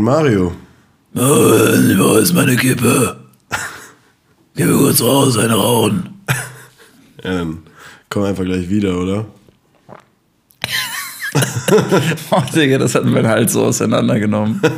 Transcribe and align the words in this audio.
Moin 0.00 0.14
Mario. 0.14 0.52
Moin, 1.12 1.98
wo 1.98 2.16
ist 2.16 2.32
meine 2.32 2.56
Kippe? 2.56 3.20
Geh 4.54 4.64
mir 4.64 4.78
kurz 4.78 5.02
raus, 5.02 5.36
eine 5.36 5.52
rauchen. 5.52 6.22
Ja, 7.22 7.34
dann 7.38 7.58
komm 8.08 8.22
einfach 8.22 8.44
gleich 8.44 8.70
wieder, 8.70 8.98
oder? 8.98 9.26
Oh, 12.30 12.42
Digga, 12.54 12.78
das 12.78 12.94
hat 12.94 13.04
mein 13.04 13.26
Hals 13.26 13.52
so 13.52 13.64
auseinandergenommen. 13.64 14.62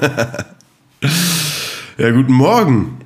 Ja, 1.99 2.11
guten 2.11 2.33
Morgen. 2.33 2.99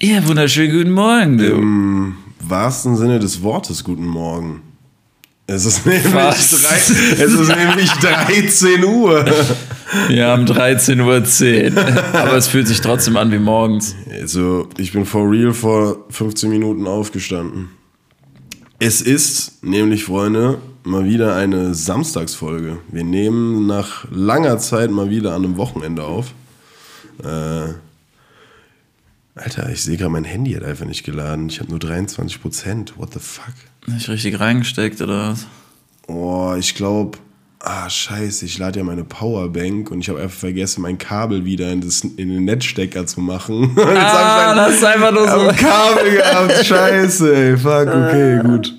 Ja, 0.00 0.24
wunderschönen 0.28 0.76
guten 0.76 0.92
Morgen, 0.92 1.38
du. 1.38 1.46
Im 1.46 2.16
wahrsten 2.38 2.94
Sinne 2.94 3.18
des 3.18 3.42
Wortes 3.42 3.82
guten 3.82 4.06
Morgen. 4.06 4.62
Es 5.46 5.66
ist 5.66 5.84
nämlich, 5.86 6.12
drei, 6.12 6.34
es 6.36 6.90
ist 6.90 7.48
nämlich 7.48 7.90
13 8.00 8.84
Uhr. 8.84 9.24
Wir 10.08 10.26
haben 10.26 10.46
13.10 10.46 11.72
Uhr. 11.72 12.14
Aber 12.14 12.36
es 12.36 12.48
fühlt 12.48 12.66
sich 12.66 12.80
trotzdem 12.80 13.16
an 13.16 13.30
wie 13.30 13.38
morgens. 13.38 13.94
Also, 14.10 14.68
ich 14.78 14.92
bin 14.92 15.04
for 15.04 15.30
real 15.30 15.52
vor 15.52 16.06
15 16.10 16.48
Minuten 16.48 16.86
aufgestanden. 16.86 17.68
Es 18.78 19.02
ist 19.02 19.62
nämlich, 19.62 20.04
Freunde, 20.04 20.58
mal 20.82 21.04
wieder 21.04 21.36
eine 21.36 21.74
Samstagsfolge. 21.74 22.78
Wir 22.90 23.04
nehmen 23.04 23.66
nach 23.66 24.06
langer 24.10 24.58
Zeit 24.58 24.90
mal 24.90 25.10
wieder 25.10 25.34
an 25.34 25.44
einem 25.44 25.56
Wochenende 25.56 26.04
auf. 26.04 26.32
Äh, 27.22 27.74
Alter, 29.36 29.68
ich 29.70 29.82
sehe 29.82 29.96
gerade, 29.96 30.10
mein 30.10 30.24
Handy 30.24 30.52
hat 30.52 30.62
einfach 30.62 30.86
nicht 30.86 31.04
geladen. 31.04 31.48
Ich 31.48 31.58
habe 31.58 31.70
nur 31.70 31.80
23 31.80 32.40
Prozent. 32.40 32.94
What 32.96 33.14
the 33.14 33.18
fuck? 33.18 33.52
Nicht 33.86 34.08
richtig 34.08 34.38
reingesteckt 34.38 35.00
oder 35.00 35.30
was? 35.32 35.46
Oh, 36.06 36.54
ich 36.56 36.74
glaube, 36.76 37.18
ah, 37.58 37.90
scheiße, 37.90 38.44
ich 38.44 38.58
lade 38.58 38.78
ja 38.78 38.84
meine 38.84 39.02
Powerbank 39.04 39.90
und 39.90 40.00
ich 40.00 40.08
habe 40.08 40.20
einfach 40.20 40.38
vergessen, 40.38 40.82
mein 40.82 40.98
Kabel 40.98 41.44
wieder 41.44 41.72
in, 41.72 41.80
das, 41.80 42.02
in 42.02 42.28
den 42.28 42.44
Netzstecker 42.44 43.06
zu 43.06 43.20
machen. 43.20 43.72
Jetzt 43.76 43.86
Ah, 43.86 44.48
hab 44.50 44.56
das 44.56 44.74
ist 44.76 44.84
einfach 44.84 45.10
nur 45.12 45.24
ich 45.24 45.30
so. 45.30 45.40
ein 45.48 45.56
Kabel 45.56 46.12
gehabt. 46.12 46.64
Scheiße, 46.66 47.34
ey, 47.34 47.56
fuck, 47.56 47.88
okay, 47.88 48.40
gut. 48.44 48.74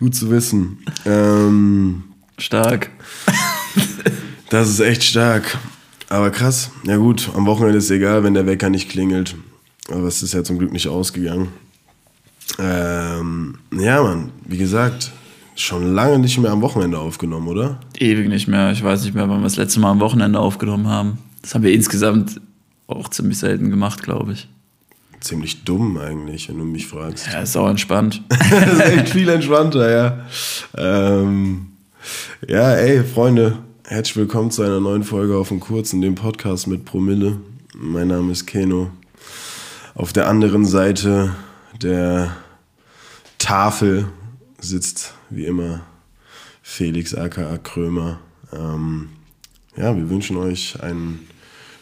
Gut 0.00 0.14
zu 0.14 0.30
wissen. 0.30 0.78
Ähm, 1.04 2.04
Stark. 2.38 2.88
das 4.48 4.68
ist 4.70 4.80
echt 4.80 5.02
stark. 5.02 5.58
Aber 6.08 6.30
krass. 6.30 6.70
Ja 6.84 6.96
gut, 6.96 7.28
am 7.36 7.44
Wochenende 7.46 7.78
ist 7.78 7.90
egal, 7.90 8.22
wenn 8.24 8.32
der 8.34 8.46
Wecker 8.46 8.70
nicht 8.70 8.88
klingelt. 8.88 9.34
Aber 9.90 10.04
es 10.04 10.22
ist 10.22 10.34
ja 10.34 10.44
zum 10.44 10.58
Glück 10.58 10.72
nicht 10.72 10.88
ausgegangen. 10.88 11.48
Ähm, 12.58 13.58
ja, 13.72 14.02
Mann, 14.02 14.30
wie 14.46 14.58
gesagt, 14.58 15.12
schon 15.54 15.94
lange 15.94 16.18
nicht 16.18 16.38
mehr 16.38 16.50
am 16.50 16.60
Wochenende 16.60 16.98
aufgenommen, 16.98 17.48
oder? 17.48 17.80
Ewig 17.98 18.28
nicht 18.28 18.48
mehr. 18.48 18.72
Ich 18.72 18.82
weiß 18.82 19.04
nicht 19.04 19.14
mehr, 19.14 19.28
wann 19.28 19.40
wir 19.40 19.44
das 19.44 19.56
letzte 19.56 19.80
Mal 19.80 19.90
am 19.90 20.00
Wochenende 20.00 20.38
aufgenommen 20.38 20.88
haben. 20.88 21.18
Das 21.42 21.54
haben 21.54 21.64
wir 21.64 21.72
insgesamt 21.72 22.40
auch 22.86 23.08
ziemlich 23.08 23.38
selten 23.38 23.70
gemacht, 23.70 24.02
glaube 24.02 24.32
ich. 24.32 24.48
Ziemlich 25.20 25.64
dumm 25.64 25.98
eigentlich, 25.98 26.48
wenn 26.48 26.58
du 26.58 26.64
mich 26.64 26.86
fragst. 26.86 27.26
Ja, 27.32 27.40
ist 27.40 27.56
auch 27.56 27.68
entspannt. 27.68 28.22
ist 28.30 28.80
echt 28.80 29.08
viel 29.10 29.28
entspannter, 29.28 29.90
ja. 29.90 30.26
Ähm, 30.76 31.68
ja, 32.46 32.74
ey, 32.74 33.02
Freunde, 33.02 33.58
herzlich 33.84 34.16
willkommen 34.16 34.50
zu 34.50 34.62
einer 34.62 34.80
neuen 34.80 35.02
Folge 35.02 35.36
auf 35.36 35.48
dem 35.48 35.60
Kurzen, 35.60 36.00
dem 36.00 36.14
Podcast 36.14 36.66
mit 36.66 36.84
Promille. 36.84 37.38
Mein 37.74 38.08
Name 38.08 38.32
ist 38.32 38.46
Keno. 38.46 38.90
Auf 39.98 40.12
der 40.12 40.28
anderen 40.28 40.64
Seite 40.64 41.32
der 41.82 42.30
Tafel 43.38 44.06
sitzt 44.60 45.14
wie 45.28 45.44
immer 45.44 45.80
Felix 46.62 47.16
aka 47.16 47.58
Krömer. 47.58 48.20
Ähm, 48.52 49.08
ja, 49.76 49.96
wir 49.96 50.08
wünschen 50.08 50.36
euch 50.36 50.80
einen 50.80 51.26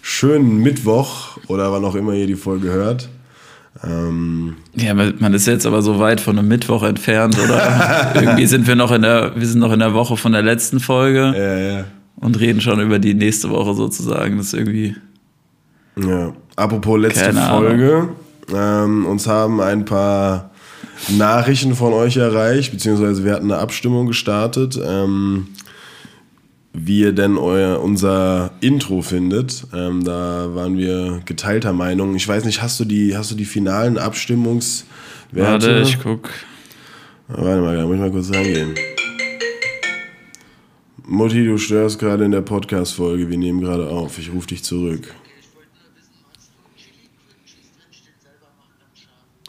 schönen 0.00 0.62
Mittwoch 0.62 1.36
oder 1.48 1.70
wann 1.72 1.84
auch 1.84 1.94
immer 1.94 2.14
ihr 2.14 2.26
die 2.26 2.36
Folge 2.36 2.70
hört. 2.70 3.10
Ähm, 3.84 4.56
Ja, 4.74 4.94
man 4.94 5.34
ist 5.34 5.46
jetzt 5.46 5.66
aber 5.66 5.82
so 5.82 5.98
weit 5.98 6.22
von 6.22 6.38
einem 6.38 6.48
Mittwoch 6.48 6.84
entfernt, 6.84 7.38
oder? 7.38 8.12
Irgendwie 8.14 8.46
sind 8.46 8.66
wir 8.66 8.76
noch 8.76 8.92
in 8.92 9.02
der, 9.02 9.36
wir 9.36 9.46
sind 9.46 9.60
noch 9.60 9.72
in 9.72 9.80
der 9.80 9.92
Woche 9.92 10.16
von 10.16 10.32
der 10.32 10.42
letzten 10.42 10.80
Folge 10.80 11.34
ja, 11.36 11.58
ja. 11.58 11.84
und 12.16 12.40
reden 12.40 12.62
schon 12.62 12.80
über 12.80 12.98
die 12.98 13.12
nächste 13.12 13.50
Woche 13.50 13.74
sozusagen. 13.74 14.38
Das 14.38 14.46
ist 14.46 14.54
irgendwie. 14.54 14.96
Ja, 15.98 16.34
apropos 16.56 17.00
letzte 17.00 17.32
Keine 17.32 17.46
Folge. 17.46 18.08
Ähm, 18.54 19.06
uns 19.06 19.26
haben 19.26 19.60
ein 19.60 19.84
paar 19.84 20.50
Nachrichten 21.16 21.74
von 21.74 21.92
euch 21.92 22.16
erreicht, 22.16 22.72
beziehungsweise 22.72 23.24
wir 23.24 23.32
hatten 23.32 23.50
eine 23.50 23.60
Abstimmung 23.60 24.06
gestartet, 24.06 24.78
ähm, 24.84 25.48
wie 26.72 27.00
ihr 27.00 27.12
denn 27.12 27.38
euer, 27.38 27.80
unser 27.80 28.50
Intro 28.60 29.00
findet. 29.00 29.66
Ähm, 29.74 30.04
da 30.04 30.54
waren 30.54 30.76
wir 30.76 31.22
geteilter 31.24 31.72
Meinung. 31.72 32.14
Ich 32.14 32.28
weiß 32.28 32.44
nicht, 32.44 32.60
hast 32.60 32.78
du 32.78 32.84
die, 32.84 33.16
hast 33.16 33.30
du 33.30 33.34
die 33.34 33.46
finalen 33.46 33.96
Abstimmungswerte? 33.96 34.86
Warte, 35.32 35.80
ich 35.82 35.98
guck. 36.00 36.28
Warte 37.28 37.60
mal, 37.62 37.76
da 37.76 37.86
muss 37.86 37.94
ich 37.94 38.00
mal 38.00 38.10
kurz 38.10 38.32
reingehen. 38.32 38.74
Mutti, 41.08 41.44
du 41.44 41.56
störst 41.56 41.98
gerade 41.98 42.24
in 42.24 42.32
der 42.32 42.42
Podcast-Folge. 42.42 43.30
Wir 43.30 43.38
nehmen 43.38 43.60
gerade 43.60 43.88
auf. 43.88 44.18
Ich 44.18 44.32
rufe 44.32 44.48
dich 44.48 44.62
zurück. 44.62 45.14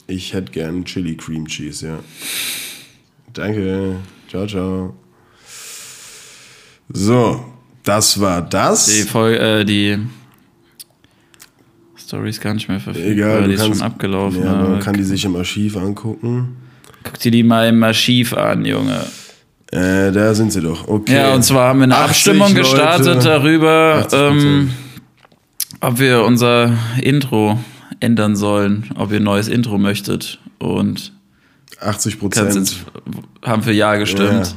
Ich 0.07 0.33
hätte 0.33 0.51
gern 0.51 0.85
Chili 0.85 1.15
Cream 1.15 1.47
Cheese, 1.47 1.87
ja. 1.87 1.99
Danke. 3.33 3.97
Ciao, 4.29 4.47
ciao. 4.47 4.95
So, 6.89 7.43
das 7.83 8.19
war 8.19 8.41
das. 8.41 8.85
Die 8.85 9.03
Folge, 9.03 9.39
äh, 9.39 9.65
die 9.65 9.97
Story 11.99 12.29
ist 12.29 12.39
gar 12.39 12.53
nicht 12.53 12.69
mehr 12.69 12.79
verfügbar. 12.79 13.11
Egal, 13.11 13.41
die 13.41 13.47
du 13.47 13.53
ist 13.53 13.61
kannst, 13.61 13.79
schon 13.79 13.87
abgelaufen. 13.87 14.43
Ja, 14.43 14.53
man 14.55 14.79
kann 14.79 14.95
die 14.95 15.03
sich 15.03 15.25
im 15.25 15.35
Archiv 15.35 15.75
angucken. 15.75 16.55
Guck 17.03 17.19
dir 17.19 17.31
die 17.31 17.43
mal 17.43 17.67
im 17.67 17.83
Archiv 17.83 18.33
an, 18.33 18.63
Junge. 18.65 19.05
Äh, 19.71 20.11
da 20.13 20.33
sind 20.33 20.53
sie 20.53 20.61
doch. 20.61 20.87
Okay. 20.87 21.13
Ja, 21.15 21.33
und 21.33 21.43
zwar 21.43 21.69
haben 21.69 21.79
wir 21.79 21.83
eine 21.83 21.97
80 21.97 22.09
Abstimmung 22.09 22.47
Leute, 22.47 22.59
gestartet 22.61 23.25
darüber, 23.25 24.07
80%. 24.09 24.29
ähm, 24.29 24.71
ob 25.81 25.99
wir 25.99 26.23
unser 26.23 26.77
Intro 27.01 27.59
ändern 27.99 28.35
sollen, 28.35 28.85
ob 28.95 29.11
ihr 29.11 29.17
ein 29.19 29.23
neues 29.23 29.47
Intro 29.47 29.77
möchtet. 29.77 30.39
Und 30.59 31.13
80 31.79 32.19
kannst 32.19 32.19
Prozent. 32.19 32.75
haben 33.43 33.61
für 33.63 33.71
Ja 33.73 33.95
gestimmt. 33.95 34.55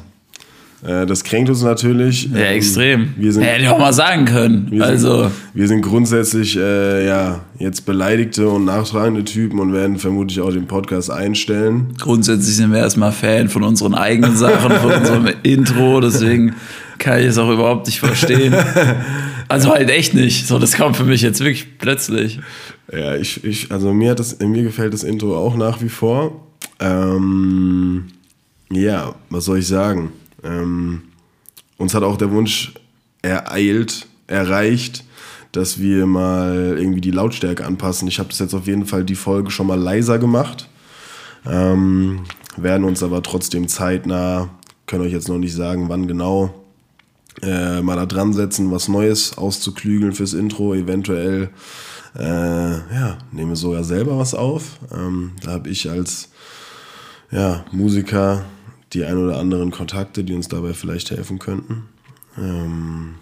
Äh, 0.82 1.04
das 1.04 1.24
kränkt 1.24 1.50
uns 1.50 1.62
natürlich. 1.62 2.30
Ja, 2.32 2.38
Ähm, 2.38 2.56
extrem. 2.56 3.14
Wir 3.16 3.32
sind, 3.32 3.42
Hätte 3.42 3.62
ich 3.64 3.68
auch 3.68 3.78
mal 3.78 3.92
sagen 3.92 4.24
können. 4.24 4.68
wir 4.70 4.82
also, 4.84 5.24
sind, 5.24 5.32
wir 5.52 5.68
sind 5.68 5.82
grundsätzlich 5.82 6.56
äh, 6.56 7.06
ja, 7.06 7.40
jetzt 7.58 7.84
beleidigte 7.84 8.48
und 8.48 8.64
nachtragende 8.64 9.24
Typen 9.24 9.58
und 9.60 9.74
werden 9.74 9.98
vermutlich 9.98 10.40
auch 10.40 10.50
den 10.50 10.66
Podcast 10.66 11.10
einstellen. 11.10 11.94
grundsätzlich 11.98 12.56
sind 12.56 12.72
wir 12.72 12.78
erstmal 12.78 13.12
Fan 13.12 13.48
von 13.50 13.62
unseren 13.62 13.94
eigenen 13.94 14.36
Sachen, 14.36 14.70
von 14.76 14.92
unserem 15.00 15.28
Intro, 15.42 16.00
deswegen 16.00 16.54
kann 16.98 17.20
ich 17.20 17.26
es 17.26 17.38
auch 17.38 17.50
überhaupt 17.50 17.86
nicht 17.86 17.98
verstehen. 18.00 18.54
Also 19.50 19.70
halt 19.70 19.90
echt 19.90 20.14
nicht. 20.14 20.46
So, 20.46 20.60
das 20.60 20.76
kommt 20.76 20.96
für 20.96 21.04
mich 21.04 21.22
jetzt 21.22 21.40
wirklich 21.40 21.78
plötzlich. 21.78 22.38
Ja, 22.92 23.16
ich, 23.16 23.42
ich, 23.42 23.72
also 23.72 23.92
mir, 23.92 24.12
hat 24.12 24.20
das, 24.20 24.38
mir 24.38 24.62
gefällt 24.62 24.94
das 24.94 25.02
Intro 25.02 25.36
auch 25.36 25.56
nach 25.56 25.82
wie 25.82 25.88
vor. 25.88 26.46
Ähm, 26.78 28.06
ja, 28.70 29.16
was 29.28 29.46
soll 29.46 29.58
ich 29.58 29.66
sagen? 29.66 30.12
Ähm, 30.44 31.02
uns 31.78 31.94
hat 31.94 32.04
auch 32.04 32.16
der 32.16 32.30
Wunsch 32.30 32.74
ereilt, 33.22 34.06
erreicht, 34.28 35.02
dass 35.50 35.80
wir 35.80 36.06
mal 36.06 36.76
irgendwie 36.78 37.00
die 37.00 37.10
Lautstärke 37.10 37.66
anpassen. 37.66 38.06
Ich 38.06 38.20
habe 38.20 38.28
das 38.28 38.38
jetzt 38.38 38.54
auf 38.54 38.68
jeden 38.68 38.86
Fall 38.86 39.02
die 39.02 39.16
Folge 39.16 39.50
schon 39.50 39.66
mal 39.66 39.80
leiser 39.80 40.20
gemacht. 40.20 40.68
Ähm, 41.44 42.20
werden 42.56 42.84
uns 42.84 43.02
aber 43.02 43.20
trotzdem 43.24 43.66
zeitnah, 43.66 44.48
können 44.86 45.02
euch 45.04 45.12
jetzt 45.12 45.28
noch 45.28 45.38
nicht 45.38 45.54
sagen, 45.54 45.88
wann 45.88 46.06
genau, 46.06 46.54
äh, 47.42 47.80
mal 47.80 47.96
da 47.96 48.06
dran 48.06 48.32
setzen, 48.32 48.70
was 48.70 48.88
Neues 48.88 49.38
auszuklügeln 49.38 50.12
fürs 50.12 50.34
Intro, 50.34 50.74
eventuell 50.74 51.50
äh, 52.18 52.72
ja, 52.72 53.18
nehme 53.32 53.56
sogar 53.56 53.84
selber 53.84 54.18
was 54.18 54.34
auf. 54.34 54.78
Ähm, 54.92 55.32
da 55.42 55.52
habe 55.52 55.68
ich 55.68 55.88
als 55.90 56.30
ja, 57.30 57.64
Musiker 57.72 58.44
die 58.92 59.04
ein 59.04 59.16
oder 59.16 59.38
anderen 59.38 59.70
Kontakte, 59.70 60.24
die 60.24 60.34
uns 60.34 60.48
dabei 60.48 60.74
vielleicht 60.74 61.10
helfen 61.10 61.38
könnten. 61.38 61.84
Ähm, 62.36 63.14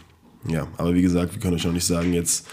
ja, 0.46 0.67
aber 0.76 0.94
wie 0.94 1.02
gesagt, 1.02 1.35
wir 1.35 1.40
können 1.40 1.55
euch 1.55 1.64
noch 1.64 1.73
nicht 1.73 1.87
sagen 1.87 2.12
jetzt, 2.12 2.46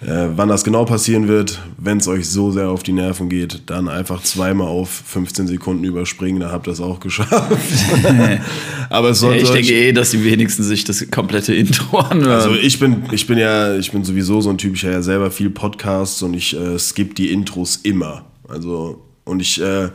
äh, 0.00 0.28
wann 0.36 0.48
das 0.48 0.62
genau 0.62 0.84
passieren 0.84 1.26
wird. 1.26 1.60
Wenn 1.76 1.98
es 1.98 2.06
euch 2.06 2.28
so 2.28 2.52
sehr 2.52 2.68
auf 2.68 2.82
die 2.82 2.92
Nerven 2.92 3.28
geht, 3.28 3.62
dann 3.66 3.88
einfach 3.88 4.22
zweimal 4.22 4.68
auf 4.68 4.88
15 4.90 5.48
Sekunden 5.48 5.82
überspringen, 5.82 6.40
dann 6.40 6.52
habt 6.52 6.68
ihr 6.68 6.72
es 6.72 6.80
auch 6.80 7.00
geschafft. 7.00 7.32
aber 8.90 9.10
es 9.10 9.20
Ja, 9.20 9.28
sollte 9.28 9.42
ich 9.42 9.48
euch 9.48 9.54
denke 9.54 9.72
eh, 9.72 9.92
dass 9.92 10.10
die 10.10 10.24
wenigsten 10.24 10.62
sich 10.62 10.84
das 10.84 11.10
komplette 11.10 11.54
Intro 11.54 11.98
anhören. 11.98 12.30
also 12.30 12.54
ich 12.54 12.78
bin, 12.78 13.04
ich 13.10 13.26
bin 13.26 13.38
ja, 13.38 13.76
ich 13.76 13.90
bin 13.90 14.04
sowieso 14.04 14.40
so 14.40 14.50
ein 14.50 14.58
Typ, 14.58 14.74
ich 14.74 14.84
höre 14.84 14.92
ja 14.92 15.02
selber 15.02 15.30
viel 15.30 15.50
Podcasts 15.50 16.22
und 16.22 16.34
ich 16.34 16.56
äh, 16.56 16.78
skip 16.78 17.16
die 17.16 17.32
Intros 17.32 17.76
immer. 17.76 18.24
Also, 18.48 19.02
und 19.24 19.40
ich 19.40 19.60
äh, 19.60 19.88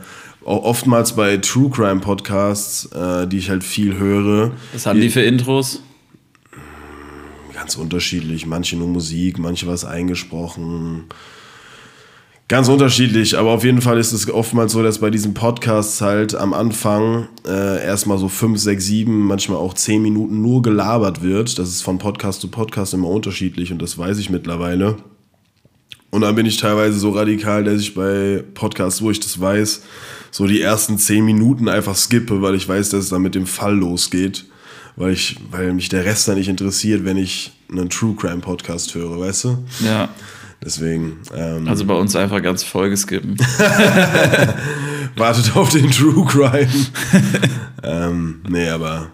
auch 0.44 0.64
oftmals 0.64 1.16
bei 1.16 1.38
True 1.38 1.70
Crime 1.70 2.00
Podcasts, 2.00 2.86
äh, 2.92 3.26
die 3.26 3.38
ich 3.38 3.48
halt 3.48 3.64
viel 3.64 3.96
höre, 3.96 4.52
Was 4.74 4.84
haben 4.84 5.00
die 5.00 5.08
für 5.08 5.22
Intros? 5.22 5.82
Ganz 7.64 7.76
unterschiedlich. 7.76 8.44
Manche 8.44 8.76
nur 8.76 8.88
Musik, 8.88 9.38
manche 9.38 9.66
was 9.66 9.86
eingesprochen. 9.86 11.04
Ganz 12.46 12.68
unterschiedlich, 12.68 13.38
aber 13.38 13.52
auf 13.52 13.64
jeden 13.64 13.80
Fall 13.80 13.98
ist 13.98 14.12
es 14.12 14.28
oftmals 14.30 14.72
so, 14.72 14.82
dass 14.82 14.98
bei 14.98 15.08
diesen 15.08 15.32
Podcasts 15.32 16.02
halt 16.02 16.34
am 16.34 16.52
Anfang 16.52 17.28
äh, 17.46 17.82
erstmal 17.82 18.18
so 18.18 18.28
5, 18.28 18.60
6, 18.60 18.84
7, 18.84 19.18
manchmal 19.18 19.56
auch 19.56 19.72
10 19.72 20.02
Minuten 20.02 20.42
nur 20.42 20.60
gelabert 20.60 21.22
wird. 21.22 21.58
Das 21.58 21.70
ist 21.70 21.80
von 21.80 21.96
Podcast 21.96 22.42
zu 22.42 22.48
Podcast 22.48 22.92
immer 22.92 23.08
unterschiedlich 23.08 23.72
und 23.72 23.80
das 23.80 23.96
weiß 23.96 24.18
ich 24.18 24.28
mittlerweile. 24.28 24.96
Und 26.10 26.20
dann 26.20 26.34
bin 26.34 26.44
ich 26.44 26.58
teilweise 26.58 26.98
so 26.98 27.12
radikal, 27.12 27.64
dass 27.64 27.80
ich 27.80 27.94
bei 27.94 28.44
Podcasts, 28.52 29.00
wo 29.00 29.10
ich 29.10 29.20
das 29.20 29.40
weiß, 29.40 29.84
so 30.30 30.46
die 30.46 30.60
ersten 30.60 30.98
10 30.98 31.24
Minuten 31.24 31.70
einfach 31.70 31.96
skippe, 31.96 32.42
weil 32.42 32.56
ich 32.56 32.68
weiß, 32.68 32.90
dass 32.90 33.04
es 33.04 33.08
dann 33.08 33.22
mit 33.22 33.34
dem 33.34 33.46
Fall 33.46 33.74
losgeht. 33.74 34.44
Weil, 34.96 35.12
ich, 35.12 35.36
weil 35.50 35.72
mich 35.72 35.88
der 35.88 36.04
Rest 36.04 36.28
dann 36.28 36.36
nicht 36.36 36.48
interessiert, 36.48 37.04
wenn 37.04 37.16
ich 37.16 37.52
einen 37.70 37.90
True 37.90 38.14
Crime 38.14 38.40
Podcast 38.40 38.94
höre, 38.94 39.18
weißt 39.18 39.44
du? 39.44 39.64
Ja. 39.84 40.08
Deswegen. 40.64 41.18
Ähm, 41.34 41.66
Also 41.66 41.84
bei 41.84 41.94
uns 41.94 42.14
einfach 42.14 42.42
ganz 42.42 42.62
Folge 42.62 42.96
skippen. 42.96 43.36
wartet 45.16 45.56
auf 45.56 45.70
den 45.70 45.90
True 45.90 46.24
Crime. 46.26 46.70
ähm, 47.82 48.40
nee, 48.48 48.68
aber 48.68 49.08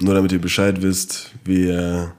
nur 0.00 0.14
damit 0.14 0.32
ihr 0.32 0.40
Bescheid 0.40 0.82
wisst, 0.82 1.30
wir, 1.44 2.12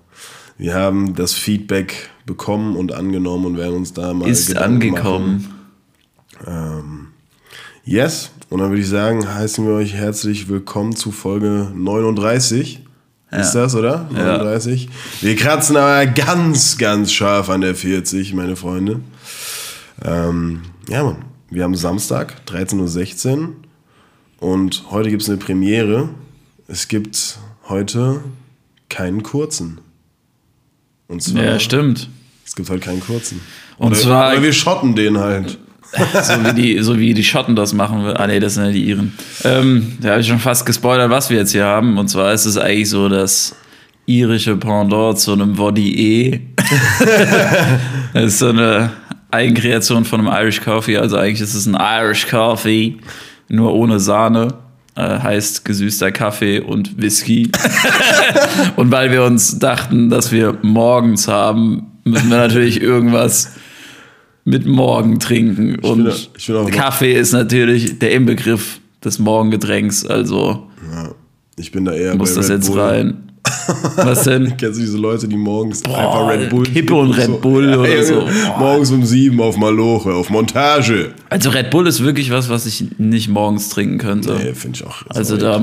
wir 0.58 0.74
haben 0.74 1.14
das 1.14 1.34
Feedback 1.34 2.10
bekommen 2.26 2.76
und 2.76 2.94
angenommen 2.94 3.46
und 3.46 3.58
werden 3.58 3.76
uns 3.76 3.94
da 3.94 4.14
mal 4.14 4.30
Ist 4.30 4.48
Gedanken 4.48 4.90
angekommen. 4.90 5.48
Machen. 6.46 7.14
Yes, 7.86 8.32
und 8.50 8.60
dann 8.60 8.70
würde 8.70 8.82
ich 8.82 8.88
sagen, 8.88 9.28
heißen 9.28 9.66
wir 9.66 9.74
euch 9.74 9.94
herzlich 9.94 10.48
willkommen 10.48 10.96
zu 10.96 11.12
Folge 11.12 11.72
39. 11.76 12.83
Ist 13.40 13.54
das, 13.54 13.76
oder? 13.76 14.08
39. 14.12 14.90
Wir 15.22 15.36
kratzen 15.36 15.78
aber 15.78 16.06
ganz, 16.08 16.78
ganz 16.78 17.12
scharf 17.12 17.50
an 17.50 17.62
der 17.62 17.76
40, 17.76 18.34
meine 18.34 18.56
Freunde. 18.56 19.00
Ähm, 20.04 20.62
ja, 20.88 21.04
Mann. 21.04 21.18
Wir 21.50 21.64
haben 21.64 21.76
Samstag, 21.76 22.42
13.16 22.48 23.38
Uhr. 23.40 23.50
Und 24.40 24.86
heute 24.92 25.10
gibt 25.10 25.22
es 25.22 25.30
eine 25.30 25.38
Premiere. 25.38 26.10
Es 26.68 26.88
gibt 26.88 27.38
heute 27.70 28.22
keinen 28.90 29.24
kurzen. 29.24 29.80
Und 31.08 31.22
zwar, 31.22 31.44
Ja, 31.44 31.60
stimmt. 31.60 32.10
es 32.46 32.56
gibt 32.56 32.70
heute 32.70 32.80
keinen 32.82 33.02
kurzen. 33.02 33.40
Und 33.78 33.92
oder, 33.92 33.96
zwar- 34.00 34.32
oder 34.34 34.42
wir 34.44 34.54
schotten 34.54 34.96
den 34.96 35.20
halt. 35.20 35.60
So 36.24 36.34
wie 36.44 36.54
die, 36.54 36.84
so 36.84 36.98
wie 36.98 37.14
die 37.14 37.24
Schotten 37.24 37.56
das 37.56 37.74
machen. 37.74 38.06
Ah, 38.16 38.28
nee, 38.28 38.40
das 38.40 38.56
sind 38.56 38.66
ja 38.66 38.72
die 38.72 38.84
Iren. 38.86 39.14
Ähm, 39.44 39.98
da 40.02 40.12
habe 40.12 40.22
ich 40.22 40.28
schon 40.28 40.40
fast 40.40 40.66
gespoilert, 40.66 41.10
was 41.10 41.30
wir 41.30 41.38
jetzt 41.38 41.52
hier 41.52 41.66
haben. 41.66 41.98
Und 41.98 42.08
zwar 42.08 42.34
ist 42.34 42.46
es 42.46 42.58
eigentlich 42.58 42.90
so 42.90 43.10
das 43.10 43.56
irische 44.06 44.58
Pendant 44.58 45.20
zu 45.20 45.34
einem 45.34 45.58
Vodier. 45.58 46.40
das 48.14 48.24
ist 48.24 48.40
so 48.40 48.50
eine 48.50 48.92
Eigenkreation 49.32 50.06
von 50.06 50.22
einem 50.22 50.34
Irish 50.34 50.62
Coffee. 50.62 50.98
Also 50.98 51.18
eigentlich 51.18 51.42
ist 51.42 51.54
es 51.54 51.66
ein 51.66 51.78
Irish 51.80 52.28
Coffee, 52.28 52.98
nur 53.50 53.74
ohne 53.74 54.00
Sahne. 54.00 54.56
Äh, 54.96 55.20
heißt 55.20 55.66
gesüßter 55.66 56.12
Kaffee 56.12 56.60
und 56.60 57.02
Whisky. 57.02 57.52
und 58.76 58.92
weil 58.92 59.12
wir 59.12 59.24
uns 59.24 59.58
dachten, 59.58 60.12
dass 60.12 60.32
wir 60.32 60.60
morgens 60.62 61.28
haben, 61.28 61.88
müssen 62.04 62.30
wir 62.30 62.38
natürlich 62.38 62.80
irgendwas 62.80 63.54
mit 64.46 64.66
Morgen 64.66 65.20
trinken. 65.20 65.76
Und 65.80 66.04
bin- 66.06 66.14
ich 66.38 66.52
auch- 66.52 66.70
Kaffee 66.72 67.14
ist 67.14 67.32
natürlich 67.34 68.00
der 68.00 68.12
Inbegriff 68.12 68.80
des 69.04 69.20
Morgengetränks. 69.20 70.06
Also 70.06 70.68
Ja, 70.92 71.12
ich 71.58 71.72
bin 71.72 71.86
da 71.86 71.94
eher 71.94 72.16
muss 72.16 72.34
das 72.34 72.50
Red 72.50 72.58
jetzt 72.58 72.70
Bull. 72.72 72.80
rein. 72.80 73.18
Was 73.98 74.24
denn? 74.24 74.56
Kennst 74.58 74.80
du 74.80 74.84
diese 74.86 74.98
Leute, 74.98 75.28
die 75.28 75.36
morgens 75.36 75.84
einfach 75.84 76.30
Red 76.30 76.50
Bull 76.50 76.64
Kippe 76.66 76.96
und 76.96 77.12
Red 77.12 77.42
Bull 77.42 77.70
ja, 77.70 77.78
oder 77.78 78.04
so. 78.04 78.24
Morgens 78.58 78.90
um 78.92 79.06
sieben 79.06 79.42
auf 79.42 79.58
Maloche, 79.58 80.14
auf 80.14 80.30
Montage. 80.30 81.14
Also 81.30 81.50
Red 81.50 81.70
Bull 81.70 81.86
ist 81.88 82.02
wirklich 82.04 82.32
was, 82.32 82.48
was 82.48 82.66
ich 82.66 82.86
nicht 83.00 83.28
morgens 83.28 83.68
trinken 83.68 83.98
könnte. 83.98 84.40
Nee, 84.42 84.54
finde 84.54 84.78
ich 84.80 84.86
auch. 84.88 85.04
Also 85.10 85.36
so 85.36 85.42
da-. 85.42 85.62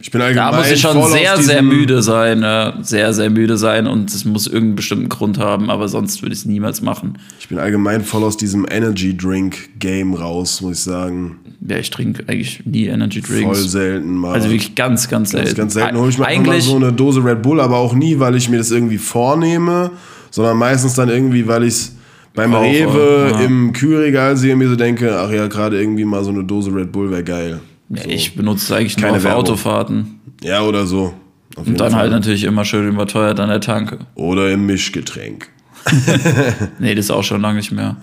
Ich 0.00 0.10
bin 0.10 0.18
Da 0.18 0.26
allgemein 0.26 0.56
muss 0.56 0.70
ich 0.70 0.80
schon 0.80 1.00
voll 1.00 1.12
sehr, 1.12 1.36
sehr 1.38 1.62
müde 1.62 2.02
sein. 2.02 2.42
Ja. 2.42 2.76
Sehr, 2.82 3.12
sehr 3.12 3.30
müde 3.30 3.56
sein 3.56 3.86
und 3.86 4.12
es 4.12 4.24
muss 4.24 4.46
irgendeinen 4.46 4.76
bestimmten 4.76 5.08
Grund 5.08 5.38
haben, 5.38 5.70
aber 5.70 5.88
sonst 5.88 6.20
würde 6.22 6.32
ich 6.32 6.40
es 6.40 6.46
niemals 6.46 6.82
machen. 6.82 7.18
Ich 7.38 7.48
bin 7.48 7.58
allgemein 7.58 8.02
voll 8.02 8.24
aus 8.24 8.36
diesem 8.36 8.66
Energy 8.68 9.16
Drink 9.16 9.78
Game 9.78 10.14
raus, 10.14 10.60
muss 10.60 10.78
ich 10.78 10.82
sagen. 10.84 11.38
Ja, 11.66 11.78
ich 11.78 11.90
trinke 11.90 12.24
eigentlich 12.26 12.66
nie 12.66 12.86
Energy 12.86 13.22
Voll 13.22 13.36
Drinks. 13.36 13.70
selten 13.70 14.14
mal. 14.16 14.34
Also 14.34 14.48
wirklich 14.50 14.74
ganz, 14.74 15.08
ganz 15.08 15.30
selten. 15.30 15.46
ganz, 15.46 15.56
ganz 15.56 15.74
selten 15.74 15.96
hole 15.96 16.10
ich 16.10 16.18
mir 16.18 16.40
mal 16.40 16.60
so 16.60 16.76
eine 16.76 16.92
Dose 16.92 17.24
Red 17.24 17.42
Bull, 17.42 17.60
aber 17.60 17.76
auch 17.76 17.94
nie, 17.94 18.18
weil 18.18 18.34
ich 18.34 18.48
mir 18.48 18.58
das 18.58 18.72
irgendwie 18.72 18.98
vornehme, 18.98 19.92
sondern 20.30 20.58
meistens 20.58 20.94
dann 20.94 21.08
irgendwie, 21.08 21.46
weil 21.46 21.62
ich 21.62 21.74
es 21.74 21.96
beim 22.34 22.50
Brauche, 22.50 22.64
Rewe 22.64 23.30
ja. 23.32 23.40
im 23.40 23.72
Kühlregal 23.72 24.36
sehe 24.36 24.54
und 24.54 24.58
mir 24.58 24.68
so 24.68 24.76
denke, 24.76 25.16
ach 25.16 25.30
ja, 25.30 25.46
gerade 25.46 25.80
irgendwie 25.80 26.04
mal 26.04 26.24
so 26.24 26.30
eine 26.30 26.42
Dose 26.42 26.74
Red 26.74 26.90
Bull 26.90 27.10
wäre 27.10 27.22
geil. 27.22 27.60
Ja, 27.96 28.06
ich 28.06 28.34
benutze 28.36 28.76
eigentlich 28.76 28.96
nur 28.96 29.06
Keine 29.06 29.16
auf 29.18 29.24
Werbung. 29.24 29.40
Autofahrten. 29.42 30.20
Ja, 30.42 30.62
oder 30.62 30.86
so. 30.86 31.14
Auf 31.56 31.66
Und 31.66 31.78
dann 31.80 31.92
Fall. 31.92 32.00
halt 32.00 32.10
natürlich 32.12 32.44
immer 32.44 32.64
schön 32.64 32.88
überteuert 32.88 33.38
an 33.40 33.48
der 33.48 33.60
Tanke. 33.60 33.98
Oder 34.14 34.50
im 34.50 34.66
Mischgetränk. 34.66 35.50
Nee, 36.78 36.94
das 36.94 37.06
ist 37.06 37.10
auch 37.10 37.22
schon 37.24 37.40
lange 37.42 37.58
nicht 37.58 37.70
mehr. 37.72 37.96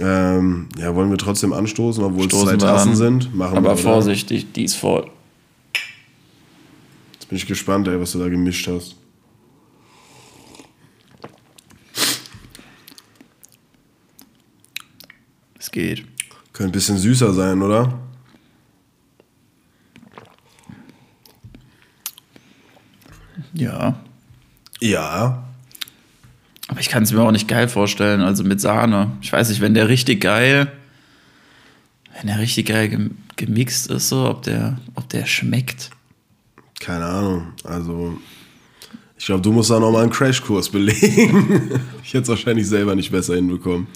Ähm, 0.00 0.68
ja, 0.78 0.94
wollen 0.94 1.10
wir 1.10 1.16
trotzdem 1.16 1.52
anstoßen, 1.54 2.04
obwohl 2.04 2.26
es 2.26 2.28
zwei 2.32 2.38
Stoßen 2.40 2.58
Tassen 2.58 2.90
an. 2.90 2.96
sind? 2.96 3.34
Machen 3.34 3.56
Aber 3.56 3.70
wir, 3.70 3.76
vorsichtig, 3.78 4.52
die 4.52 4.64
ist 4.64 4.74
voll. 4.76 5.06
Jetzt 7.14 7.28
bin 7.28 7.38
ich 7.38 7.46
gespannt, 7.46 7.88
ey, 7.88 7.98
was 7.98 8.12
du 8.12 8.18
da 8.18 8.28
gemischt 8.28 8.68
hast. 8.68 8.96
Es 15.58 15.70
geht. 15.70 16.04
Könnte 16.52 16.70
ein 16.70 16.72
bisschen 16.72 16.98
süßer 16.98 17.32
sein, 17.32 17.62
oder? 17.62 17.98
Ja. 23.56 23.96
Ja. 24.80 25.42
Aber 26.68 26.80
ich 26.80 26.88
kann 26.88 27.02
es 27.04 27.12
mir 27.12 27.22
auch 27.22 27.30
nicht 27.32 27.48
geil 27.48 27.68
vorstellen, 27.68 28.20
also 28.20 28.42
mit 28.44 28.60
Sahne. 28.60 29.12
Ich 29.22 29.32
weiß 29.32 29.48
nicht, 29.48 29.60
wenn 29.60 29.74
der 29.74 29.88
richtig 29.88 30.20
geil, 30.20 30.70
wenn 32.18 32.26
der 32.28 32.38
richtig 32.38 32.66
geil 32.66 32.88
gem- 32.88 33.16
gemixt 33.36 33.88
ist, 33.90 34.08
so, 34.08 34.28
ob 34.28 34.42
der, 34.42 34.78
ob 34.94 35.08
der 35.08 35.26
schmeckt. 35.26 35.90
Keine 36.80 37.04
Ahnung. 37.04 37.46
Also, 37.64 38.18
ich 39.18 39.26
glaube, 39.26 39.42
du 39.42 39.52
musst 39.52 39.70
da 39.70 39.78
nochmal 39.80 40.02
einen 40.02 40.10
Crashkurs 40.12 40.68
belegen. 40.68 41.80
ich 42.02 42.08
hätte 42.14 42.22
es 42.24 42.28
wahrscheinlich 42.28 42.66
selber 42.68 42.94
nicht 42.94 43.10
besser 43.12 43.34
hinbekommen. 43.36 43.86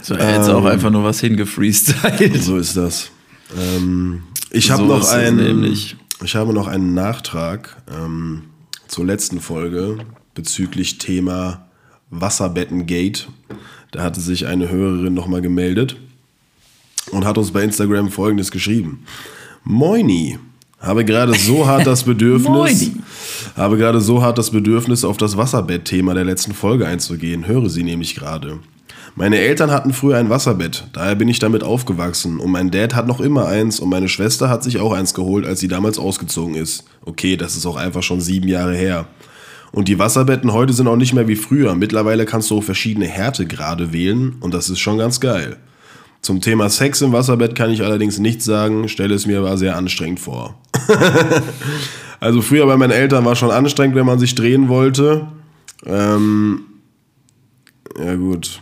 So, 0.00 0.14
er 0.14 0.38
hätte 0.40 0.50
Ähm. 0.52 0.56
auch 0.56 0.64
einfach 0.64 0.90
nur 0.90 1.04
was 1.04 1.20
hingefreestylt. 1.20 2.42
So 2.42 2.56
ist 2.56 2.76
das. 2.76 3.10
Ähm, 3.58 4.22
ich 4.50 4.70
habe 4.70 4.82
So 4.84 4.88
noch 4.88 5.08
einen. 5.10 5.76
Ich 6.24 6.36
habe 6.36 6.52
noch 6.52 6.68
einen 6.68 6.94
Nachtrag 6.94 7.82
ähm, 7.92 8.44
zur 8.86 9.04
letzten 9.04 9.40
Folge 9.40 9.98
bezüglich 10.34 10.98
Thema 10.98 11.66
Wasserbettengate. 12.10 13.24
Da 13.90 14.02
hatte 14.02 14.20
sich 14.20 14.46
eine 14.46 14.68
Hörerin 14.68 15.14
nochmal 15.14 15.42
gemeldet 15.42 15.96
und 17.10 17.24
hat 17.24 17.38
uns 17.38 17.50
bei 17.50 17.64
Instagram 17.64 18.10
folgendes 18.10 18.52
geschrieben. 18.52 19.04
Moini, 19.64 20.38
habe 20.78 21.04
gerade 21.04 21.34
so 21.34 21.66
hart 21.66 21.86
das 21.88 22.04
Bedürfnis, 22.04 22.48
Moini. 22.48 22.92
habe 23.56 23.76
gerade 23.76 24.00
so 24.00 24.22
hart 24.22 24.38
das 24.38 24.50
Bedürfnis, 24.50 25.04
auf 25.04 25.16
das 25.16 25.36
Wasserbett-Thema 25.36 26.14
der 26.14 26.24
letzten 26.24 26.54
Folge 26.54 26.86
einzugehen. 26.86 27.46
Höre 27.48 27.68
sie 27.68 27.82
nämlich 27.82 28.14
gerade. 28.14 28.60
Meine 29.14 29.38
Eltern 29.38 29.70
hatten 29.70 29.92
früher 29.92 30.16
ein 30.16 30.30
Wasserbett, 30.30 30.88
daher 30.94 31.14
bin 31.14 31.28
ich 31.28 31.38
damit 31.38 31.62
aufgewachsen. 31.62 32.40
Und 32.40 32.50
mein 32.50 32.70
Dad 32.70 32.94
hat 32.94 33.06
noch 33.06 33.20
immer 33.20 33.46
eins 33.46 33.78
und 33.78 33.90
meine 33.90 34.08
Schwester 34.08 34.48
hat 34.48 34.64
sich 34.64 34.80
auch 34.80 34.92
eins 34.92 35.12
geholt, 35.12 35.44
als 35.44 35.60
sie 35.60 35.68
damals 35.68 35.98
ausgezogen 35.98 36.54
ist. 36.54 36.84
Okay, 37.04 37.36
das 37.36 37.56
ist 37.56 37.66
auch 37.66 37.76
einfach 37.76 38.02
schon 38.02 38.22
sieben 38.22 38.48
Jahre 38.48 38.74
her. 38.74 39.06
Und 39.70 39.88
die 39.88 39.98
Wasserbetten 39.98 40.52
heute 40.52 40.72
sind 40.72 40.86
auch 40.86 40.96
nicht 40.96 41.12
mehr 41.12 41.28
wie 41.28 41.36
früher. 41.36 41.74
Mittlerweile 41.74 42.24
kannst 42.24 42.50
du 42.50 42.58
auch 42.58 42.64
verschiedene 42.64 43.06
Härtegrade 43.06 43.92
wählen 43.92 44.36
und 44.40 44.54
das 44.54 44.70
ist 44.70 44.80
schon 44.80 44.98
ganz 44.98 45.20
geil. 45.20 45.56
Zum 46.22 46.40
Thema 46.40 46.70
Sex 46.70 47.02
im 47.02 47.12
Wasserbett 47.12 47.54
kann 47.54 47.70
ich 47.70 47.82
allerdings 47.82 48.18
nichts 48.18 48.44
sagen, 48.44 48.88
stelle 48.88 49.14
es 49.14 49.26
mir 49.26 49.40
aber 49.40 49.58
sehr 49.58 49.76
anstrengend 49.76 50.20
vor. 50.20 50.58
also 52.20 52.40
früher 52.40 52.64
bei 52.66 52.76
meinen 52.76 52.92
Eltern 52.92 53.24
war 53.24 53.34
schon 53.34 53.50
anstrengend, 53.50 53.96
wenn 53.96 54.06
man 54.06 54.18
sich 54.18 54.34
drehen 54.34 54.68
wollte. 54.68 55.26
Ähm, 55.84 56.60
ja 57.98 58.14
gut, 58.14 58.60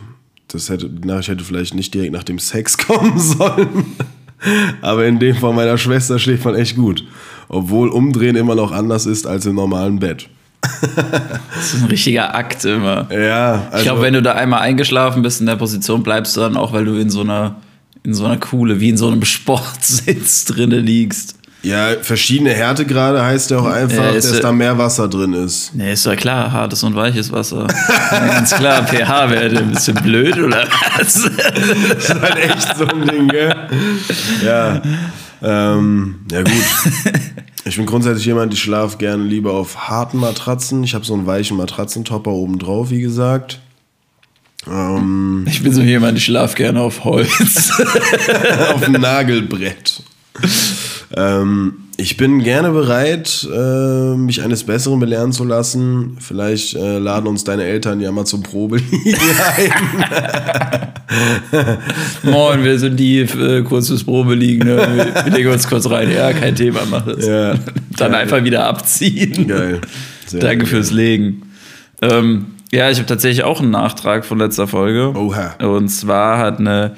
das 0.51 0.69
hätte, 0.69 0.89
die 0.89 1.07
Nachricht 1.07 1.29
hätte 1.29 1.43
vielleicht 1.43 1.73
nicht 1.73 1.93
direkt 1.93 2.13
nach 2.13 2.23
dem 2.23 2.39
Sex 2.39 2.77
kommen 2.87 3.19
sollen. 3.19 3.85
Aber 4.81 5.05
in 5.05 5.19
dem 5.19 5.35
von 5.35 5.55
meiner 5.55 5.77
Schwester 5.77 6.17
schläft 6.17 6.45
man 6.45 6.55
echt 6.55 6.75
gut. 6.75 7.05
Obwohl 7.47 7.89
Umdrehen 7.89 8.35
immer 8.35 8.55
noch 8.55 8.71
anders 8.71 9.05
ist 9.05 9.27
als 9.27 9.45
im 9.45 9.55
normalen 9.55 9.99
Bett. 9.99 10.29
Das 10.61 11.73
ist 11.73 11.81
ein 11.81 11.89
richtiger 11.89 12.33
Akt 12.35 12.65
immer. 12.65 13.07
Ja, 13.11 13.67
also 13.71 13.77
ich 13.77 13.83
glaube, 13.83 14.01
wenn 14.01 14.13
du 14.13 14.21
da 14.21 14.33
einmal 14.33 14.61
eingeschlafen 14.61 15.21
bist 15.21 15.41
in 15.41 15.47
der 15.47 15.55
Position, 15.55 16.03
bleibst 16.03 16.35
du 16.35 16.41
dann 16.41 16.55
auch, 16.55 16.73
weil 16.73 16.85
du 16.85 16.95
in 16.95 17.09
so 17.09 17.21
einer, 17.21 17.57
in 18.03 18.13
so 18.13 18.25
einer 18.25 18.37
Kuhle, 18.37 18.79
wie 18.79 18.89
in 18.89 18.97
so 18.97 19.07
einem 19.07 19.23
Sportsitz 19.25 20.45
drinne 20.45 20.79
liegst. 20.79 21.35
Ja, 21.63 21.89
verschiedene 22.01 22.51
Härtegrade 22.53 23.23
heißt 23.23 23.51
ja 23.51 23.59
auch 23.59 23.65
einfach, 23.65 24.15
ist 24.15 24.31
dass 24.31 24.41
da 24.41 24.51
mehr 24.51 24.77
Wasser 24.79 25.07
drin 25.07 25.33
ist. 25.33 25.75
Nee, 25.75 25.93
ist 25.93 26.05
ja 26.07 26.15
klar, 26.15 26.51
hartes 26.51 26.81
und 26.83 26.95
weiches 26.95 27.31
Wasser. 27.31 27.67
Ganz 28.09 28.55
klar, 28.55 28.85
pH-Werte, 28.87 29.59
ein 29.59 29.71
bisschen 29.71 29.93
blöd 30.01 30.39
oder 30.39 30.65
was? 30.97 31.21
Das 31.23 31.23
ist 32.09 32.19
halt 32.19 32.37
echt 32.37 32.77
so 32.77 32.85
ein 32.85 33.05
Ding, 33.07 33.27
gell? 33.27 33.55
Ja. 34.43 34.81
Ähm, 35.43 36.21
ja, 36.31 36.41
gut. 36.41 36.53
Ich 37.65 37.75
bin 37.75 37.85
grundsätzlich 37.85 38.25
jemand, 38.25 38.53
ich 38.53 38.61
schlafe 38.61 38.97
gerne 38.97 39.23
lieber 39.23 39.53
auf 39.53 39.87
harten 39.87 40.17
Matratzen. 40.17 40.83
Ich 40.83 40.95
habe 40.95 41.05
so 41.05 41.13
einen 41.13 41.27
weichen 41.27 41.57
Matratzentopper 41.57 42.31
oben 42.31 42.57
drauf, 42.57 42.89
wie 42.89 43.01
gesagt. 43.01 43.59
Ähm, 44.67 45.45
Ich 45.47 45.61
bin 45.61 45.73
so 45.73 45.81
jemand, 45.81 46.17
ich 46.17 46.25
schlafe 46.25 46.55
gerne 46.55 46.81
auf 46.81 47.03
Holz. 47.03 47.71
auf 48.73 48.83
dem 48.83 48.93
Nagelbrett. 48.93 50.01
Ähm, 51.15 51.73
ich 51.97 52.17
bin 52.17 52.43
gerne 52.43 52.71
bereit, 52.71 53.47
äh, 53.53 54.15
mich 54.15 54.41
eines 54.41 54.63
Besseren 54.63 54.99
belehren 54.99 55.31
zu 55.31 55.43
lassen. 55.43 56.17
Vielleicht 56.19 56.75
äh, 56.75 56.97
laden 56.97 57.27
uns 57.27 57.43
deine 57.43 57.63
Eltern 57.63 57.99
ja 58.01 58.11
mal 58.11 58.25
zum 58.25 58.41
Probeliegen 58.41 58.99
ein. 59.57 59.71
Moin, 62.23 62.63
wir 62.63 62.79
sind 62.79 62.99
die 62.99 63.19
äh, 63.19 63.61
kurz 63.63 63.89
fürs 63.89 64.03
Probe 64.03 64.35
liegen. 64.35 64.65
Ne? 64.65 64.77
Wir, 64.77 65.25
wir 65.25 65.31
legen 65.33 65.49
uns 65.51 65.67
kurz 65.67 65.89
rein. 65.89 66.09
Ja, 66.11 66.33
kein 66.33 66.55
Thema, 66.55 66.81
mach 66.89 67.05
das. 67.05 67.25
Ja. 67.25 67.53
Dann 67.97 68.11
Geil. 68.11 68.21
einfach 68.21 68.43
wieder 68.43 68.65
abziehen. 68.65 69.47
Geil. 69.47 69.81
Sehr 70.25 70.39
Danke 70.39 70.59
geil. 70.59 70.67
fürs 70.67 70.91
Legen. 70.91 71.43
Ähm, 72.01 72.47
ja, 72.71 72.89
ich 72.89 72.97
habe 72.97 73.07
tatsächlich 73.07 73.43
auch 73.43 73.59
einen 73.59 73.71
Nachtrag 73.71 74.25
von 74.25 74.39
letzter 74.39 74.67
Folge. 74.67 75.13
Oha. 75.15 75.55
Und 75.59 75.89
zwar 75.89 76.37
hat 76.39 76.59
eine 76.59 76.95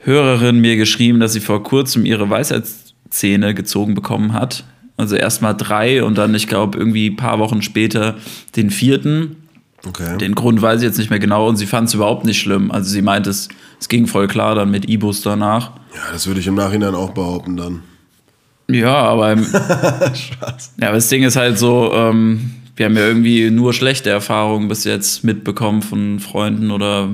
Hörerin 0.00 0.60
mir 0.60 0.76
geschrieben, 0.76 1.20
dass 1.20 1.32
sie 1.32 1.40
vor 1.40 1.62
kurzem 1.62 2.04
ihre 2.04 2.28
Weisheitszähne 3.14 3.54
gezogen 3.54 3.94
bekommen 3.94 4.32
hat. 4.32 4.64
Also 4.96 5.16
erstmal 5.16 5.56
drei 5.56 6.04
und 6.04 6.18
dann, 6.18 6.34
ich 6.34 6.46
glaube, 6.46 6.78
irgendwie 6.78 7.10
ein 7.10 7.16
paar 7.16 7.38
Wochen 7.38 7.62
später 7.62 8.16
den 8.56 8.70
vierten. 8.70 9.36
Okay. 9.86 10.16
Den 10.18 10.34
Grund 10.34 10.62
weiß 10.62 10.80
ich 10.80 10.86
jetzt 10.86 10.98
nicht 10.98 11.10
mehr 11.10 11.18
genau 11.18 11.48
und 11.48 11.56
sie 11.56 11.66
fand 11.66 11.88
es 11.88 11.94
überhaupt 11.94 12.24
nicht 12.24 12.38
schlimm. 12.38 12.70
Also 12.70 12.90
sie 12.90 13.02
meint, 13.02 13.26
es, 13.26 13.48
es 13.80 13.88
ging 13.88 14.06
voll 14.06 14.28
klar 14.28 14.54
dann 14.54 14.70
mit 14.70 14.88
Ibus 14.88 15.22
danach. 15.22 15.72
Ja, 15.94 16.12
das 16.12 16.26
würde 16.26 16.40
ich 16.40 16.46
im 16.46 16.54
Nachhinein 16.54 16.94
auch 16.94 17.10
behaupten 17.10 17.56
dann. 17.56 17.82
Ja, 18.70 18.94
aber, 18.94 19.36
Spaß. 20.14 20.72
ja, 20.80 20.88
aber 20.88 20.96
das 20.96 21.08
Ding 21.08 21.22
ist 21.22 21.36
halt 21.36 21.58
so, 21.58 21.92
ähm, 21.92 22.52
wir 22.76 22.86
haben 22.86 22.96
ja 22.96 23.06
irgendwie 23.06 23.50
nur 23.50 23.74
schlechte 23.74 24.10
Erfahrungen 24.10 24.68
bis 24.68 24.84
jetzt 24.84 25.22
mitbekommen 25.22 25.82
von 25.82 26.18
Freunden 26.18 26.70
oder 26.70 27.10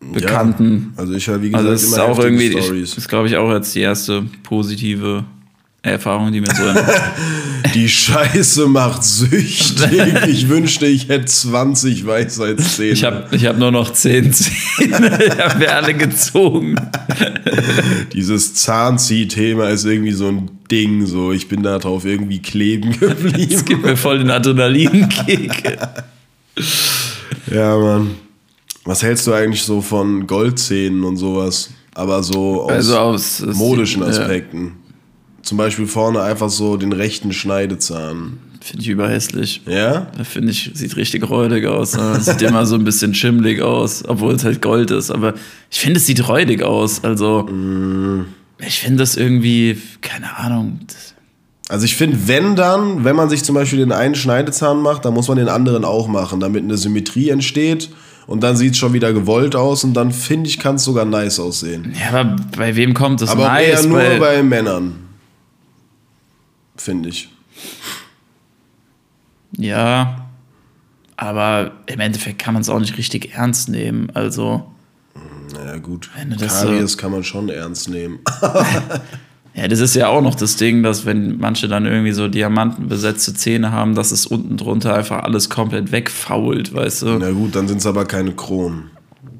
Bekannten. 0.00 0.92
Ja, 0.94 1.00
also 1.00 1.14
ich 1.14 1.28
habe, 1.28 1.42
wie 1.42 1.50
gesagt, 1.50 1.64
Also 1.64 1.74
es 1.74 1.82
ist 1.84 1.94
immer 1.94 2.04
auch 2.04 2.18
irgendwie, 2.18 2.50
Stories. 2.50 2.96
ist 2.96 3.08
glaube 3.08 3.28
ich 3.28 3.36
auch 3.36 3.50
jetzt 3.52 3.74
die 3.74 3.80
erste 3.80 4.24
positive 4.42 5.24
Erfahrung, 5.82 6.32
die 6.32 6.40
mir 6.40 6.54
so 6.54 6.62
Die 7.74 7.88
Scheiße 7.88 8.66
macht 8.66 9.02
süchtig. 9.04 9.92
Ich 10.28 10.48
wünschte, 10.48 10.86
ich 10.86 11.08
hätte 11.08 11.26
20 11.26 12.06
Weisheitszähne. 12.06 12.92
Ich 12.92 13.04
habe 13.04 13.26
ich 13.30 13.46
hab 13.46 13.58
nur 13.58 13.70
noch 13.70 13.92
zehn 13.92 14.32
Zähne, 14.32 15.18
ich 15.26 15.38
habe 15.38 15.58
mir 15.58 15.74
alle 15.74 15.94
gezogen. 15.94 16.76
Dieses 18.12 18.54
Zahnzieh-Thema 18.54 19.68
ist 19.70 19.84
irgendwie 19.84 20.12
so 20.12 20.28
ein 20.28 20.50
Ding. 20.70 21.06
So, 21.06 21.32
ich 21.32 21.48
bin 21.48 21.62
da 21.62 21.78
drauf 21.78 22.04
irgendwie 22.04 22.40
kleben 22.40 22.98
geblieben. 22.98 23.52
Es 23.54 23.64
gibt 23.64 23.84
mir 23.84 23.96
voll 23.96 24.18
den 24.18 24.30
Adrenalinkick. 24.30 25.78
Ja, 27.52 27.76
Mann. 27.78 28.10
Was 28.86 29.02
hältst 29.02 29.26
du 29.26 29.32
eigentlich 29.34 29.62
so 29.62 29.80
von 29.82 30.26
Goldzähnen 30.26 31.04
und 31.04 31.16
sowas? 31.16 31.70
Aber 31.94 32.22
so 32.22 32.62
aus 32.62 32.70
Also 32.72 32.98
aus 32.98 33.42
aus- 33.42 33.56
modischen 33.56 34.02
ja, 34.02 34.08
Aspekten. 34.08 34.72
Zum 35.42 35.58
Beispiel 35.58 35.86
vorne 35.86 36.22
einfach 36.22 36.50
so 36.50 36.76
den 36.76 36.92
rechten 36.92 37.32
Schneidezahn. 37.32 38.38
Finde 38.60 38.82
ich 38.82 38.88
überhässlich. 38.88 39.62
Ja? 39.66 40.08
Da 40.16 40.24
finde 40.24 40.50
ich, 40.50 40.70
sieht 40.74 40.96
richtig 40.96 41.28
räudig 41.30 41.66
aus. 41.66 41.96
ne? 41.96 42.18
Sieht 42.20 42.42
immer 42.42 42.66
so 42.66 42.74
ein 42.74 42.82
bisschen 42.84 43.14
schimmelig 43.14 43.62
aus, 43.62 44.02
obwohl 44.08 44.34
es 44.34 44.44
halt 44.44 44.60
Gold 44.60 44.90
ist. 44.90 45.10
Aber 45.12 45.34
ich 45.70 45.78
finde, 45.78 45.98
es 45.98 46.06
sieht 46.06 46.26
räudig 46.28 46.62
aus. 46.64 47.04
Also, 47.04 47.48
ich 48.58 48.78
finde 48.80 48.98
das 48.98 49.16
irgendwie, 49.16 49.80
keine 50.00 50.36
Ahnung. 50.36 50.80
Also 51.68 51.84
ich 51.84 51.96
finde, 51.96 52.18
wenn 52.26 52.54
dann, 52.56 53.04
wenn 53.04 53.16
man 53.16 53.28
sich 53.28 53.42
zum 53.44 53.54
Beispiel 53.54 53.80
den 53.80 53.92
einen 53.92 54.14
Schneidezahn 54.14 54.80
macht, 54.80 55.04
dann 55.04 55.14
muss 55.14 55.26
man 55.28 55.36
den 55.36 55.48
anderen 55.48 55.84
auch 55.84 56.06
machen, 56.08 56.38
damit 56.40 56.62
eine 56.64 56.76
Symmetrie 56.76 57.28
entsteht. 57.30 57.90
Und 58.26 58.40
dann 58.42 58.56
sieht 58.56 58.72
es 58.72 58.78
schon 58.78 58.92
wieder 58.92 59.12
gewollt 59.12 59.54
aus 59.54 59.84
und 59.84 59.94
dann 59.94 60.10
finde 60.10 60.48
ich, 60.50 60.58
kann 60.58 60.74
es 60.76 60.84
sogar 60.84 61.04
nice 61.04 61.38
aussehen. 61.38 61.94
Ja, 61.98 62.20
aber 62.20 62.36
bei 62.56 62.74
wem 62.74 62.92
kommt 62.92 63.20
das 63.22 63.30
Aber 63.30 63.44
nice? 63.48 63.82
eher 63.84 63.88
nur 63.88 64.18
Bei- 64.18 64.42
Männern. 64.42 64.94
Finde 66.76 67.08
ich. 67.10 67.28
Ja, 69.56 70.26
aber 71.16 71.72
im 71.86 72.00
Endeffekt 72.00 72.38
kann 72.40 72.54
man 72.54 72.60
es 72.62 72.68
auch 72.68 72.80
nicht 72.80 72.98
richtig 72.98 73.32
ernst 73.34 73.68
nehmen. 73.68 74.10
Also, 74.14 74.66
Naja, 75.54 75.78
gut. 75.78 76.10
Das 76.38 76.60
so- 76.60 76.66
Karies 76.66 76.98
kann 76.98 77.12
man 77.12 77.24
schon 77.24 77.48
ernst 77.48 77.88
nehmen. 77.88 78.18
ja, 79.56 79.68
das 79.68 79.80
ist 79.80 79.96
ja 79.96 80.08
auch 80.08 80.20
noch 80.20 80.34
das 80.34 80.56
Ding, 80.56 80.82
dass 80.82 81.06
wenn 81.06 81.38
manche 81.38 81.66
dann 81.66 81.86
irgendwie 81.86 82.12
so 82.12 82.28
diamantenbesetzte 82.28 83.32
Zähne 83.34 83.72
haben, 83.72 83.94
dass 83.94 84.12
es 84.12 84.26
unten 84.26 84.58
drunter 84.58 84.94
einfach 84.94 85.22
alles 85.22 85.48
komplett 85.48 85.92
wegfault, 85.92 86.74
weißt 86.74 87.02
du? 87.02 87.18
Na 87.18 87.30
gut, 87.30 87.56
dann 87.56 87.66
sind 87.66 87.78
es 87.78 87.86
aber 87.86 88.04
keine 88.04 88.32
Kronen. 88.32 88.90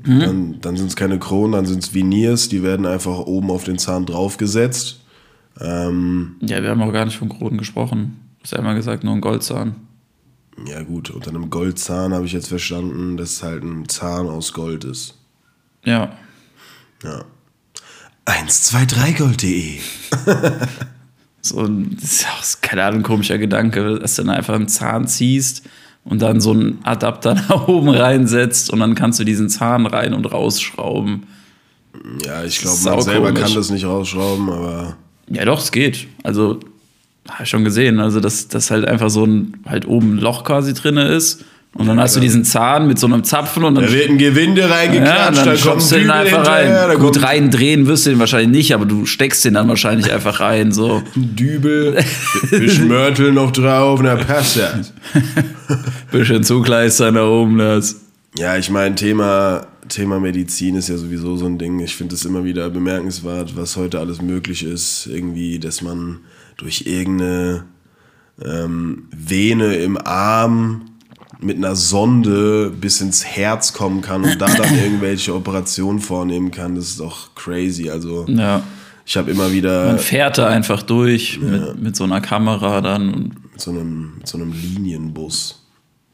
Hm? 0.05 0.21
Dann, 0.21 0.61
dann 0.63 0.77
sind 0.77 0.87
es 0.87 0.97
keine 0.97 1.19
Kronen, 1.19 1.53
dann 1.53 1.67
sind 1.67 1.83
es 1.83 1.93
Veneers, 1.93 2.49
die 2.49 2.63
werden 2.63 2.87
einfach 2.87 3.19
oben 3.19 3.51
auf 3.51 3.65
den 3.65 3.79
Zahn 3.79 4.07
draufgesetzt. 4.07 5.01
Ähm, 5.61 6.37
Ja, 6.41 6.63
wir 6.63 6.71
haben 6.71 6.83
auch 6.83 6.93
gar 6.93 7.05
nicht 7.05 7.19
von 7.19 7.29
Kronen 7.29 7.59
gesprochen. 7.59 8.17
Du 8.39 8.45
hast 8.45 8.53
ja 8.53 8.59
immer 8.59 8.75
gesagt, 8.75 9.05
nur 9.05 9.13
ein 9.15 9.21
Goldzahn. 9.21 9.75
ja 10.67 10.83
gut, 10.83 11.11
unter 11.11 11.31
einem 11.31 11.51
Goldzahn 11.51 12.15
habe 12.15 12.25
ich 12.25 12.33
jetzt 12.33 12.49
verstanden, 12.49 13.19
dass 13.19 13.33
es 13.33 13.43
halt 13.43 13.63
ein 13.63 13.87
Zahn 13.89 14.29
aus 14.29 14.55
Gold 14.55 14.85
ist. 14.85 15.19
Ja. 15.85 16.13
Ja. 17.03 17.25
123gold.de 18.27 19.79
So, 21.43 21.61
ein- 21.61 21.97
das 22.01 22.13
ist 22.13 22.27
auch, 22.27 22.61
keine 22.61 22.83
Ahnung, 22.83 23.03
komischer 23.05 23.39
Gedanke, 23.39 24.01
dass 24.01 24.17
du 24.17 24.23
dann 24.25 24.35
einfach 24.35 24.55
einen 24.55 24.67
Zahn 24.69 25.07
ziehst 25.07 25.63
und 26.05 26.21
dann 26.21 26.41
so 26.41 26.51
einen 26.51 26.81
Adapter 26.83 27.35
nach 27.49 27.69
oben 27.69 27.89
reinsetzt 27.91 28.69
und 28.71 28.81
dann 28.81 28.97
kannst 28.97 29.21
du 29.21 29.25
diesen 29.25 29.49
Zahn 29.49 29.87
rein 29.87 30.13
und 30.13 30.25
rausschrauben. 30.33 31.27
Ja, 32.25 32.43
ich 32.43 32.59
glaube, 32.61 32.77
man 32.85 33.01
selber 33.01 33.29
komisch. 33.29 33.43
kann 33.45 33.55
das 33.55 33.71
nicht 33.71 33.85
rausschrauben, 33.85 34.51
aber 34.51 34.97
Ja, 35.31 35.45
doch, 35.45 35.61
es 35.61 35.71
geht. 35.71 36.09
Also, 36.25 36.59
habe 37.29 37.45
ich 37.45 37.49
schon 37.49 37.63
gesehen. 37.65 38.01
Also, 38.01 38.19
dass, 38.21 38.49
dass 38.49 38.71
halt 38.73 38.85
einfach 38.85 39.09
so 39.11 39.25
ein, 39.25 39.57
halt 39.67 39.87
oben 39.87 40.17
ein 40.17 40.19
Loch 40.19 40.43
quasi 40.45 40.75
drin 40.75 40.97
ist. 40.97 41.45
Und 41.79 41.87
dann 41.87 42.01
hast 42.01 42.17
du 42.17 42.21
diesen 42.21 42.45
Zahn 42.45 42.87
mit 42.87 42.99
so 42.99 43.07
einem 43.07 43.23
Zapfen 43.23 43.65
und 43.65 43.75
dann. 43.75 43.85
da 43.85 43.93
wird 43.93 44.09
ein 44.09 44.19
Gewinde 44.19 44.63
ja, 44.63 44.69
reingeklatscht, 44.69 45.27
dann 45.27 45.35
dann 45.35 45.45
kommt 45.45 45.59
schubst 45.59 45.93
du 45.93 45.97
den 45.97 46.11
einfach 46.11 46.47
rein. 46.47 46.69
da 46.69 46.95
Gut, 46.95 47.23
reindrehen 47.23 47.87
wirst 47.87 48.07
du 48.07 48.11
den 48.11 48.19
wahrscheinlich 48.19 48.51
nicht, 48.51 48.75
aber 48.75 48.87
du 48.87 49.05
steckst 49.05 49.45
den 49.45 49.55
dann 49.55 49.69
wahrscheinlich 49.69 50.11
einfach 50.11 50.41
rein. 50.41 50.73
So. 50.73 51.03
ein 51.15 51.37
Dübel, 51.37 52.03
bisschen 52.51 52.89
Mörtel 52.89 53.33
noch 53.33 53.51
drauf, 53.51 54.01
na 54.03 54.17
passt 54.17 54.57
ja. 54.57 54.73
Bisschen 56.11 56.43
Zugleister 56.45 57.13
nach 57.13 57.27
oben 57.27 57.59
das. 57.59 57.97
Ja, 58.39 58.57
ich 58.57 58.71
meine, 58.71 58.95
Thema, 58.95 59.67
Thema 59.89 60.19
Medizin 60.19 60.77
ist 60.77 60.89
ja 60.89 60.97
sowieso 60.97 61.37
so 61.37 61.47
ein 61.47 61.59
Ding. 61.59 61.81
Ich 61.81 61.95
finde 61.95 62.15
es 62.15 62.25
immer 62.25 62.45
wieder 62.45 62.71
bemerkenswert, 62.71 63.57
was 63.57 63.77
heute 63.77 63.99
alles 63.99 64.23
möglich 64.23 64.65
ist. 64.65 65.09
Irgendwie, 65.11 65.59
dass 65.59 65.83
man 65.83 66.21
durch 66.57 66.85
irgendeine 66.87 67.65
ähm, 68.43 69.09
Vene 69.15 69.77
im 69.77 69.99
Arm 69.99 70.96
mit 71.41 71.57
einer 71.57 71.77
Sonde 71.77 72.71
bis 72.71 73.01
ins 73.01 73.25
Herz 73.25 73.73
kommen 73.73 74.01
kann 74.01 74.23
und 74.25 74.39
da 74.41 74.47
dann 74.47 74.75
irgendwelche 74.83 75.35
Operationen 75.35 76.01
vornehmen 76.01 76.51
kann. 76.51 76.75
Das 76.75 76.87
ist 76.89 77.01
doch 77.01 77.35
crazy. 77.35 77.91
Also 77.91 78.25
Ja. 78.29 78.63
ich 79.05 79.17
habe 79.17 79.31
immer 79.31 79.53
wieder 79.53 79.87
Man 79.87 79.99
fährt 79.99 80.39
da 80.39 80.49
einfach 80.49 80.83
durch 80.83 81.39
mit, 81.41 81.81
mit 81.83 81.97
so 81.97 82.05
einer 82.05 82.21
Kamera 82.21 82.81
dann. 82.81 83.13
Und 83.15 83.53
mit 83.53 83.61
so 83.61 83.71
einem, 83.71 84.15
mit 84.19 84.27
so 84.27 84.39
einem 84.39 84.53
Linienbus. 84.53 85.63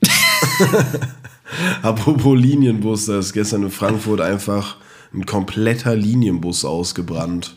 Apropos 1.83 2.39
Linienbus, 2.39 3.07
da 3.07 3.19
ist 3.19 3.33
gestern 3.33 3.65
in 3.65 3.71
Frankfurt 3.71 4.21
einfach 4.21 4.77
ein 5.15 5.27
kompletter 5.27 5.95
Linienbus 5.95 6.65
ausgebrannt. 6.65 7.57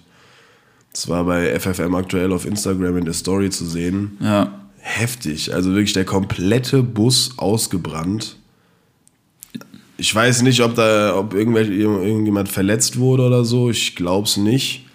Das 0.92 1.08
war 1.08 1.24
bei 1.26 1.58
FFM 1.60 1.96
aktuell 1.96 2.32
auf 2.34 2.46
Instagram 2.46 2.98
in 2.98 3.06
der 3.06 3.14
Story 3.14 3.50
zu 3.50 3.66
sehen. 3.66 4.18
ja. 4.22 4.62
Heftig, 4.88 5.52
also 5.52 5.72
wirklich 5.72 5.94
der 5.94 6.06
komplette 6.06 6.84
Bus 6.84 7.34
ausgebrannt. 7.38 8.38
Ich 9.98 10.14
weiß 10.14 10.44
nicht, 10.44 10.62
ob 10.62 10.76
da, 10.76 11.18
ob 11.18 11.34
irgendjemand 11.34 12.50
verletzt 12.50 13.00
wurde 13.00 13.24
oder 13.24 13.44
so. 13.46 13.72
Ich 13.72 13.96
glaube 13.96 14.28
es 14.28 14.38
nicht. 14.38 14.86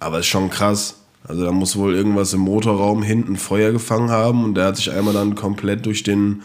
Aber 0.00 0.18
ist 0.18 0.26
schon 0.26 0.50
krass. 0.50 1.00
Also 1.26 1.46
da 1.46 1.50
muss 1.50 1.76
wohl 1.76 1.94
irgendwas 1.94 2.34
im 2.34 2.40
Motorraum 2.40 3.02
hinten 3.02 3.36
Feuer 3.36 3.72
gefangen 3.72 4.10
haben 4.10 4.44
und 4.44 4.54
der 4.54 4.66
hat 4.66 4.76
sich 4.76 4.90
einmal 4.90 5.14
dann 5.14 5.34
komplett 5.34 5.86
durch 5.86 6.02
den 6.02 6.42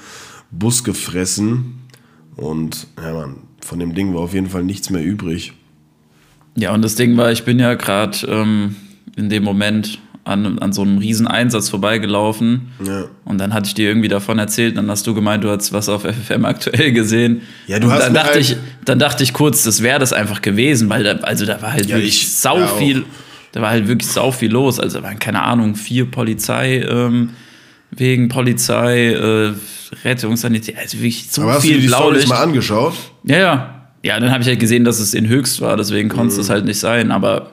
Bus 0.49 0.85
gefressen. 0.85 1.81
Und 2.37 2.87
ja, 2.97 3.13
man, 3.13 3.35
von 3.59 3.79
dem 3.79 3.93
Ding 3.95 4.13
war 4.13 4.21
auf 4.21 4.33
jeden 4.33 4.49
Fall 4.49 4.63
nichts 4.63 4.89
mehr 4.89 5.03
übrig. 5.03 5.51
Ja, 6.55 6.73
und 6.73 6.83
das 6.83 6.95
Ding 6.95 7.17
war, 7.17 7.33
ich 7.33 7.43
bin 7.43 7.59
ja 7.59 7.73
gerade 7.73 8.25
ähm, 8.27 8.77
in 9.17 9.29
dem 9.29 9.43
Moment 9.43 9.99
an, 10.25 10.57
an 10.59 10.71
so 10.71 10.83
einem 10.83 10.99
riesen 10.99 11.27
Einsatz 11.27 11.69
vorbeigelaufen. 11.69 12.71
Ja. 12.85 13.05
Und 13.25 13.39
dann 13.39 13.53
hatte 13.53 13.67
ich 13.67 13.73
dir 13.73 13.89
irgendwie 13.89 14.07
davon 14.07 14.39
erzählt, 14.39 14.77
dann 14.77 14.89
hast 14.89 15.05
du 15.05 15.13
gemeint, 15.13 15.43
du 15.43 15.49
hast 15.49 15.73
was 15.73 15.89
auf 15.89 16.03
FFM 16.03 16.45
aktuell 16.45 16.91
gesehen. 16.93 17.41
Ja, 17.67 17.79
du 17.79 17.87
und 17.87 17.93
hast 17.93 18.03
dann 18.05 18.13
dachte 18.13 18.29
halt- 18.35 18.39
ich, 18.41 18.55
dann 18.85 18.99
dachte 18.99 19.23
ich 19.23 19.33
kurz, 19.33 19.63
das 19.63 19.83
wäre 19.83 19.99
das 19.99 20.13
einfach 20.13 20.41
gewesen, 20.41 20.89
weil 20.89 21.03
da, 21.03 21.11
also 21.23 21.45
da 21.45 21.61
war 21.61 21.73
halt 21.73 21.87
Ja, 21.87 21.97
wirklich 21.97 22.21
ich- 22.23 22.31
sau 22.35 22.57
ja, 22.59 22.67
viel, 22.67 23.03
da 23.51 23.61
war 23.61 23.71
halt 23.71 23.87
wirklich 23.87 24.09
sau 24.09 24.31
viel 24.31 24.51
los. 24.51 24.79
Also 24.79 24.99
da 24.99 25.03
waren, 25.03 25.19
keine 25.19 25.41
Ahnung, 25.43 25.75
vier 25.75 26.09
Polizei, 26.09 26.77
ähm, 26.81 27.31
wegen 27.91 28.29
Polizei, 28.29 29.09
äh, 29.11 29.51
Rettungssanität, 30.03 30.77
also 30.77 30.97
wirklich 30.97 31.27
so 31.31 31.43
Aber 31.43 31.53
hast 31.53 31.63
du 31.63 31.67
viel 31.67 31.75
dir 31.77 31.81
die 31.83 31.87
Storys 31.87 32.01
Blaulicht. 32.07 32.27
mal 32.29 32.41
angeschaut? 32.43 32.93
Ja, 33.25 33.37
ja. 33.37 33.69
Ja, 34.05 34.19
dann 34.19 34.31
habe 34.31 34.41
ich 34.41 34.47
halt 34.49 34.59
gesehen, 34.59 34.83
dass 34.83 34.99
es 34.99 35.13
in 35.13 35.27
Höchst 35.27 35.61
war, 35.61 35.77
deswegen 35.77 36.09
konnte 36.09 36.33
Mhm. 36.33 36.41
es 36.41 36.49
halt 36.49 36.65
nicht 36.65 36.79
sein, 36.79 37.09
aber 37.11 37.51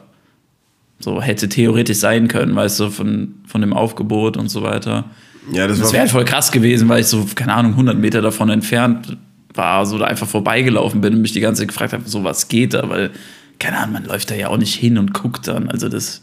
so 1.00 1.20
hätte 1.20 1.48
theoretisch 1.48 1.98
sein 1.98 2.28
können, 2.28 2.54
weißt 2.54 2.78
du, 2.80 2.90
von, 2.90 3.34
von 3.46 3.60
dem 3.62 3.72
Aufgebot 3.72 4.36
und 4.36 4.48
so 4.48 4.62
weiter. 4.62 5.06
Ja, 5.52 5.66
das, 5.66 5.80
Das 5.80 5.92
wäre 5.92 6.02
halt 6.02 6.10
voll 6.10 6.24
krass 6.24 6.52
gewesen, 6.52 6.88
weil 6.88 7.00
ich 7.00 7.06
so, 7.06 7.26
keine 7.34 7.54
Ahnung, 7.54 7.72
100 7.72 7.98
Meter 7.98 8.20
davon 8.20 8.50
entfernt 8.50 9.16
war, 9.54 9.84
so 9.86 9.98
da 9.98 10.04
einfach 10.04 10.28
vorbeigelaufen 10.28 11.00
bin 11.00 11.14
und 11.14 11.22
mich 11.22 11.32
die 11.32 11.40
ganze 11.40 11.62
Zeit 11.62 11.68
gefragt 11.68 11.92
habe, 11.92 12.02
so 12.06 12.22
was 12.22 12.48
geht 12.48 12.74
da, 12.74 12.88
weil, 12.88 13.10
keine 13.58 13.78
Ahnung, 13.78 13.94
man 13.94 14.04
läuft 14.04 14.30
da 14.30 14.34
ja 14.34 14.48
auch 14.48 14.58
nicht 14.58 14.74
hin 14.74 14.98
und 14.98 15.14
guckt 15.14 15.48
dann, 15.48 15.70
also 15.70 15.88
das 15.88 16.22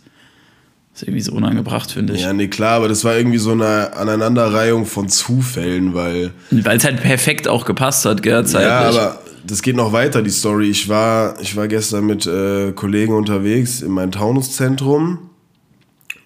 ist 0.94 1.04
irgendwie 1.04 1.22
so 1.22 1.34
unangebracht, 1.34 1.92
finde 1.92 2.14
ich. 2.14 2.22
Ja, 2.22 2.34
nee, 2.34 2.48
klar, 2.48 2.78
aber 2.78 2.88
das 2.88 3.04
war 3.04 3.18
irgendwie 3.18 3.38
so 3.38 3.52
eine 3.52 3.96
Aneinanderreihung 3.96 4.86
von 4.86 5.10
Zufällen, 5.10 5.94
weil. 5.94 6.32
Weil 6.50 6.78
es 6.78 6.86
halt 6.86 7.02
perfekt 7.02 7.48
auch 7.48 7.66
gepasst 7.66 8.06
hat, 8.06 8.24
gell, 8.24 8.46
zeitlich. 8.46 8.70
Ja, 8.70 8.90
aber 8.90 9.20
das 9.48 9.62
geht 9.62 9.78
noch 9.78 9.94
weiter, 9.94 10.22
die 10.22 10.30
Story. 10.30 10.70
Ich 10.70 10.90
war, 10.90 11.40
ich 11.40 11.56
war 11.56 11.68
gestern 11.68 12.06
mit 12.06 12.28
äh, 12.28 12.74
Kollegen 12.74 13.14
unterwegs 13.14 13.82
in 13.82 13.92
mein 13.92 14.12
Taunuszentrum 14.12 15.20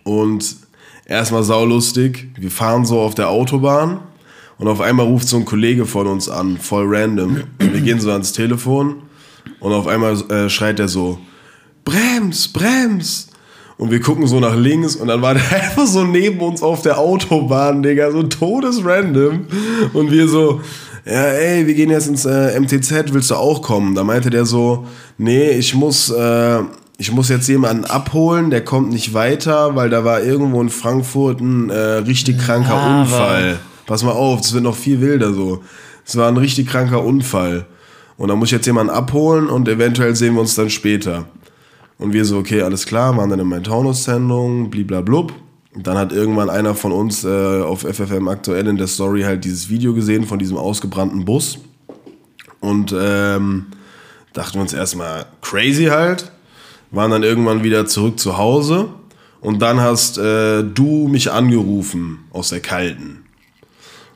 und 0.03 0.55
erstmal 1.05 1.43
saulustig. 1.43 2.29
Wir 2.35 2.49
fahren 2.49 2.85
so 2.85 2.99
auf 2.99 3.13
der 3.13 3.29
Autobahn 3.29 3.99
und 4.57 4.67
auf 4.67 4.81
einmal 4.81 5.05
ruft 5.05 5.27
so 5.27 5.37
ein 5.37 5.45
Kollege 5.45 5.85
von 5.85 6.07
uns 6.07 6.29
an, 6.29 6.57
voll 6.57 6.85
random. 6.87 7.43
Wir 7.59 7.81
gehen 7.81 7.99
so 7.99 8.11
ans 8.11 8.33
Telefon 8.33 9.03
und 9.59 9.71
auf 9.71 9.85
einmal 9.85 10.19
äh, 10.31 10.49
schreit 10.49 10.79
er 10.79 10.87
so: 10.87 11.19
Brems, 11.85 12.47
Brems! 12.47 13.27
Und 13.77 13.89
wir 13.89 13.99
gucken 13.99 14.27
so 14.27 14.39
nach 14.39 14.55
links 14.55 14.95
und 14.95 15.07
dann 15.07 15.21
war 15.21 15.35
der 15.35 15.51
einfach 15.51 15.85
so 15.85 16.03
neben 16.03 16.39
uns 16.39 16.63
auf 16.63 16.81
der 16.81 16.97
Autobahn, 16.97 17.83
Digga, 17.83 18.11
so 18.11 18.23
todesrandom. 18.23 19.45
Und 19.93 20.11
wir 20.11 20.27
so, 20.27 20.61
ja, 21.05 21.23
ey, 21.23 21.65
wir 21.67 21.73
gehen 21.73 21.89
jetzt 21.89 22.07
ins 22.07 22.25
äh, 22.25 22.59
MTZ, 22.59 23.13
willst 23.13 23.31
du 23.31 23.35
auch 23.35 23.61
kommen? 23.61 23.95
Da 23.95 24.03
meinte 24.03 24.29
der 24.29 24.45
so, 24.45 24.85
nee, 25.17 25.49
ich 25.51 25.73
muss, 25.73 26.09
äh, 26.09 26.59
ich 26.97 27.11
muss 27.11 27.29
jetzt 27.29 27.47
jemanden 27.47 27.85
abholen, 27.85 28.49
der 28.51 28.63
kommt 28.63 28.91
nicht 28.91 29.13
weiter, 29.13 29.75
weil 29.75 29.89
da 29.89 30.03
war 30.05 30.21
irgendwo 30.21 30.61
in 30.61 30.69
Frankfurt 30.69 31.39
ein 31.41 31.69
äh, 31.69 31.75
richtig 31.75 32.37
kranker 32.39 32.73
Aber- 32.75 33.01
Unfall. 33.01 33.59
Pass 33.87 34.03
mal 34.03 34.11
auf, 34.11 34.41
es 34.41 34.53
wird 34.53 34.63
noch 34.63 34.75
viel 34.75 35.01
wilder 35.01 35.33
so. 35.33 35.63
Es 36.05 36.15
war 36.15 36.27
ein 36.27 36.37
richtig 36.37 36.67
kranker 36.67 37.03
Unfall. 37.03 37.65
Und 38.17 38.27
da 38.29 38.35
muss 38.35 38.49
ich 38.49 38.53
jetzt 38.53 38.67
jemanden 38.67 38.91
abholen 38.93 39.47
und 39.47 39.67
eventuell 39.67 40.15
sehen 40.15 40.35
wir 40.35 40.41
uns 40.41 40.55
dann 40.55 40.69
später. 40.69 41.25
Und 41.97 42.13
wir 42.13 42.23
so, 42.23 42.37
okay, 42.37 42.61
alles 42.61 42.85
klar, 42.85 43.17
waren 43.17 43.29
dann 43.29 43.39
in 43.39 43.47
meiner 43.47 43.63
Taunus-Sendung, 43.63 44.69
bliblablub. 44.69 45.33
Dann 45.73 45.97
hat 45.97 46.11
irgendwann 46.11 46.49
einer 46.49 46.75
von 46.75 46.91
uns 46.91 47.23
äh, 47.23 47.61
auf 47.61 47.81
FFM 47.81 48.27
aktuell 48.27 48.67
in 48.67 48.77
der 48.77 48.87
Story 48.87 49.21
halt 49.21 49.45
dieses 49.45 49.69
Video 49.69 49.93
gesehen 49.93 50.25
von 50.25 50.37
diesem 50.37 50.57
ausgebrannten 50.57 51.23
Bus. 51.23 51.59
Und 52.59 52.93
ähm, 52.97 53.67
dachten 54.33 54.55
wir 54.55 54.61
uns 54.61 54.73
erstmal 54.73 55.25
crazy 55.41 55.85
halt. 55.85 56.31
Waren 56.91 57.11
dann 57.11 57.23
irgendwann 57.23 57.63
wieder 57.63 57.85
zurück 57.85 58.19
zu 58.19 58.37
Hause. 58.37 58.89
Und 59.39 59.61
dann 59.61 59.79
hast 59.79 60.17
äh, 60.17 60.63
du 60.63 61.07
mich 61.07 61.31
angerufen 61.31 62.25
aus 62.31 62.49
der 62.49 62.59
Kalten. 62.59 63.23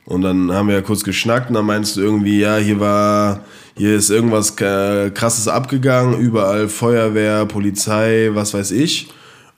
Und 0.04 0.22
dann 0.22 0.52
haben 0.52 0.68
wir 0.68 0.76
ja 0.76 0.82
kurz 0.82 1.02
geschnackt 1.02 1.48
und 1.48 1.54
dann 1.54 1.66
meinst 1.66 1.96
du 1.96 2.00
irgendwie, 2.00 2.38
ja, 2.38 2.58
hier 2.58 2.78
war, 2.78 3.40
hier 3.76 3.96
ist 3.96 4.08
irgendwas 4.08 4.52
äh, 4.60 5.10
krasses 5.10 5.48
abgegangen, 5.48 6.20
überall 6.20 6.68
Feuerwehr, 6.68 7.44
Polizei, 7.44 8.30
was 8.32 8.54
weiß 8.54 8.70
ich. 8.70 9.08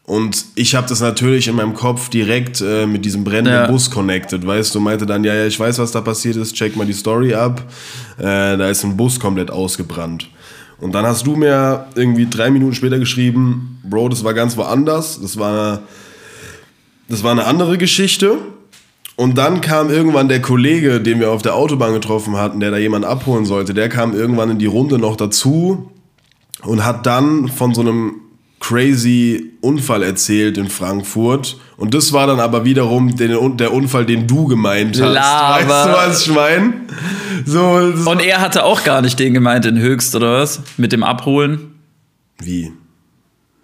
Und 0.09 0.47
ich 0.55 0.75
habe 0.75 0.89
das 0.89 1.03
natürlich 1.03 1.49
in 1.49 1.57
meinem 1.57 1.75
Kopf 1.75 2.09
direkt 2.09 2.63
äh, 2.63 2.87
mit 2.87 3.05
diesem 3.05 3.25
brennenden 3.25 3.65
Ja. 3.65 3.67
Bus 3.67 3.91
connected, 3.91 4.47
weißt 4.47 4.75
du, 4.75 4.81
meinte 4.81 5.05
dann, 5.05 5.23
ja, 5.23 5.35
ja, 5.35 5.47
ich 5.47 5.61
weiß, 5.61 5.79
was 5.81 5.93
da 5.93 6.01
passiert 6.01 6.37
ist, 6.37 6.55
check 6.55 6.77
mal 6.77 6.87
die 6.87 6.95
Story 6.95 7.35
ab. 7.35 7.63
Äh, 8.17 8.57
da 8.57 8.71
ist 8.71 8.85
ein 8.85 8.97
Bus 8.97 9.21
komplett 9.21 9.51
ausgebrannt. 9.51 10.31
Und 10.81 10.93
dann 10.93 11.05
hast 11.05 11.27
du 11.27 11.37
mir 11.37 11.89
irgendwie 11.95 12.25
drei 12.25 12.51
Minuten 12.51 12.75
später 12.75 12.99
geschrieben, 12.99 13.83
Bro, 13.85 14.09
das 14.09 14.25
war 14.25 14.33
ganz 14.33 14.57
woanders, 14.57 15.21
das 15.21 15.39
war, 15.39 15.83
das 17.11 17.23
war 17.23 17.33
eine 17.33 17.45
andere 17.45 17.77
Geschichte. 17.77 18.39
Und 19.15 19.37
dann 19.37 19.61
kam 19.61 19.91
irgendwann 19.91 20.29
der 20.29 20.41
Kollege, 20.41 21.03
den 21.03 21.21
wir 21.21 21.31
auf 21.31 21.43
der 21.43 21.55
Autobahn 21.55 21.93
getroffen 21.93 22.39
hatten, 22.39 22.61
der 22.61 22.71
da 22.71 22.79
jemanden 22.79 23.07
abholen 23.07 23.45
sollte, 23.45 23.75
der 23.75 23.91
kam 23.91 24.15
irgendwann 24.15 24.49
in 24.53 24.59
die 24.59 24.65
Runde 24.65 24.99
noch 24.99 25.17
dazu 25.17 25.93
und 26.63 26.87
hat 26.87 27.05
dann 27.05 27.49
von 27.49 27.75
so 27.75 27.83
einem 27.83 28.23
crazy 28.61 29.53
Unfall 29.61 30.03
erzählt 30.03 30.59
in 30.59 30.69
Frankfurt. 30.69 31.57
Und 31.77 31.95
das 31.95 32.13
war 32.13 32.27
dann 32.27 32.41
aber 32.41 32.65
wiederum 32.65 33.17
den, 33.17 33.57
der 33.57 33.73
Unfall, 33.73 34.05
den 34.05 34.27
du 34.27 34.47
gemeint 34.47 35.01
hast. 35.01 35.13
Laber. 35.13 35.69
Weißt 35.69 35.87
du, 35.87 35.93
was 35.93 36.27
ich 36.27 36.35
meine? 36.35 36.75
So, 37.45 38.11
Und 38.11 38.21
er 38.21 38.41
hatte 38.41 38.65
auch 38.65 38.85
gar 38.85 39.01
nicht 39.01 39.19
den 39.19 39.35
gemeint 39.35 39.65
in 39.65 39.79
Höchst, 39.79 40.15
oder 40.15 40.41
was? 40.41 40.61
Mit 40.77 40.93
dem 40.93 41.03
Abholen. 41.03 41.75
wie? 42.41 42.73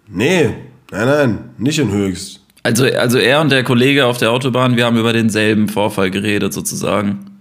Nee, 0.07 0.49
nein, 0.91 1.05
nein, 1.07 1.39
nicht 1.57 1.79
in 1.79 1.91
Höchst. 1.91 2.41
Also, 2.61 2.85
also 2.85 3.17
er 3.17 3.41
und 3.41 3.51
der 3.51 3.63
Kollege 3.63 4.05
auf 4.05 4.17
der 4.17 4.31
Autobahn, 4.31 4.75
wir 4.75 4.85
haben 4.85 4.97
über 4.97 5.13
denselben 5.13 5.67
Vorfall 5.67 6.11
geredet, 6.11 6.53
sozusagen. 6.53 7.34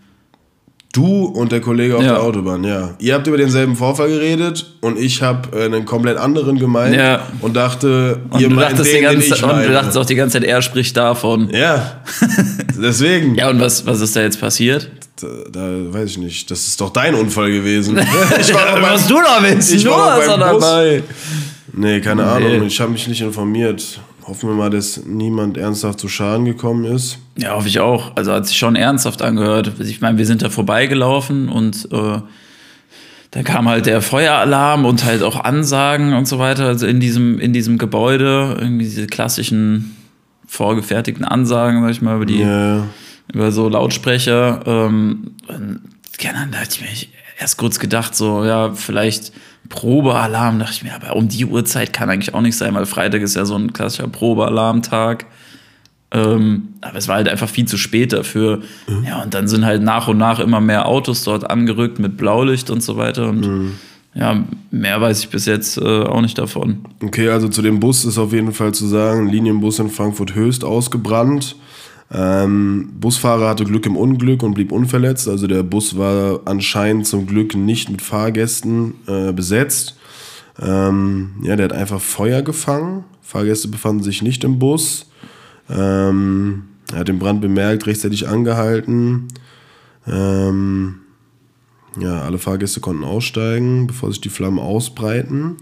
Du 0.94 1.24
und 1.26 1.50
der 1.52 1.60
Kollege 1.60 1.96
auf 1.96 2.02
Ja. 2.02 2.12
der 2.12 2.22
Autobahn, 2.22 2.62
ja. 2.64 2.94
Ihr 3.00 3.14
habt 3.14 3.26
über 3.26 3.36
denselben 3.36 3.74
Vorfall 3.74 4.08
geredet 4.08 4.64
und 4.80 4.96
ich 4.98 5.20
habe 5.22 5.48
äh, 5.58 5.64
einen 5.64 5.84
komplett 5.84 6.16
anderen 6.16 6.56
gemeint 6.58 6.94
Ja. 6.96 7.26
und 7.40 7.54
dachte, 7.56 8.20
Und 8.30 8.40
ihr 8.40 8.48
meint 8.48 8.78
den, 8.78 8.84
die 8.84 9.00
ganze, 9.00 9.18
den 9.18 9.20
ich 9.20 9.42
und 9.42 9.50
du 9.50 9.54
meine. 9.56 9.72
dachtest 9.72 9.98
auch 9.98 10.06
die 10.06 10.14
ganze 10.14 10.38
Zeit, 10.38 10.44
er 10.48 10.62
spricht 10.62 10.96
davon. 10.96 11.50
Ja, 11.50 12.00
deswegen. 12.80 13.34
Ja, 13.34 13.50
und 13.50 13.60
was, 13.60 13.84
was 13.86 14.00
ist 14.00 14.14
da 14.14 14.22
jetzt 14.22 14.40
passiert? 14.40 14.88
Da, 15.20 15.26
da 15.52 15.60
weiß 15.92 16.10
ich 16.10 16.18
nicht. 16.18 16.50
Das 16.50 16.66
ist 16.66 16.80
doch 16.80 16.90
dein 16.90 17.14
Unfall 17.14 17.50
gewesen. 17.50 17.98
ich 18.40 18.54
war 18.54 18.64
doch 18.66 18.72
beim, 18.74 18.82
was 18.94 19.06
du 19.08 19.14
da 19.16 19.38
willst, 19.42 19.72
ich 19.74 19.84
war 19.86 20.16
Bus. 20.16 20.26
dabei. 20.26 21.02
Nee, 21.72 22.00
keine 22.00 22.22
Nee. 22.22 22.28
Ahnung. 22.28 22.66
Ich 22.66 22.80
habe 22.80 22.92
mich 22.92 23.06
nicht 23.08 23.20
informiert. 23.20 24.00
Hoffen 24.26 24.48
wir 24.48 24.56
mal, 24.56 24.70
dass 24.70 25.04
niemand 25.04 25.56
ernsthaft 25.58 26.00
zu 26.00 26.08
Schaden 26.08 26.46
gekommen 26.46 26.84
ist. 26.86 27.18
Ja, 27.36 27.54
hoffe 27.54 27.68
ich 27.68 27.80
auch. 27.80 28.16
Also 28.16 28.32
hat 28.32 28.46
sich 28.46 28.56
schon 28.56 28.74
ernsthaft 28.74 29.20
angehört. 29.20 29.72
Ich 29.80 30.00
meine, 30.00 30.16
wir 30.16 30.24
sind 30.26 30.40
da 30.42 30.48
vorbeigelaufen 30.48 31.48
und 31.50 31.88
äh, 31.92 32.20
da 33.32 33.42
kam 33.42 33.68
halt 33.68 33.84
der 33.86 34.00
Feueralarm 34.00 34.86
und 34.86 35.04
halt 35.04 35.22
auch 35.22 35.42
Ansagen 35.44 36.14
und 36.14 36.26
so 36.26 36.38
weiter. 36.38 36.66
Also 36.66 36.86
in 36.86 37.00
diesem, 37.00 37.38
in 37.38 37.52
diesem 37.52 37.76
Gebäude, 37.76 38.56
irgendwie 38.60 38.84
diese 38.84 39.06
klassischen 39.06 39.94
vorgefertigten 40.46 41.24
Ansagen, 41.24 41.82
sag 41.82 41.90
ich 41.90 42.00
mal, 42.00 42.16
über 42.16 42.26
die 42.26 42.40
Ja. 42.40 42.86
über 43.32 43.52
so 43.52 43.68
Lautsprecher. 43.68 44.62
Ähm, 44.66 45.32
und, 45.48 45.80
ja, 46.20 46.32
dann 46.32 46.54
hatte 46.58 46.76
ich 46.76 46.80
mir 46.80 47.08
erst 47.40 47.58
kurz 47.58 47.78
gedacht, 47.78 48.14
so, 48.14 48.44
ja, 48.44 48.72
vielleicht 48.72 49.32
Probealarm, 49.68 50.58
dachte 50.58 50.72
ich 50.74 50.82
mir, 50.84 50.94
aber 50.94 51.16
um 51.16 51.28
die 51.28 51.46
Uhrzeit 51.46 51.92
kann 51.92 52.10
eigentlich 52.10 52.34
auch 52.34 52.40
nicht 52.40 52.56
sein, 52.56 52.74
weil 52.74 52.86
Freitag 52.86 53.22
ist 53.22 53.34
ja 53.34 53.44
so 53.44 53.56
ein 53.56 53.72
klassischer 53.72 54.08
Probealarmtag. 54.08 55.26
Ähm, 56.10 56.68
aber 56.80 56.98
es 56.98 57.08
war 57.08 57.16
halt 57.16 57.28
einfach 57.28 57.48
viel 57.48 57.66
zu 57.66 57.76
spät 57.76 58.12
dafür. 58.12 58.62
Ja, 59.04 59.22
und 59.22 59.34
dann 59.34 59.48
sind 59.48 59.64
halt 59.64 59.82
nach 59.82 60.06
und 60.06 60.18
nach 60.18 60.38
immer 60.38 60.60
mehr 60.60 60.86
Autos 60.86 61.24
dort 61.24 61.50
angerückt 61.50 61.98
mit 61.98 62.16
Blaulicht 62.16 62.70
und 62.70 62.82
so 62.82 62.96
weiter. 62.96 63.28
Und 63.28 63.72
ja, 64.14 64.44
mehr 64.70 65.00
weiß 65.00 65.20
ich 65.20 65.28
bis 65.28 65.46
jetzt 65.46 65.76
äh, 65.76 66.02
auch 66.04 66.20
nicht 66.20 66.38
davon. 66.38 66.84
Okay, 67.02 67.28
also 67.28 67.48
zu 67.48 67.62
dem 67.62 67.80
Bus 67.80 68.04
ist 68.04 68.16
auf 68.16 68.32
jeden 68.32 68.52
Fall 68.52 68.72
zu 68.72 68.86
sagen, 68.86 69.28
Linienbus 69.28 69.80
in 69.80 69.90
Frankfurt 69.90 70.36
Höchst 70.36 70.64
ausgebrannt. 70.64 71.56
Ähm, 72.12 72.92
Busfahrer 73.00 73.48
hatte 73.48 73.64
Glück 73.64 73.86
im 73.86 73.96
Unglück 73.96 74.42
und 74.42 74.54
blieb 74.54 74.72
unverletzt. 74.72 75.28
Also 75.28 75.46
der 75.46 75.62
Bus 75.62 75.96
war 75.96 76.40
anscheinend 76.44 77.06
zum 77.06 77.26
Glück 77.26 77.54
nicht 77.54 77.90
mit 77.90 78.02
Fahrgästen 78.02 78.94
äh, 79.06 79.32
besetzt. 79.32 79.96
Ähm, 80.60 81.34
ja, 81.42 81.56
der 81.56 81.64
hat 81.64 81.72
einfach 81.72 82.00
Feuer 82.00 82.42
gefangen. 82.42 83.04
Fahrgäste 83.22 83.68
befanden 83.68 84.02
sich 84.02 84.22
nicht 84.22 84.44
im 84.44 84.58
Bus. 84.58 85.10
Ähm, 85.68 86.64
er 86.92 87.00
hat 87.00 87.08
den 87.08 87.18
Brand 87.18 87.40
bemerkt, 87.40 87.86
rechtzeitig 87.86 88.28
angehalten. 88.28 89.28
Ähm, 90.06 90.96
ja, 91.98 92.22
alle 92.22 92.38
Fahrgäste 92.38 92.80
konnten 92.80 93.04
aussteigen, 93.04 93.86
bevor 93.86 94.10
sich 94.10 94.20
die 94.20 94.28
Flammen 94.28 94.58
ausbreiten. 94.58 95.56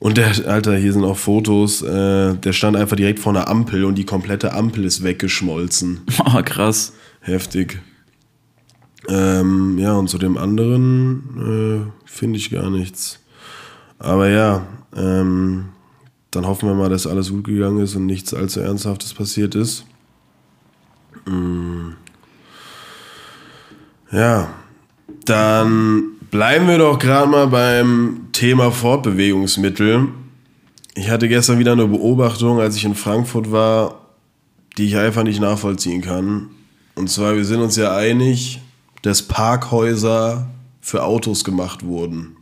Und 0.00 0.16
der, 0.16 0.32
Alter, 0.48 0.76
hier 0.76 0.94
sind 0.94 1.04
auch 1.04 1.18
Fotos, 1.18 1.82
äh, 1.82 2.34
der 2.34 2.52
stand 2.54 2.74
einfach 2.74 2.96
direkt 2.96 3.18
vor 3.20 3.32
einer 3.32 3.48
Ampel 3.48 3.84
und 3.84 3.96
die 3.96 4.06
komplette 4.06 4.54
Ampel 4.54 4.86
ist 4.86 5.04
weggeschmolzen. 5.04 6.00
Oh, 6.24 6.42
krass. 6.44 6.94
Heftig. 7.20 7.80
Ähm, 9.08 9.78
ja, 9.78 9.92
und 9.92 10.08
zu 10.08 10.16
dem 10.16 10.38
anderen 10.38 11.84
äh, 11.86 12.08
finde 12.10 12.38
ich 12.38 12.50
gar 12.50 12.70
nichts. 12.70 13.20
Aber 13.98 14.30
ja, 14.30 14.66
ähm, 14.96 15.66
dann 16.30 16.46
hoffen 16.46 16.66
wir 16.68 16.74
mal, 16.74 16.88
dass 16.88 17.06
alles 17.06 17.30
gut 17.30 17.44
gegangen 17.44 17.80
ist 17.80 17.94
und 17.94 18.06
nichts 18.06 18.32
allzu 18.32 18.60
Ernsthaftes 18.60 19.12
passiert 19.12 19.54
ist. 19.54 19.84
Mm. 21.26 21.90
Ja, 24.10 24.48
dann 25.26 26.12
bleiben 26.30 26.68
wir 26.68 26.78
doch 26.78 26.98
gerade 26.98 27.28
mal 27.28 27.46
beim 27.46 28.28
Thema 28.32 28.70
Fortbewegungsmittel. 28.70 30.08
Ich 30.94 31.10
hatte 31.10 31.28
gestern 31.28 31.58
wieder 31.58 31.72
eine 31.72 31.86
Beobachtung, 31.86 32.60
als 32.60 32.76
ich 32.76 32.84
in 32.84 32.94
Frankfurt 32.94 33.52
war, 33.52 34.00
die 34.76 34.86
ich 34.86 34.96
einfach 34.96 35.22
nicht 35.22 35.40
nachvollziehen 35.40 36.02
kann. 36.02 36.50
Und 36.94 37.08
zwar, 37.10 37.36
wir 37.36 37.44
sind 37.44 37.60
uns 37.60 37.76
ja 37.76 37.94
einig, 37.96 38.60
dass 39.02 39.22
Parkhäuser 39.22 40.48
für 40.80 41.04
Autos 41.04 41.44
gemacht 41.44 41.84
wurden. 41.84 42.36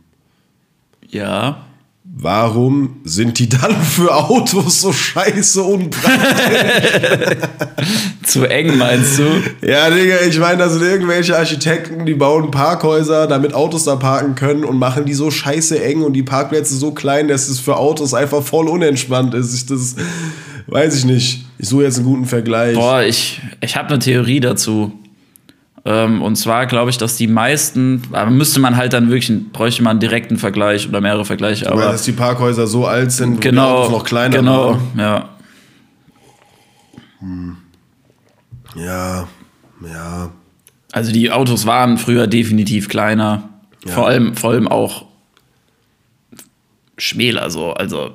Ja. 1.07 1.65
Warum 2.11 2.97
sind 3.03 3.37
die 3.39 3.47
dann 3.47 3.81
für 3.81 4.13
Autos 4.13 4.81
so 4.81 4.91
scheiße 4.91 5.61
unpraktisch? 5.61 7.37
Zu 8.25 8.45
eng 8.45 8.77
meinst 8.77 9.19
du? 9.19 9.23
ja, 9.65 9.89
Digga, 9.89 10.15
ich 10.27 10.37
meine, 10.39 10.57
da 10.57 10.69
sind 10.69 10.81
irgendwelche 10.81 11.37
Architekten, 11.37 12.05
die 12.05 12.15
bauen 12.15 12.51
Parkhäuser, 12.51 13.27
damit 13.27 13.53
Autos 13.53 13.85
da 13.85 13.95
parken 13.95 14.35
können 14.35 14.65
und 14.65 14.79
machen 14.79 15.05
die 15.05 15.13
so 15.13 15.29
scheiße 15.31 15.81
eng 15.83 16.01
und 16.01 16.13
die 16.13 16.23
Parkplätze 16.23 16.75
so 16.75 16.91
klein, 16.91 17.27
dass 17.27 17.47
es 17.47 17.59
für 17.59 17.77
Autos 17.77 18.13
einfach 18.13 18.41
voll 18.41 18.67
unentspannt 18.67 19.33
ist. 19.35 19.53
Ich, 19.53 19.67
das 19.67 19.95
weiß 20.67 20.97
ich 20.97 21.05
nicht. 21.05 21.45
Ich 21.57 21.69
suche 21.69 21.83
jetzt 21.83 21.97
einen 21.97 22.07
guten 22.07 22.25
Vergleich. 22.25 22.75
Boah, 22.75 23.03
ich, 23.03 23.39
ich 23.61 23.75
habe 23.75 23.89
eine 23.89 23.99
Theorie 23.99 24.39
dazu. 24.39 24.91
Ähm, 25.89 26.21
und 26.21 26.35
zwar 26.35 26.67
glaube 26.67 26.91
ich, 26.91 26.99
dass 26.99 27.17
die 27.17 27.25
meisten, 27.25 28.03
aber 28.11 28.29
müsste 28.29 28.59
man 28.59 28.77
halt 28.77 28.93
dann 28.93 29.09
wirklich, 29.09 29.51
bräuchte 29.51 29.81
man 29.81 29.91
einen 29.91 29.99
direkten 29.99 30.37
Vergleich 30.37 30.87
oder 30.87 31.01
mehrere 31.01 31.25
Vergleiche. 31.25 31.65
Aber 31.65 31.81
Aber 31.81 31.91
dass 31.93 32.03
die 32.03 32.11
Parkhäuser 32.11 32.67
so 32.67 32.85
alt 32.85 33.11
sind, 33.11 33.41
genau, 33.41 33.77
Autos 33.79 33.91
noch 33.91 34.03
kleiner 34.03 34.37
genau, 34.37 34.69
waren. 34.69 34.81
ja. 34.95 35.29
Ja, 38.75 39.27
ja. 39.83 40.29
Also 40.91 41.11
die 41.11 41.31
Autos 41.31 41.65
waren 41.65 41.97
früher 41.97 42.27
definitiv 42.27 42.87
kleiner. 42.87 43.49
Ja. 43.83 43.93
Vor 43.93 44.07
allem, 44.07 44.35
vor 44.35 44.51
allem 44.51 44.67
auch 44.67 45.05
schmäler 46.99 47.49
so, 47.49 47.73
also 47.73 48.11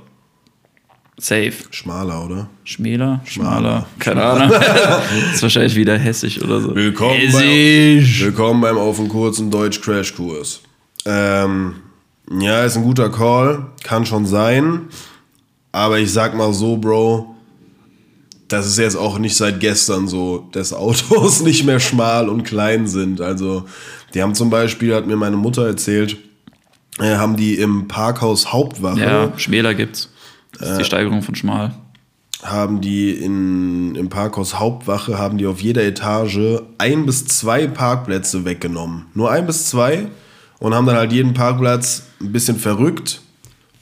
safe. 1.18 1.54
Schmaler, 1.70 2.24
oder? 2.24 2.48
Schmäler? 2.64 3.20
Schmaler. 3.24 3.86
Keine 3.98 4.22
Ahnung. 4.22 4.50
ist 5.32 5.42
wahrscheinlich 5.42 5.76
wieder 5.76 5.96
hessisch 5.96 6.40
oder 6.42 6.60
so. 6.60 6.74
Willkommen, 6.74 7.14
Hessisch. 7.14 8.20
beim, 8.20 8.26
willkommen 8.26 8.60
beim 8.60 8.78
Auf 8.78 8.98
und 8.98 9.08
Kurzen 9.08 9.50
Deutsch-Crash-Kurs. 9.50 10.60
Ähm, 11.06 11.76
ja, 12.40 12.64
ist 12.64 12.76
ein 12.76 12.82
guter 12.82 13.10
Call, 13.10 13.66
kann 13.82 14.06
schon 14.06 14.26
sein. 14.26 14.82
Aber 15.72 15.98
ich 15.98 16.12
sag 16.12 16.34
mal 16.36 16.52
so, 16.52 16.76
Bro, 16.76 17.34
das 18.48 18.66
ist 18.66 18.78
jetzt 18.78 18.96
auch 18.96 19.18
nicht 19.18 19.36
seit 19.36 19.60
gestern 19.60 20.08
so, 20.08 20.48
dass 20.52 20.72
Autos 20.72 21.40
nicht 21.44 21.64
mehr 21.64 21.80
schmal 21.80 22.28
und 22.28 22.44
klein 22.44 22.86
sind. 22.86 23.20
Also, 23.20 23.64
die 24.14 24.22
haben 24.22 24.34
zum 24.34 24.50
Beispiel, 24.50 24.94
hat 24.94 25.06
mir 25.06 25.16
meine 25.16 25.36
Mutter 25.36 25.66
erzählt, 25.66 26.16
äh, 27.00 27.16
haben 27.16 27.36
die 27.36 27.54
im 27.56 27.88
Parkhaus 27.88 28.52
Hauptwache 28.52 29.00
Ja, 29.00 29.32
schmäler 29.36 29.74
gibt's. 29.74 30.10
Das 30.58 30.70
ist 30.70 30.78
die 30.78 30.84
Steigerung 30.84 31.22
von 31.22 31.34
schmal. 31.34 31.74
haben 32.42 32.80
die 32.80 33.10
in, 33.12 33.94
im 33.94 34.08
Parkhaus 34.08 34.58
Hauptwache, 34.58 35.18
haben 35.18 35.38
die 35.38 35.46
auf 35.46 35.60
jeder 35.60 35.82
Etage 35.82 36.60
ein 36.78 37.06
bis 37.06 37.26
zwei 37.26 37.66
Parkplätze 37.66 38.44
weggenommen. 38.44 39.06
Nur 39.14 39.30
ein 39.30 39.46
bis 39.46 39.66
zwei 39.70 40.08
und 40.58 40.74
haben 40.74 40.86
dann 40.86 40.96
halt 40.96 41.12
jeden 41.12 41.34
Parkplatz 41.34 42.04
ein 42.20 42.32
bisschen 42.32 42.56
verrückt. 42.58 43.20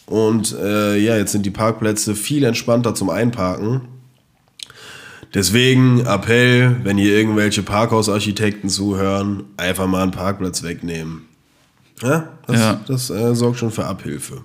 Und 0.07 0.55
äh, 0.59 0.97
ja, 0.99 1.17
jetzt 1.17 1.33
sind 1.33 1.47
die 1.47 1.51
Parkplätze 1.51 2.15
viel 2.15 2.45
entspannter 2.45 2.95
zum 2.95 3.09
Einparken. 3.11 3.83
Deswegen 5.35 6.01
Appell, 6.05 6.77
wenn 6.85 6.99
hier 6.99 7.17
irgendwelche 7.17 7.63
Parkhausarchitekten 7.63 8.69
zuhören, 8.69 9.45
einfach 9.57 9.87
mal 9.87 10.03
einen 10.03 10.11
Parkplatz 10.11 10.63
wegnehmen. 10.63 11.23
Ja, 12.03 12.29
das, 12.47 12.61
Ja. 12.61 12.81
das 12.87 13.11
äh, 13.11 13.35
sorgt 13.35 13.59
schon 13.59 13.71
für 13.71 13.87
Abhilfe. 13.87 14.43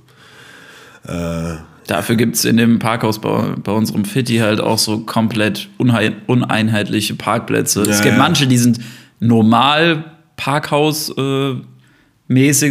Dafür 1.87 2.15
gibt's 2.17 2.45
in 2.45 2.57
dem 2.57 2.79
Parkhaus 2.79 3.19
bei, 3.19 3.53
bei 3.63 3.71
unserem 3.71 4.05
Fitti 4.05 4.37
halt 4.37 4.59
auch 4.61 4.77
so 4.77 4.99
komplett 4.99 5.69
uneinheitliche 5.77 7.15
Parkplätze. 7.15 7.81
es 7.83 7.99
Ja, 7.99 8.03
gibt 8.03 8.17
ja. 8.17 8.21
manche, 8.21 8.45
die 8.47 8.57
sind 8.57 8.79
normal 9.19 10.03
Parkhaus 10.35 11.09
äh, 11.17 11.55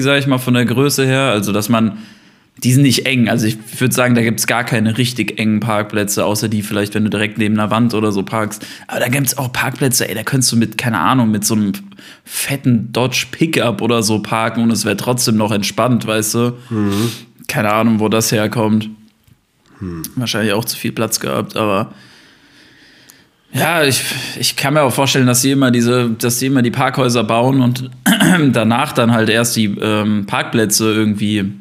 sag 0.00 0.18
ich 0.18 0.26
mal, 0.26 0.38
von 0.38 0.54
der 0.54 0.66
Größe 0.66 1.06
her. 1.06 1.30
Also, 1.30 1.52
dass 1.52 1.68
man, 1.68 1.98
die 2.62 2.72
sind 2.72 2.82
nicht 2.82 3.06
eng. 3.06 3.28
Also, 3.28 3.46
ich 3.46 3.56
würde 3.78 3.94
sagen, 3.94 4.14
da 4.14 4.22
gibt's 4.22 4.46
gar 4.46 4.64
keine 4.64 4.98
richtig 4.98 5.38
engen 5.40 5.60
Parkplätze, 5.60 6.24
außer 6.24 6.48
die 6.48 6.62
vielleicht, 6.62 6.94
wenn 6.94 7.04
du 7.04 7.10
direkt 7.10 7.38
neben 7.38 7.58
einer 7.58 7.70
Wand 7.70 7.94
oder 7.94 8.12
so 8.12 8.22
parkst. 8.22 8.64
Aber 8.86 9.00
da 9.00 9.08
gibt's 9.08 9.38
auch 9.38 9.52
Parkplätze, 9.52 10.08
ey, 10.08 10.14
da 10.14 10.22
könntest 10.22 10.52
du 10.52 10.56
mit, 10.56 10.76
keine 10.78 10.98
Ahnung, 10.98 11.30
mit 11.30 11.44
so 11.44 11.54
einem 11.54 11.72
fetten 12.24 12.92
Dodge 12.92 13.26
Pickup 13.30 13.80
oder 13.80 14.02
so 14.02 14.20
parken 14.20 14.62
und 14.62 14.70
es 14.70 14.84
wäre 14.84 14.96
trotzdem 14.96 15.36
noch 15.36 15.52
entspannt, 15.52 16.06
weißt 16.06 16.34
du? 16.34 16.52
Keine 17.48 17.72
Ahnung, 17.72 18.00
wo 18.00 18.08
das 18.08 18.30
herkommt. 18.32 18.90
Wahrscheinlich 20.16 20.52
auch 20.52 20.64
zu 20.64 20.76
viel 20.76 20.92
Platz 20.92 21.20
gehabt, 21.20 21.56
aber 21.56 21.92
ja, 23.52 23.84
ich, 23.84 24.02
ich 24.38 24.56
kann 24.56 24.74
mir 24.74 24.82
auch 24.82 24.92
vorstellen, 24.92 25.26
dass 25.26 25.40
sie 25.40 25.52
immer 25.52 25.70
diese, 25.70 26.10
dass 26.10 26.38
sie 26.38 26.46
immer 26.46 26.62
die 26.62 26.70
Parkhäuser 26.70 27.24
bauen 27.24 27.60
und 27.60 27.90
danach 28.52 28.92
dann 28.92 29.12
halt 29.12 29.28
erst 29.30 29.56
die 29.56 29.66
ähm, 29.66 30.26
Parkplätze 30.26 30.92
irgendwie 30.92 31.52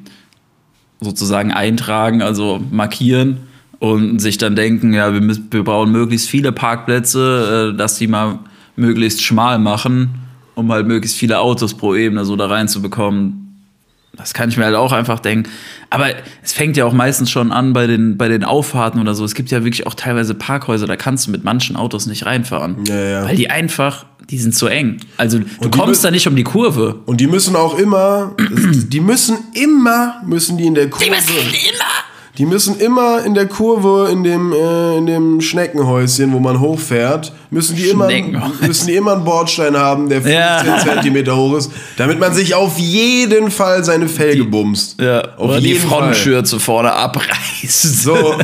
sozusagen 1.00 1.52
eintragen, 1.52 2.22
also 2.22 2.62
markieren 2.72 3.38
und 3.80 4.20
sich 4.20 4.38
dann 4.38 4.56
denken, 4.56 4.94
ja, 4.94 5.14
wir, 5.14 5.22
müssen, 5.22 5.48
wir 5.52 5.64
brauchen 5.64 5.92
möglichst 5.92 6.30
viele 6.30 6.52
Parkplätze, 6.52 7.72
äh, 7.74 7.78
dass 7.78 7.98
die 7.98 8.08
mal 8.08 8.40
möglichst 8.76 9.24
schmal 9.24 9.60
machen, 9.60 10.16
um 10.56 10.72
halt 10.72 10.88
möglichst 10.88 11.18
viele 11.18 11.40
Autos 11.40 11.76
pro 11.76 11.96
Ebene 11.96 12.26
so 12.26 12.36
da 12.36 12.48
reinzubekommen. 12.48 13.45
Das 14.18 14.34
kann 14.34 14.50
ich 14.50 14.58
mir 14.58 14.66
halt 14.66 14.76
auch 14.76 14.92
einfach 14.92 15.20
denken. 15.20 15.50
Aber 15.90 16.08
es 16.44 16.54
fängt 16.54 16.78
ja 16.78 16.86
auch 16.86 16.94
meistens 16.94 17.30
schon 17.30 17.52
an 17.52 17.74
bei 17.74 17.88
den, 17.88 18.18
bei 18.18 18.28
den 18.28 18.44
Auffahrten 18.44 19.00
oder 19.00 19.16
so. 19.16 19.26
Es 19.26 19.36
gibt 19.36 19.52
ja 19.52 19.64
wirklich 19.64 19.88
auch 19.88 19.94
teilweise 19.94 20.34
Parkhäuser, 20.34 20.88
da 20.88 20.96
kannst 20.96 21.28
du 21.28 21.32
mit 21.32 21.44
manchen 21.44 21.76
Autos 21.76 22.06
nicht 22.06 22.26
reinfahren. 22.26 22.86
Ja, 22.86 22.96
ja. 22.96 23.26
Weil 23.26 23.36
die 23.36 23.50
einfach, 23.50 24.06
die 24.30 24.38
sind 24.38 24.56
zu 24.56 24.68
eng. 24.68 24.98
Also 25.18 25.40
du 25.40 25.70
kommst 25.70 26.04
da 26.04 26.12
nicht 26.12 26.28
um 26.28 26.36
die 26.36 26.44
Kurve. 26.44 27.02
Und 27.06 27.22
die 27.22 27.28
müssen 27.28 27.56
auch 27.56 27.78
immer, 27.78 28.36
die 28.40 29.00
müssen 29.00 29.38
immer, 29.54 30.22
müssen 30.26 30.58
die 30.58 30.66
in 30.66 30.76
der 30.76 30.90
Kurve. 30.90 31.06
Die 31.06 31.12
müssen 31.12 31.36
immer 31.36 32.15
in 32.38 33.34
der 33.34 33.48
Kurve, 33.48 34.10
in 34.12 34.24
dem, 34.24 34.52
äh, 34.54 34.98
in 34.98 35.06
dem 35.06 35.42
Schneckenhäuschen, 35.42 36.34
wo 36.34 36.40
man 36.40 36.60
hochfährt, 36.60 37.32
müssen 37.50 37.76
die, 37.76 37.88
immer, 37.90 38.08
müssen 38.62 38.88
die 38.88 38.96
immer 38.96 39.14
einen 39.14 39.24
Bordstein 39.24 39.76
haben, 39.78 40.10
der 40.10 40.22
15 40.22 40.34
Ja. 40.36 40.80
Zentimeter 40.84 41.36
hoch 41.36 41.56
ist, 41.58 41.72
damit 41.98 42.20
man 42.20 42.34
sich 42.34 42.54
auf 42.56 42.78
jeden 42.78 43.52
Fall 43.52 43.84
seine 43.84 44.08
Felge 44.08 44.44
bumst. 44.46 45.00
Ja, 45.00 45.22
auf 45.38 45.50
oder 45.50 45.60
die 45.62 45.68
jeden 45.70 45.80
Fall. 45.88 46.02
Frontschürze 46.04 46.60
vorne 46.60 46.92
abreißt. 46.94 48.04
So, 48.04 48.36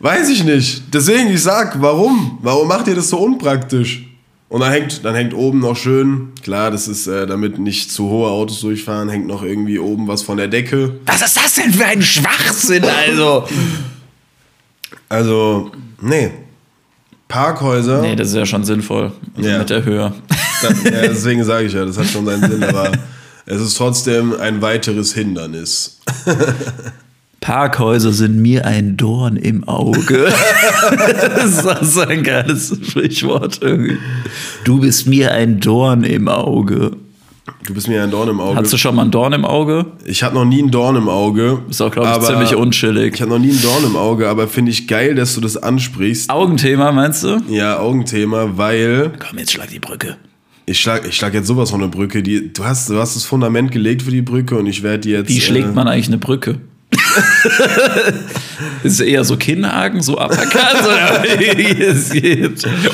weiß 0.00 0.28
ich 0.30 0.44
nicht. 0.44 0.82
Deswegen, 0.92 1.30
ich 1.30 1.42
sag, 1.42 1.80
warum? 1.80 2.38
Warum 2.42 2.68
macht 2.68 2.88
ihr 2.88 2.94
das 2.94 3.08
so 3.10 3.18
unpraktisch? 3.18 4.04
Und 4.48 4.60
dann 4.60 4.70
hängt, 4.70 5.04
dann 5.04 5.14
hängt 5.14 5.34
oben 5.34 5.60
noch 5.60 5.76
schön, 5.76 6.32
klar, 6.42 6.70
das 6.70 6.86
ist, 6.86 7.06
äh, 7.06 7.26
damit 7.26 7.58
nicht 7.58 7.90
zu 7.90 8.08
hohe 8.08 8.30
Autos 8.30 8.60
durchfahren, 8.60 9.08
hängt 9.08 9.26
noch 9.26 9.42
irgendwie 9.42 9.78
oben 9.78 10.06
was 10.06 10.22
von 10.22 10.36
der 10.36 10.48
Decke. 10.48 11.00
Was 11.06 11.22
ist 11.22 11.36
das 11.36 11.54
denn 11.54 11.72
für 11.72 11.86
ein 11.86 12.02
Schwachsinn, 12.02 12.84
also? 12.84 13.48
Also, 15.08 15.72
nee. 16.00 16.30
Parkhäuser, 17.26 18.02
Nee, 18.02 18.14
das 18.14 18.28
ist 18.28 18.34
ja 18.36 18.46
schon 18.46 18.64
sinnvoll. 18.64 19.10
Also 19.36 19.48
Ja. 19.48 19.58
Mit 19.58 19.70
der 19.70 19.84
Höhe. 19.84 20.12
da, 20.62 20.68
ja, 20.68 21.08
deswegen 21.08 21.42
sage 21.42 21.66
ich 21.66 21.72
ja, 21.72 21.84
das 21.84 21.98
hat 21.98 22.06
schon 22.06 22.26
seinen 22.26 22.48
Sinn, 22.48 22.62
aber 22.62 22.92
es 23.46 23.60
ist 23.60 23.76
trotzdem 23.76 24.38
ein 24.38 24.62
weiteres 24.62 25.14
Hindernis. 25.14 26.00
Parkhäuser 27.44 28.10
sind 28.14 28.40
mir 28.40 28.64
ein 28.64 28.96
Dorn 28.96 29.36
im 29.36 29.68
Auge. 29.68 30.32
das 31.20 31.82
ist 31.82 31.98
ein 31.98 32.22
geiles 32.22 32.74
Sprichwort 32.82 33.58
irgendwie. 33.60 33.98
Du 34.64 34.80
bist 34.80 35.06
mir 35.06 35.30
ein 35.32 35.60
Dorn 35.60 36.04
im 36.04 36.28
Auge. 36.28 36.92
Du 37.66 37.74
bist 37.74 37.86
mir 37.86 38.02
ein 38.02 38.10
Dorn 38.10 38.30
im 38.30 38.40
Auge. 38.40 38.56
Hast 38.56 38.72
du 38.72 38.78
schon 38.78 38.96
mal 38.96 39.02
ein 39.02 39.10
Dorn 39.10 39.34
im 39.34 39.44
Auge? 39.44 39.84
ich 40.06 40.22
hatte 40.22 40.36
noch 40.36 40.46
nie 40.46 40.60
einen 40.60 40.70
Dorn 40.70 40.96
im 40.96 41.10
Auge. 41.10 41.58
Ist 41.68 41.82
auch, 41.82 41.90
glaube 41.90 42.18
ich, 42.18 42.26
ziemlich 42.26 42.54
unchillig. 42.56 43.16
Ich 43.16 43.20
hatte 43.20 43.32
noch 43.32 43.38
nie 43.38 43.50
einen 43.50 43.60
Dorn 43.60 43.84
im 43.84 43.96
Auge, 43.96 44.26
aber 44.26 44.48
finde 44.48 44.70
ich 44.70 44.88
geil, 44.88 45.14
dass 45.14 45.34
du 45.34 45.42
das 45.42 45.58
ansprichst. 45.58 46.30
Augenthema, 46.30 46.92
meinst 46.92 47.24
du? 47.24 47.42
Ja, 47.50 47.78
Augenthema, 47.78 48.56
weil 48.56 49.12
Komm, 49.18 49.38
jetzt 49.38 49.52
schlag 49.52 49.68
die 49.68 49.80
Brücke. 49.80 50.16
ich 50.64 50.80
schlag, 50.80 51.06
ich 51.06 51.14
schlag 51.14 51.34
jetzt 51.34 51.48
sowas 51.48 51.70
von 51.70 51.82
eine 51.82 51.90
Brücke. 51.90 52.22
Die, 52.22 52.54
du, 52.54 52.64
hast, 52.64 52.88
du 52.88 52.96
hast 52.96 53.16
das 53.16 53.26
Fundament 53.26 53.70
gelegt 53.70 54.00
für 54.00 54.10
die 54.10 54.22
Brücke 54.22 54.56
und 54.56 54.64
ich 54.64 54.82
werde 54.82 55.10
jetzt. 55.10 55.28
Wie 55.28 55.42
schlägt 55.42 55.68
äh, 55.68 55.72
man 55.72 55.88
eigentlich 55.88 56.08
eine 56.08 56.16
Brücke? 56.16 56.58
ist 58.82 59.00
eher 59.00 59.24
so 59.24 59.36
Kinnhaken, 59.36 60.02
so 60.02 60.18
Uppercut 60.18 60.84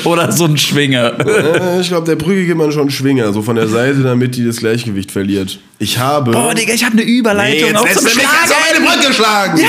oder, 0.05 0.31
so 0.31 0.45
ein 0.45 0.57
Schwinger? 0.57 1.13
Äh, 1.19 1.81
ich 1.81 1.89
glaube, 1.89 2.05
der 2.05 2.15
Brücke 2.15 2.45
gibt 2.45 2.57
man 2.57 2.71
schon 2.71 2.89
Schwinger, 2.89 3.33
so 3.33 3.41
von 3.41 3.55
der 3.55 3.67
Seite, 3.67 4.01
damit 4.03 4.35
die 4.35 4.45
das 4.45 4.57
Gleichgewicht 4.57 5.11
verliert. 5.11 5.59
Ich 5.79 5.97
habe. 5.97 6.31
Boah, 6.31 6.53
Digga, 6.53 6.73
ich 6.73 6.83
habe 6.83 6.93
eine 6.93 7.05
Nee, 7.05 7.17
Überleitung 7.17 7.69
jetzt 7.69 7.77
auch 7.77 7.85
lässt 7.85 7.97
zum 7.99 8.07
jetzt 8.07 8.19
Schlagen. 8.19 8.51
auf 8.51 8.75
eine 8.75 8.85
Brücke 8.85 9.13
schlagen! 9.13 9.59
Ja! 9.59 9.67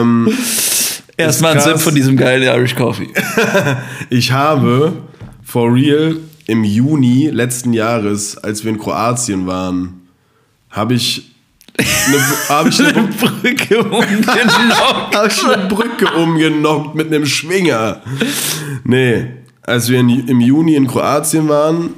Ähm, 0.00 0.32
Erstmal 1.16 1.54
ein. 1.54 1.60
Sip 1.60 1.78
von 1.78 1.94
diesem 1.94 2.16
geilen 2.16 2.42
Irish 2.42 2.74
Coffee. 2.76 3.08
ich 4.10 4.32
habe 4.32 4.92
for 5.44 5.72
real 5.72 6.16
im 6.46 6.64
Juni 6.64 7.28
letzten 7.32 7.72
Jahres, 7.72 8.36
als 8.38 8.64
wir 8.64 8.70
in 8.72 8.78
Kroatien 8.78 9.46
waren, 9.46 10.08
habe 10.70 10.94
ich 10.94 11.29
hab 12.48 12.66
ich 12.66 12.80
eine, 12.80 13.08
Brücke 13.08 13.82
umgenockt. 13.82 14.26
hab 15.14 15.26
ich 15.26 15.44
eine 15.44 15.68
Brücke 15.68 16.06
umgenockt 16.16 16.94
mit 16.94 17.08
einem 17.08 17.26
Schwinger. 17.26 18.02
Nee, 18.84 19.26
als 19.62 19.88
wir 19.88 20.00
in, 20.00 20.28
im 20.28 20.40
Juni 20.40 20.74
in 20.74 20.86
Kroatien 20.86 21.48
waren, 21.48 21.94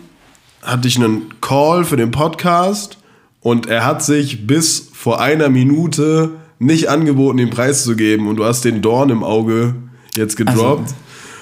hatte 0.62 0.88
ich 0.88 0.97
einen 0.97 1.40
Call 1.40 1.85
für 1.85 1.97
den 1.97 2.11
Podcast 2.11 2.99
und 3.40 3.66
er 3.66 3.85
hat 3.85 4.03
sich 4.05 4.47
bis 4.47 4.90
vor 4.92 5.21
einer 5.21 5.49
Minute 5.49 6.31
nicht 6.59 6.88
angeboten, 6.88 7.38
den 7.38 7.51
Preis 7.51 7.83
zu 7.83 7.97
geben 7.97 8.29
und 8.29 8.37
du 8.37 8.45
hast 8.45 8.64
den 8.64 8.83
Dorn 8.83 9.11
im 9.11 9.25
Auge 9.25 9.75
jetzt 10.16 10.37
gedroppt. 10.37 10.95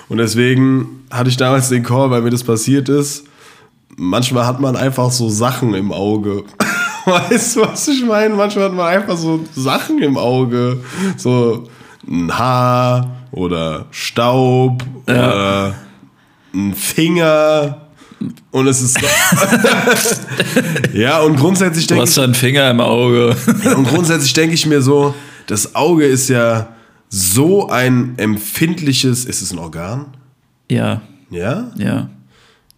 Und 0.09 0.19
deswegen 0.19 1.05
hatte 1.11 1.29
ich 1.31 1.37
damals 1.37 1.69
den 1.69 1.83
Call, 1.83 2.11
weil 2.11 2.23
mir 2.23 2.31
das 2.31 2.43
passiert 2.43 2.89
ist. 2.89 3.25
Manchmal 3.97 4.47
hat 4.47 4.61
man 4.61 4.77
einfach 4.77 5.11
so 5.11 5.29
Sachen 5.29 5.75
im 5.75 5.93
Auge. 5.93 6.45
Weißt 7.11 7.57
du, 7.57 7.61
was 7.63 7.89
ich 7.89 8.05
meine? 8.05 8.35
Manchmal 8.35 8.67
hat 8.67 8.75
man 8.75 8.87
einfach 8.87 9.17
so 9.17 9.41
Sachen 9.55 10.01
im 10.03 10.17
Auge. 10.17 10.79
So 11.17 11.69
ein 12.09 12.37
Haar 12.37 13.11
oder 13.33 13.87
Staub 13.91 14.83
oder 15.07 15.75
ein 16.55 16.75
Finger. 16.75 17.77
Und 18.51 18.67
es 18.67 18.83
ist. 18.83 18.99
ja, 20.93 21.21
und 21.21 21.37
grundsätzlich 21.37 21.87
Du 21.87 21.95
denke 21.95 22.03
hast 22.03 22.11
ich, 22.11 22.17
da 22.17 22.25
einen 22.25 22.35
Finger 22.35 22.71
im 22.71 22.81
Auge. 22.81 23.35
und 23.77 23.85
grundsätzlich 23.89 24.33
denke 24.35 24.55
ich 24.55 24.67
mir 24.67 24.83
so, 24.83 25.15
das 25.47 25.75
Auge 25.75 26.07
ist 26.07 26.29
ja 26.29 26.69
so 27.09 27.69
ein 27.69 28.15
empfindliches. 28.19 29.25
Ist 29.25 29.41
es 29.43 29.53
ein 29.53 29.59
Organ? 29.59 30.07
Ja, 30.71 31.01
Ja? 31.31 31.71
ja. 31.77 32.09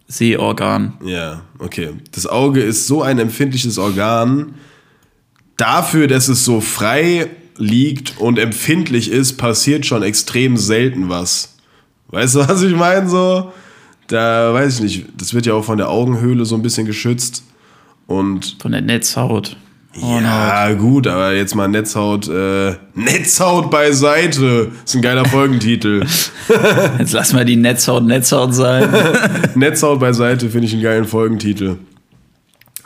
Sehorgan. 0.07 0.93
Ja, 1.03 1.41
okay. 1.59 1.91
Das 2.11 2.27
Auge 2.27 2.61
ist 2.61 2.87
so 2.87 3.01
ein 3.01 3.19
empfindliches 3.19 3.77
Organ. 3.77 4.55
Dafür, 5.57 6.07
dass 6.07 6.27
es 6.27 6.45
so 6.45 6.61
frei 6.61 7.29
liegt 7.57 8.17
und 8.17 8.39
empfindlich 8.39 9.09
ist, 9.09 9.37
passiert 9.37 9.85
schon 9.85 10.03
extrem 10.03 10.57
selten 10.57 11.09
was. 11.09 11.57
Weißt 12.09 12.35
du, 12.35 12.39
was 12.47 12.61
ich 12.61 12.75
meine? 12.75 13.09
So, 13.09 13.51
da 14.07 14.53
weiß 14.53 14.75
ich 14.75 14.81
nicht. 14.81 15.05
Das 15.17 15.33
wird 15.33 15.45
ja 15.45 15.53
auch 15.53 15.63
von 15.63 15.77
der 15.77 15.89
Augenhöhle 15.89 16.45
so 16.45 16.55
ein 16.55 16.61
bisschen 16.61 16.85
geschützt. 16.85 17.43
Und 18.05 18.57
Von 18.61 18.73
der 18.73 18.81
Netzhaut. 18.81 19.57
Oh, 20.01 20.19
ja, 20.19 20.73
gut, 20.73 21.05
aber 21.05 21.33
jetzt 21.33 21.53
mal 21.53 21.67
Netzhaut, 21.67 22.27
äh, 22.27 22.75
Netzhaut 22.95 23.69
beiseite. 23.69 24.71
Ist 24.83 24.95
ein 24.95 25.03
geiler 25.03 25.23
Folgentitel. 25.25 26.03
Jetzt 26.99 27.13
lass 27.13 27.31
mal 27.31 27.45
die 27.45 27.55
Netzhaut 27.55 28.03
Netzhaut 28.03 28.55
sein. 28.55 28.89
Netzhaut 29.55 29.99
beiseite 29.99 30.49
finde 30.49 30.65
ich 30.65 30.73
einen 30.73 30.81
geilen 30.81 31.05
Folgentitel. 31.05 31.77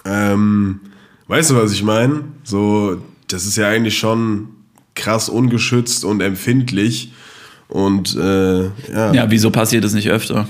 Ähm, 0.03 0.81
weißt 1.27 1.51
du, 1.51 1.55
was 1.55 1.71
ich 1.71 1.81
meine? 1.81 2.25
So, 2.43 2.97
das 3.29 3.45
ist 3.45 3.55
ja 3.55 3.69
eigentlich 3.69 3.97
schon 3.97 4.49
krass 4.93 5.29
ungeschützt 5.29 6.03
und 6.03 6.21
empfindlich. 6.21 7.13
Und 7.69 8.17
äh, 8.17 8.63
ja. 8.65 9.13
Ja, 9.13 9.31
wieso 9.31 9.49
passiert 9.49 9.85
das 9.85 9.93
nicht 9.93 10.09
öfter? 10.09 10.45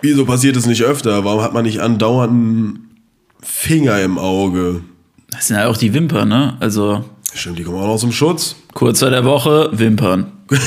wieso 0.00 0.24
passiert 0.24 0.56
das 0.56 0.66
nicht 0.66 0.82
öfter? 0.82 1.24
Warum 1.24 1.42
hat 1.42 1.52
man 1.52 1.64
nicht 1.64 1.80
andauernd 1.80 2.32
einen 2.32 2.90
Finger 3.42 4.00
im 4.02 4.18
Auge? 4.18 4.82
Das 5.30 5.48
sind 5.48 5.56
ja 5.56 5.68
auch 5.68 5.76
die 5.76 5.92
Wimpern, 5.94 6.28
ne? 6.28 6.56
Also 6.60 7.04
Stimmt, 7.34 7.58
die 7.58 7.62
kommen 7.62 7.78
auch 7.78 7.82
noch 7.82 7.88
aus 7.94 8.00
dem 8.00 8.12
Schutz. 8.12 8.56
kurzer 8.74 9.10
der 9.10 9.24
Woche, 9.24 9.70
Wimpern. 9.72 10.32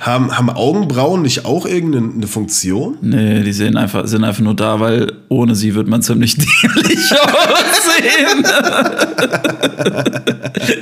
Haben, 0.00 0.36
haben 0.36 0.50
Augenbrauen 0.50 1.22
nicht 1.22 1.44
auch 1.44 1.66
irgendeine 1.66 2.12
eine 2.14 2.26
Funktion? 2.26 2.96
Nee, 3.00 3.42
die 3.42 3.52
sehen 3.52 3.76
einfach, 3.76 4.06
sind 4.06 4.24
einfach 4.24 4.42
nur 4.42 4.54
da, 4.54 4.80
weil 4.80 5.12
ohne 5.28 5.54
sie 5.54 5.74
wird 5.74 5.88
man 5.88 6.02
ziemlich 6.02 6.36
dämlich 6.36 7.12
aussehen. 7.12 8.44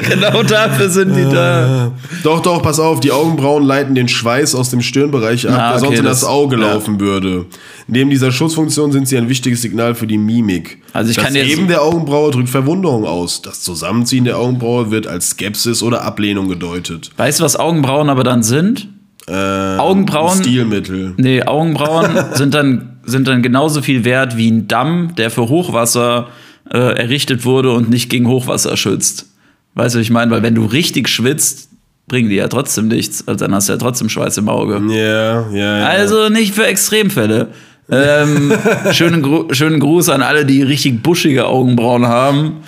genau 0.11 0.43
dafür 0.43 0.89
sind 0.91 1.15
die 1.15 1.23
da. 1.25 1.93
Doch, 2.23 2.41
doch, 2.41 2.63
pass 2.63 2.79
auf, 2.81 3.01
die 3.01 3.13
Augenbrauen 3.13 3.65
leiten 3.65 3.95
den 3.95 4.09
Schweiß 4.09 4.55
aus 4.55 4.71
dem 4.71 4.83
Stirnbereich 4.83 5.49
ab, 5.49 5.55
Ah, 5.55 5.57
der 5.57 5.71
okay, 5.77 5.81
sonst 5.87 5.99
in 5.99 6.05
das, 6.05 6.21
das- 6.21 6.29
Auge 6.29 6.59
ja. 6.59 6.73
laufen 6.73 7.01
würde. 7.01 7.47
Neben 7.87 8.11
dieser 8.11 8.33
Schutzfunktion 8.33 8.93
sind 8.93 9.09
sie 9.09 9.17
ein 9.17 9.29
wichtiges 9.29 9.63
Signal 9.63 9.95
für 9.95 10.07
die 10.07 10.19
Mimik. 10.19 10.79
Also 10.93 11.11
ich 11.11 11.17
das 11.17 11.25
kann 11.27 11.35
Heben 11.35 11.69
der 11.69 11.83
Augenbraue 11.83 12.31
drückt 12.31 12.49
Verwunderung 12.49 13.05
aus. 13.07 13.43
Das 13.43 13.61
Zusammenziehen 13.61 14.25
der 14.25 14.39
Augenbraue 14.39 14.91
wird 14.91 15.07
als 15.07 15.31
Skepsis 15.31 15.83
oder 15.83 16.03
Ablehnung 16.03 16.49
gedeutet. 16.49 16.82
Weißt 17.17 17.41
du, 17.41 17.45
was 17.45 17.57
Augenbrauen 17.57 18.09
aber 18.09 18.25
dann 18.25 18.43
sind? 18.43 18.89
Äh, 19.29 19.33
Augenbrauen? 19.33 20.39
Stilmittel. 20.39 21.15
Nee, 21.17 21.43
Augenbrauen 21.43 22.11
sind 22.35 22.55
dann, 22.55 22.99
sind 23.05 23.29
dann 23.29 23.43
genauso 23.43 23.83
viel 23.83 24.05
wert 24.05 24.37
wie 24.37 24.51
ein 24.51 24.69
Damm, 24.69 25.15
der 25.17 25.31
für 25.31 25.49
Hochwasser 25.49 26.29
äh, 26.73 26.79
errichtet 26.79 27.45
wurde 27.45 27.73
und 27.73 27.91
nicht 27.91 28.11
gegen 28.11 28.29
Hochwasser 28.29 28.77
schützt. 28.77 29.27
Weißt 29.75 29.95
du, 29.95 29.99
was 29.99 30.05
ich 30.05 30.11
meine? 30.11 30.31
Weil 30.31 30.43
wenn 30.43 30.55
du 30.55 30.65
richtig 30.65 31.09
schwitzt, 31.09 31.71
bringen 32.09 32.29
die 32.29 32.37
ja 32.37 32.49
trotzdem 32.49 32.89
nichts. 32.89 33.27
Also 33.27 33.45
dann 33.45 33.55
hast 33.55 33.69
du 33.69 33.73
ja 33.73 33.79
trotzdem 33.79 34.09
Schweiß 34.09 34.37
im 34.39 34.49
Auge. 34.49 34.83
Ja, 34.89 35.51
ja, 35.51 35.79
ja. 35.79 35.87
Also 35.87 36.29
nicht 36.29 36.55
für 36.55 36.67
Extremfälle. 36.67 37.49
Ähm, 37.91 38.53
schönen, 38.93 39.23
Gru 39.23 39.53
schönen 39.53 39.81
Gruß 39.81 40.09
an 40.09 40.23
alle, 40.23 40.45
die 40.45 40.63
richtig 40.63 41.03
buschige 41.03 41.47
Augenbrauen 41.47 42.07
haben. 42.07 42.59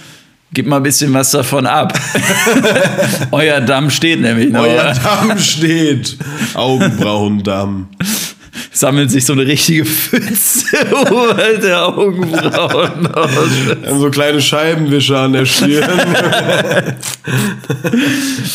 Gib 0.55 0.69
mal 0.69 0.77
ein 0.77 0.85
bisschen 0.85 1.13
was 1.13 1.33
davon 1.33 1.67
ab. 1.67 1.99
Euer 3.33 3.61
Damm 3.61 3.91
steht 3.91 4.21
nämlich 4.21 4.53
noch. 4.53 4.63
Euer 4.63 4.95
Damm 4.95 5.37
steht. 5.37 6.17
Augenbrauendamm. 6.55 7.89
Sammelt 8.71 9.11
sich 9.11 9.25
so 9.25 9.33
eine 9.33 9.45
richtige 9.47 9.85
Pfütze 9.85 10.77
oberhalb 11.11 11.61
der 11.61 11.89
Augenbrauen 11.89 13.07
aus. 13.09 13.99
So 13.99 14.11
kleine 14.11 14.41
Scheibenwischer 14.41 15.23
an 15.23 15.33
der 15.33 15.45
Stirn. 15.45 16.01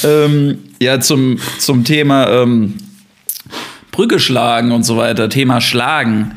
ähm, 0.03 0.59
ja, 0.79 1.01
zum, 1.01 1.38
zum 1.57 1.83
Thema 1.83 2.29
ähm, 2.29 2.75
Brücke 3.91 4.21
schlagen 4.21 4.71
und 4.71 4.83
so 4.83 4.95
weiter, 4.95 5.27
Thema 5.27 5.59
Schlagen. 5.59 6.35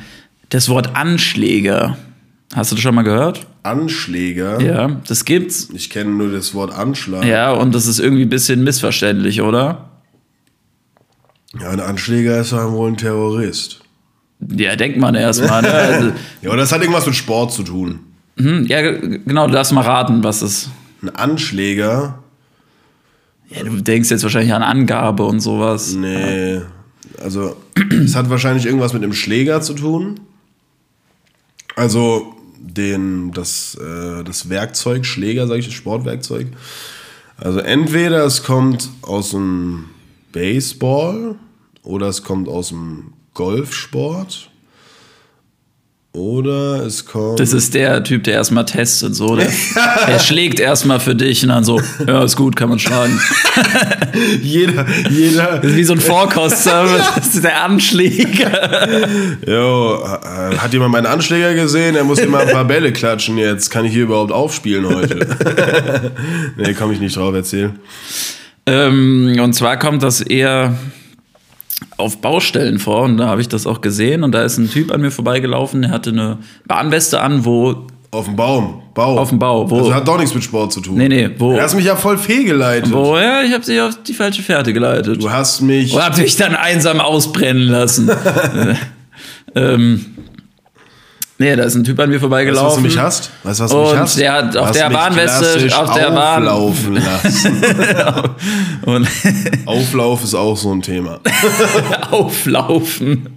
Das 0.49 0.69
Wort 0.69 0.97
Anschläger. 0.97 1.97
Hast 2.53 2.73
du 2.73 2.75
das 2.75 2.83
schon 2.83 2.97
mal 2.97 3.03
gehört? 3.03 3.47
Anschläger. 3.63 4.61
Ja, 4.61 5.01
das 5.07 5.25
gibt's. 5.25 5.69
Ich 5.73 5.91
kenne 5.91 6.11
nur 6.11 6.33
das 6.33 6.55
Wort 6.55 6.73
Anschlag. 6.73 7.25
Ja, 7.25 7.53
und 7.53 7.75
das 7.75 7.87
ist 7.87 8.01
irgendwie 8.01 8.23
ein 8.23 8.29
bisschen 8.31 8.65
missverständlich, 8.65 9.41
oder? 9.43 9.91
Ja, 11.61 11.71
ein 11.71 11.81
Anschläger 11.81 12.41
ist 12.41 12.53
ja 12.53 12.71
wohl 12.73 12.89
ein 12.91 12.97
Terrorist. 12.97 13.81
Ja, 14.41 14.75
denkt 14.75 14.99
man 14.99 15.15
erstmal. 15.15 15.63
Ne? 15.63 15.71
Also, 15.73 16.13
Ja, 16.43 16.49
aber 16.49 16.57
das 16.57 16.73
hat 16.73 16.81
irgendwas 16.81 17.07
mit 17.07 17.15
Sport 17.15 17.53
zu 17.53 17.63
tun. 17.63 18.01
hm, 18.39 18.67
ja, 18.67 18.81
genau, 18.83 19.47
du 19.47 19.53
darfst 19.53 19.73
mal 19.73 19.83
raten, 19.83 20.25
was 20.25 20.41
das. 20.41 20.69
Ein 21.03 21.11
Anschläger? 21.11 22.19
Ja, 23.51 23.65
du 23.65 23.81
denkst 23.83 24.11
jetzt 24.11 24.23
wahrscheinlich 24.23 24.55
an 24.55 24.63
Angabe 24.63 25.25
und 25.25 25.41
sowas. 25.41 25.95
Nee. 25.95 26.63
Also, 27.23 27.57
es 28.05 28.17
hat 28.17 28.31
wahrscheinlich 28.31 28.67
irgendwas 28.67 28.93
mit 28.95 29.03
dem 29.03 29.13
Schläger 29.13 29.61
zu 29.61 29.75
tun. 29.75 30.21
Also, 31.77 32.35
den, 32.63 33.33
das, 33.33 33.75
äh, 33.75 34.25
das 34.25 34.49
Werkzeug, 34.49 35.05
Schläger, 35.05 35.47
sage 35.47 35.61
ich, 35.61 35.67
das 35.67 35.75
Sportwerkzeug. 35.75 36.47
Also, 37.37 37.59
entweder 37.59 38.25
es 38.25 38.45
kommt 38.45 38.89
aus 39.03 39.31
dem 39.31 39.87
Baseball 40.33 41.37
oder 41.83 42.09
es 42.09 42.23
kommt 42.23 42.49
aus 42.49 42.69
dem 42.69 43.13
Golfsport. 43.35 44.51
Oder 46.15 46.85
es 46.85 47.07
kommt. 47.07 47.41
Das 47.41 47.55
ist 47.55 47.73
der 47.73 48.05
Typ, 48.05 48.25
der 48.25 48.35
erstmal 48.35 48.67
testet, 48.67 49.15
so. 49.15 49.35
Der, 49.35 49.51
der 50.07 50.19
schlägt 50.19 50.61
erstmal 50.61 51.01
für 51.01 51.15
dich 51.15 51.43
und 51.43 51.49
dann 51.49 51.65
so, 51.65 51.81
ja, 52.07 52.23
ist 52.23 52.37
gut, 52.37 52.55
kann 52.55 52.69
man 52.69 52.79
schlagen. 52.79 53.19
jeder, 54.43 54.85
jeder. 55.09 55.59
Das 55.59 55.71
ist 55.71 55.77
wie 55.77 55.85
so 55.85 55.95
ein 55.95 56.01
Vorkoster, 56.01 56.87
das 57.17 57.35
ist 57.35 57.45
der 57.45 57.65
Anschläger. 57.65 58.89
Jo, 59.47 60.05
äh, 60.05 60.59
hat 60.59 60.75
jemand 60.75 60.93
meinen 60.93 61.07
Anschläger 61.07 61.55
gesehen? 61.55 61.97
Er 61.97 62.05
muss 62.05 62.19
immer 62.19 62.41
ein 62.41 62.51
paar 62.51 62.67
Bälle 62.67 62.93
klatschen 62.93 63.39
jetzt. 63.39 63.71
Kann 63.71 63.87
ich 63.87 63.95
hier 63.95 64.03
überhaupt 64.03 64.33
aufspielen 64.33 64.87
heute? 64.87 65.27
nee, 66.59 66.75
komme 66.75 66.93
ich 66.93 67.01
nicht 67.01 67.17
drauf, 67.17 67.35
erzähl. 67.35 67.73
Ähm, 68.67 69.39
und 69.41 69.55
zwar 69.55 69.79
kommt 69.79 70.03
das 70.03 70.21
eher 70.21 70.77
auf 71.97 72.19
Baustellen 72.21 72.79
vor 72.79 73.03
und 73.03 73.17
da 73.19 73.27
habe 73.29 73.41
ich 73.41 73.49
das 73.49 73.67
auch 73.67 73.81
gesehen 73.81 74.23
und 74.23 74.33
da 74.33 74.43
ist 74.43 74.59
ein 74.59 74.71
Typ 74.71 74.93
an 74.93 75.01
mir 75.01 75.11
vorbeigelaufen, 75.11 75.83
der 75.83 75.91
hatte 75.91 76.11
eine 76.11 76.39
Warnweste 76.67 77.21
an, 77.21 77.45
wo 77.45 77.87
Auf 78.11 78.27
dem 78.27 78.37
Baum. 78.37 78.83
Bau. 78.95 79.19
Auf 79.19 79.31
dem 79.31 79.39
Bau, 79.39 79.71
wo- 79.71 79.79
Also 79.79 79.95
hat 79.95 80.07
doch 80.07 80.19
nichts 80.19 80.35
mit 80.35 80.45
Sport 80.45 80.73
zu 80.73 80.81
tun. 80.83 80.97
Nee, 80.99 81.09
nee, 81.09 81.31
wo- 81.39 81.55
Du 81.55 81.61
hast 81.61 81.75
mich 81.75 81.85
ja 81.87 81.97
voll 81.97 82.19
fehlgeleitet. 82.19 82.93
wo 82.93 83.17
ja, 83.17 83.43
ich 83.43 83.53
habe 83.53 83.65
sie 83.65 83.81
auf 83.81 84.03
die 84.03 84.13
falsche 84.13 84.43
Fährte 84.43 84.73
geleitet. 84.75 85.23
Du 85.23 85.31
hast 85.31 85.63
mich. 85.63 85.95
Und 85.95 86.05
hab 86.05 86.15
dich 86.15 86.37
dann 86.37 86.55
einsam 86.55 87.01
ausbrennen 87.01 87.69
lassen. 87.69 88.11
ähm, 89.55 90.05
Nee, 91.43 91.57
da 91.57 91.65
ist 91.65 91.75
ein 91.75 91.83
Typ 91.83 91.99
an 91.99 92.09
mir 92.09 92.15
Weißt 92.15 92.23
du, 92.23 92.29
was 92.29 92.29
du 92.29 92.29
vorbeigelaufen. 92.29 92.83
mich 92.85 92.97
hast? 92.99 93.31
Weißt 93.43 93.59
du, 93.59 93.65
was 93.65 93.71
du 93.73 93.77
mich 93.79 93.91
Und 93.91 93.99
hast? 93.99 94.19
der 94.21 94.33
hat 94.33 94.57
auf 94.57 94.71
der 94.71 94.93
Warnweste- 94.93 95.39
klassisch 95.41 95.73
auf 95.75 95.93
der 95.93 96.15
Warn- 96.15 96.47
auflaufen 96.47 96.95
lassen. 96.95 97.63
und 98.87 99.09
Auflauf 99.67 100.23
ist 100.23 100.35
auch 100.35 100.57
so 100.57 100.73
ein 100.73 100.83
Thema. 100.83 101.19
auflaufen. 102.13 103.29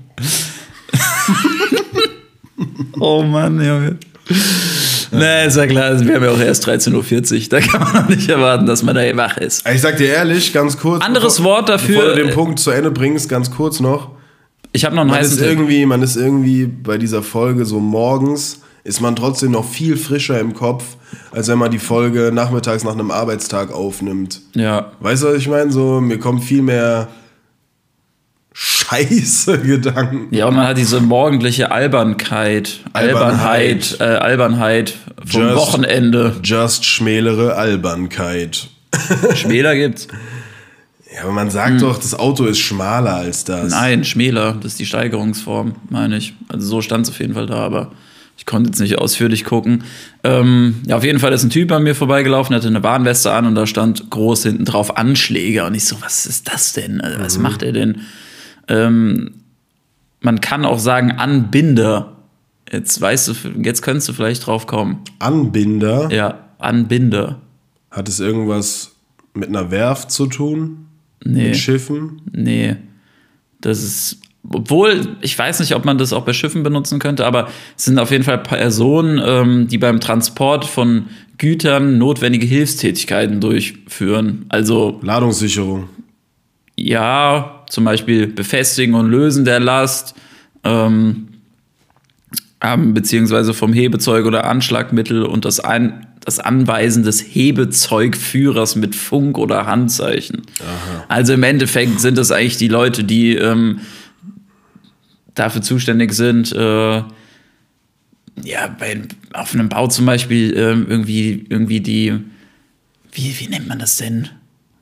oh 3.00 3.24
Mann, 3.24 3.58
Junge. 3.66 3.98
Nee, 5.12 5.48
ist 5.48 5.58
ja 5.58 5.66
klar, 5.66 6.00
wir 6.06 6.16
haben 6.16 6.24
ja 6.24 6.30
auch 6.32 6.40
erst 6.40 6.68
13.40 6.68 6.94
Uhr. 7.44 7.50
Da 7.50 7.60
kann 7.60 7.82
man 7.82 7.94
noch 8.04 8.10
nicht 8.10 8.30
erwarten, 8.30 8.66
dass 8.68 8.84
man 8.84 8.94
da 8.96 9.02
wach 9.18 9.38
ist. 9.38 9.68
Ich 9.68 9.82
sag 9.82 9.98
dir 9.98 10.10
ehrlich, 10.14 10.52
ganz 10.54 10.78
kurz. 10.78 11.04
Anderes 11.04 11.38
bevor, 11.38 11.54
Wort 11.58 11.70
dafür- 11.70 12.02
Bevor 12.02 12.16
du 12.16 12.24
den 12.24 12.34
Punkt 12.36 12.60
zu 12.60 12.70
Ende 12.72 12.92
bringst, 12.92 13.30
ganz 13.30 13.50
kurz 13.50 13.80
noch. 13.80 14.12
Ich 14.76 14.86
habe 14.86 14.96
noch 14.96 15.02
einen 15.02 15.12
Man 15.12 15.20
heißen 15.20 15.34
ist, 15.34 15.40
Tipp. 15.40 15.48
irgendwie, 15.50 15.86
man 15.86 16.02
ist 16.02 16.16
irgendwie 16.16 16.66
bei 16.66 16.98
dieser 16.98 17.24
Folge 17.24 17.66
so 17.66 17.80
morgens, 17.80 18.62
ist 18.84 19.02
man 19.02 19.16
trotzdem 19.16 19.52
noch 19.52 19.66
viel 19.68 19.98
frischer 19.98 20.40
im 20.40 20.54
Kopf, 20.54 20.84
als 21.32 21.48
wenn 21.48 21.58
man 21.58 21.72
die 21.72 21.80
Folge 21.80 22.32
nachmittags 22.34 22.84
nach 22.84 22.94
einem 22.94 23.10
Arbeitstag 23.12 23.72
aufnimmt. 23.74 24.42
Ja, 24.54 24.92
Weißt 25.00 25.24
du, 25.24 25.28
was 25.28 25.36
ich 25.38 25.48
meine? 25.48 25.72
So, 25.72 26.02
mir 26.02 26.20
kommen 26.20 26.42
viel 26.42 26.62
mehr 26.62 27.08
scheiße 28.54 29.60
Gedanken. 29.64 30.34
Ja, 30.36 30.48
und 30.48 30.56
man 30.56 30.68
hat 30.68 30.78
diese 30.78 31.00
morgendliche 31.02 31.72
Albernkeit, 31.72 32.80
Albernheit, 32.94 33.42
Albernheit. 33.42 33.98
äh, 34.00 34.04
Albernheit 34.04 34.94
vom 35.26 35.42
Just- 35.42 35.56
Wochenende. 35.56 36.36
Just 36.44 36.86
schmälere 36.86 37.56
Albernkeit. 37.56 38.68
Schmäler 39.36 39.76
gibt's? 39.76 40.08
Ja, 41.16 41.24
aber 41.24 41.32
man 41.32 41.50
sagt 41.50 41.82
doch, 41.82 41.98
das 41.98 42.14
Auto 42.14 42.44
ist 42.46 42.60
schmaler 42.60 43.16
als 43.16 43.46
das. 43.46 43.64
Hm. 43.64 43.70
Nein, 43.70 44.04
Schmäler, 44.04 44.54
das 44.54 44.74
ist 44.74 44.80
die 44.80 44.86
Steigerungsform, 44.86 45.76
meine 45.90 46.18
ich. 46.18 46.34
Also 46.50 46.68
so 46.68 46.82
stand 46.82 47.06
es 47.06 47.10
auf 47.12 47.20
jeden 47.20 47.34
Fall 47.36 47.46
da, 47.46 47.58
aber 47.58 47.92
ich 48.38 48.46
konnte 48.46 48.68
jetzt 48.70 48.80
nicht 48.82 48.98
ausführlich 48.98 49.46
gucken. 49.46 49.86
Ähm, 50.26 50.82
ja, 50.86 50.98
auf 50.98 51.06
jeden 51.06 51.20
Fall 51.20 51.32
ist 51.32 51.44
ein 51.44 51.50
Typ 51.50 51.72
an 51.72 51.84
mir 51.84 51.96
vorbeigelaufen, 51.96 52.54
hatte 52.54 52.68
eine 52.68 52.84
Warnweste 52.84 53.32
an 53.32 53.46
und 53.46 53.56
da 53.56 53.66
stand 53.66 54.10
groß 54.10 54.44
hinten 54.44 54.66
drauf 54.66 54.98
Anschläger. 54.98 55.68
Und 55.68 55.76
ich 55.76 55.86
so, 55.86 55.96
was 56.02 56.26
ist 56.26 56.52
das 56.52 56.74
denn? 56.74 57.00
Also, 57.00 57.20
was 57.22 57.38
macht 57.38 57.64
er 57.64 57.72
denn? 57.72 58.02
Ähm, 58.68 59.36
man 60.20 60.42
kann 60.42 60.66
auch 60.66 60.80
sagen 60.80 61.12
Anbinder. 61.14 62.12
Jetzt 62.70 63.00
weißt 63.00 63.28
du, 63.30 63.34
jetzt 63.64 63.84
könntest 63.84 64.10
du 64.10 64.14
vielleicht 64.14 64.46
drauf 64.48 64.68
kommen. 64.68 65.00
Anbinder, 65.20 66.12
Ja, 66.12 66.40
Anbinder. 66.58 67.40
hat 67.92 68.10
es 68.10 68.20
irgendwas 68.20 68.92
mit 69.34 69.48
einer 69.50 69.72
Werft 69.72 70.12
zu 70.12 70.26
tun? 70.28 70.85
Nee. 71.26 71.48
Mit 71.50 71.58
Schiffen? 71.58 72.22
Nee. 72.32 72.76
Das 73.60 73.84
ist. 73.84 74.22
Obwohl, 74.48 75.18
ich 75.22 75.38
weiß 75.38 75.60
nicht, 75.60 75.74
ob 75.74 75.86
man 75.86 75.98
das 75.98 76.14
auch 76.14 76.24
bei 76.24 76.32
Schiffen 76.32 76.62
benutzen 76.62 77.00
könnte, 77.00 77.26
aber 77.26 77.50
es 77.76 77.86
sind 77.86 77.98
auf 77.98 78.12
jeden 78.12 78.24
Fall 78.24 78.38
Personen, 78.38 79.20
ähm, 79.26 79.68
die 79.68 79.80
beim 79.80 80.00
Transport 80.00 80.66
von 80.66 81.08
Gütern 81.40 81.98
notwendige 81.98 82.46
Hilfstätigkeiten 82.46 83.42
durchführen. 83.42 84.46
Also 84.50 85.00
Ladungssicherung. 85.02 85.90
ja, 86.78 87.64
zum 87.70 87.86
Beispiel 87.86 88.28
Befestigen 88.28 88.94
und 88.94 89.10
Lösen 89.10 89.46
der 89.46 89.60
Last, 89.60 90.14
ähm, 90.64 91.30
beziehungsweise 92.94 93.56
vom 93.56 93.74
Hebezeug 93.74 94.28
oder 94.28 94.46
Anschlagmittel 94.46 95.24
und 95.24 95.46
das, 95.46 95.60
Ein 95.60 96.06
das 96.26 96.40
Anweisen 96.40 97.04
des 97.04 97.22
Hebezeugführers 97.22 98.76
mit 98.76 98.96
Funk- 98.96 99.38
oder 99.38 99.68
Handzeichen. 99.68 100.42
Also 101.08 101.34
im 101.34 101.44
Endeffekt 101.44 102.00
sind 102.00 102.18
das 102.18 102.32
eigentlich 102.32 102.58
die 102.58 102.68
Leute, 102.68 103.04
die 103.04 103.36
ähm, 103.36 103.80
dafür 105.36 105.62
zuständig 105.62 106.14
sind, 106.14 106.52
äh, 106.52 107.04
ja, 108.44 108.68
bei, 108.78 109.02
auf 109.34 109.54
einem 109.54 109.70
Bau 109.70 109.88
zum 109.88 110.06
Beispiel 110.06 110.54
ähm, 110.58 110.88
irgendwie, 110.90 111.46
irgendwie 111.50 111.80
die, 111.80 112.14
wie, 113.12 113.40
wie 113.40 113.48
nennt 113.48 113.68
man 113.68 113.80
das 113.80 113.98
denn? 113.98 114.30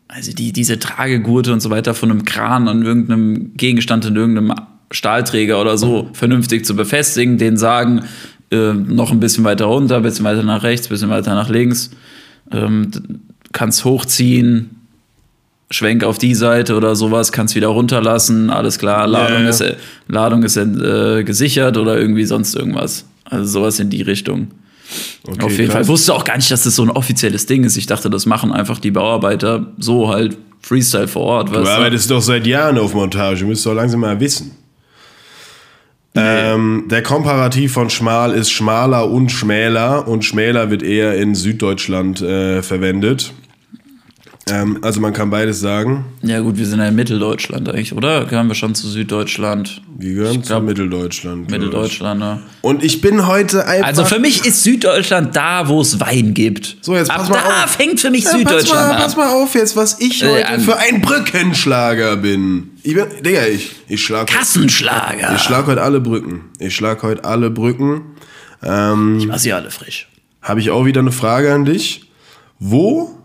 Also 0.07 0.31
die, 0.31 0.53
diese 0.53 0.79
Tragegurte 0.79 1.53
und 1.53 1.59
so 1.59 1.69
weiter 1.69 1.93
von 1.93 2.09
einem 2.09 2.25
Kran 2.25 2.67
an 2.67 2.83
irgendeinem 2.83 3.53
Gegenstand 3.55 4.05
in 4.05 4.15
irgendeinem 4.15 4.53
Stahlträger 4.91 5.59
oder 5.59 5.77
so 5.77 6.09
vernünftig 6.13 6.65
zu 6.65 6.75
befestigen, 6.75 7.37
den 7.37 7.57
sagen, 7.57 8.05
äh, 8.53 8.73
noch 8.73 9.11
ein 9.11 9.19
bisschen 9.19 9.43
weiter 9.43 9.65
runter, 9.65 9.97
ein 9.97 10.03
bisschen 10.03 10.25
weiter 10.25 10.43
nach 10.43 10.63
rechts, 10.63 10.87
ein 10.87 10.89
bisschen 10.89 11.09
weiter 11.09 11.33
nach 11.35 11.49
links, 11.49 11.91
ähm, 12.51 12.91
kannst 13.51 13.83
hochziehen, 13.85 14.69
Schwenk 15.71 16.03
auf 16.03 16.17
die 16.17 16.35
Seite 16.35 16.75
oder 16.75 16.95
sowas, 16.95 17.31
kannst 17.31 17.55
wieder 17.55 17.67
runterlassen, 17.67 18.49
alles 18.49 18.77
klar, 18.77 19.07
Ladung 19.07 19.43
ja. 19.43 19.49
ist, 19.49 19.61
äh, 19.61 19.75
Ladung 20.07 20.43
ist 20.43 20.55
äh, 20.55 21.23
gesichert 21.23 21.77
oder 21.77 21.97
irgendwie 21.97 22.25
sonst 22.25 22.55
irgendwas. 22.55 23.05
Also 23.25 23.45
sowas 23.45 23.79
in 23.79 23.89
die 23.89 24.01
Richtung. 24.01 24.49
Okay, 25.25 25.43
Auf 25.43 25.51
jeden 25.51 25.65
krass. 25.65 25.73
Fall. 25.73 25.81
Ich 25.83 25.87
wusste 25.87 26.13
auch 26.13 26.23
gar 26.23 26.35
nicht, 26.35 26.51
dass 26.51 26.63
das 26.63 26.75
so 26.75 26.83
ein 26.83 26.91
offizielles 26.91 27.45
Ding 27.45 27.63
ist. 27.63 27.77
Ich 27.77 27.87
dachte, 27.87 28.09
das 28.09 28.25
machen 28.25 28.51
einfach 28.51 28.79
die 28.79 28.91
Bauarbeiter 28.91 29.73
so 29.79 30.09
halt 30.09 30.37
Freestyle 30.61 31.07
vor 31.07 31.23
Ort. 31.23 31.55
Du 31.55 31.59
arbeitest 31.59 32.11
doch 32.11 32.21
seit 32.21 32.45
Jahren 32.45 32.77
auf 32.77 32.93
Montage, 32.93 33.45
müsst 33.45 33.65
doch 33.65 33.73
langsam 33.73 34.01
mal 34.01 34.19
wissen. 34.19 34.51
Ähm, 36.15 36.85
der 36.91 37.01
Komparativ 37.01 37.73
von 37.73 37.89
schmal 37.89 38.33
ist 38.33 38.51
schmaler 38.51 39.09
und 39.09 39.31
schmäler 39.31 40.07
und 40.07 40.23
schmäler 40.23 40.69
wird 40.69 40.83
eher 40.83 41.15
in 41.15 41.33
Süddeutschland 41.33 42.21
äh, 42.21 42.61
verwendet. 42.61 43.33
Ähm, 44.49 44.79
also 44.81 44.99
man 44.99 45.13
kann 45.13 45.29
beides 45.29 45.61
sagen. 45.61 46.03
Ja, 46.21 46.41
gut, 46.41 46.57
wir 46.57 46.65
sind 46.65 46.79
ja 46.79 46.87
in 46.89 46.95
Mitteldeutschland 46.95 47.69
eigentlich, 47.69 47.93
oder? 47.93 48.25
Gehören 48.25 48.49
wir 48.49 48.55
schon 48.55 48.75
zu 48.75 48.89
Süddeutschland? 48.89 49.81
Wir 49.97 50.15
gehören 50.15 50.43
zu 50.43 50.49
glaub, 50.49 50.63
Mitteldeutschland. 50.63 51.45
ich. 51.45 51.51
Mitteldeutschland, 51.51 52.19
ne? 52.19 52.41
Und 52.61 52.83
ich 52.83 52.99
bin 52.99 53.25
heute 53.25 53.65
einfach. 53.65 53.87
Also 53.87 54.03
für 54.03 54.19
mich 54.19 54.45
ist 54.45 54.63
Süddeutschland 54.63 55.33
da, 55.33 55.69
wo 55.69 55.79
es 55.79 55.97
Wein 56.01 56.33
gibt. 56.33 56.75
So, 56.81 56.93
jetzt 56.93 57.09
Ab 57.09 57.19
pass 57.19 57.29
mal 57.29 57.35
da 57.41 57.63
auf. 57.63 57.69
fängt 57.71 58.01
für 58.01 58.11
mich 58.11 58.25
Ja, 58.25 58.31
pass, 58.31 58.39
Süddeutschland 58.39 58.87
mal, 58.89 58.95
an. 58.95 59.01
pass 59.01 59.15
mal 59.15 59.29
auf 59.29 59.55
jetzt, 59.55 59.77
was 59.77 60.01
ich 60.01 60.21
Äh, 60.21 60.27
heute 60.27 60.47
an- 60.49 60.59
für 60.59 60.77
ein 60.77 60.99
Brückenschlager 61.01 62.17
bin. 62.17 62.71
Ich 62.83 62.95
bin, 62.95 63.05
Digga, 63.21 63.45
ich, 63.45 63.71
ich 63.87 64.03
schlag, 64.03 64.27
Kassenschlager. 64.27 65.35
ich 65.35 65.41
schlag 65.41 65.67
heute 65.67 65.81
alle 65.81 66.01
Brücken. 66.01 66.41
Ich 66.59 66.75
schlag 66.75 67.01
heute 67.03 67.23
alle 67.23 67.49
Brücken. 67.49 68.01
Ähm, 68.61 69.19
Lass 69.25 69.43
sie 69.43 69.53
alle 69.53 69.71
frisch. 69.71 70.09
habe 70.41 70.59
ich 70.59 70.69
auch 70.69 70.85
wieder 70.85 70.99
eine 70.99 71.13
Frage 71.13 71.53
an 71.53 71.63
dich. 71.63 72.09
Wo, 72.59 73.17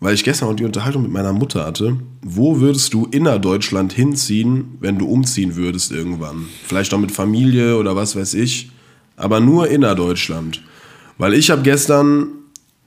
weil 0.00 0.14
ich 0.14 0.24
gestern 0.24 0.48
auch 0.48 0.54
die 0.56 0.64
Unterhaltung 0.64 1.02
mit 1.02 1.12
meiner 1.12 1.32
Mutter 1.32 1.64
hatte, 1.64 1.96
wo 2.22 2.60
würdest 2.60 2.92
du 2.92 3.06
innerdeutschland 3.06 3.92
hinziehen, 3.92 4.76
wenn 4.80 4.98
du 4.98 5.06
umziehen 5.06 5.56
würdest 5.56 5.90
irgendwann? 5.90 6.46
Vielleicht 6.64 6.92
auch 6.92 6.98
mit 6.98 7.12
Familie 7.12 7.76
oder 7.78 7.96
was 7.96 8.14
weiß 8.14 8.34
ich, 8.34 8.70
aber 9.16 9.40
nur 9.40 9.68
innerdeutschland. 9.68 10.62
Weil 11.18 11.32
ich 11.34 11.50
habe 11.50 11.62
gestern, 11.62 12.28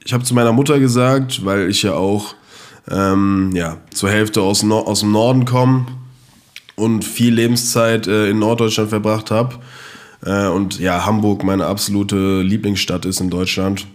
ich 0.06 0.14
habe 0.14 0.24
zu 0.24 0.36
meiner 0.36 0.54
Mutter 0.54 0.80
gesagt, 0.80 1.44
weil 1.44 1.70
ich 1.70 1.82
ja 1.82 1.94
auch 1.94 2.36
ähm, 2.90 3.52
ja, 3.54 3.78
zur 3.92 4.10
Hälfte 4.10 4.42
aus, 4.42 4.64
Nor 4.64 4.88
aus 4.88 5.02
dem 5.02 5.12
Norden 5.12 5.46
komme 5.46 5.88
und 6.76 7.04
viel 7.04 7.34
Lebenszeit 7.34 8.08
äh, 8.08 8.30
in 8.30 8.40
Norddeutschland 8.40 8.90
verbracht 8.90 9.32
habe. 9.32 9.56
Äh, 10.24 10.48
und 10.48 10.80
ja, 10.80 11.06
Hamburg 11.06 11.44
meine 11.44 11.66
absolute 11.66 12.42
Lieblingsstadt 12.42 13.06
ist 13.06 13.20
in 13.20 13.30
Deutschland. 13.30 13.88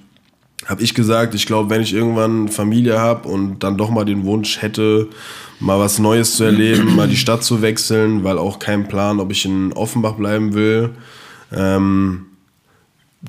Habe 0.66 0.82
ich 0.82 0.94
gesagt, 0.94 1.34
ich 1.34 1.46
glaube, 1.46 1.68
wenn 1.70 1.82
ich 1.82 1.92
irgendwann 1.92 2.48
Familie 2.48 2.98
habe 2.98 3.28
und 3.28 3.58
dann 3.62 3.76
doch 3.76 3.90
mal 3.90 4.04
den 4.04 4.24
Wunsch 4.24 4.62
hätte, 4.62 5.08
mal 5.60 5.78
was 5.78 5.98
Neues 5.98 6.36
zu 6.36 6.44
erleben, 6.44 6.96
mal 6.96 7.06
die 7.08 7.16
Stadt 7.16 7.44
zu 7.44 7.60
wechseln, 7.60 8.24
weil 8.24 8.38
auch 8.38 8.58
kein 8.58 8.88
Plan, 8.88 9.20
ob 9.20 9.30
ich 9.30 9.44
in 9.44 9.72
Offenbach 9.74 10.14
bleiben 10.14 10.54
will, 10.54 10.90
ähm, 11.54 12.26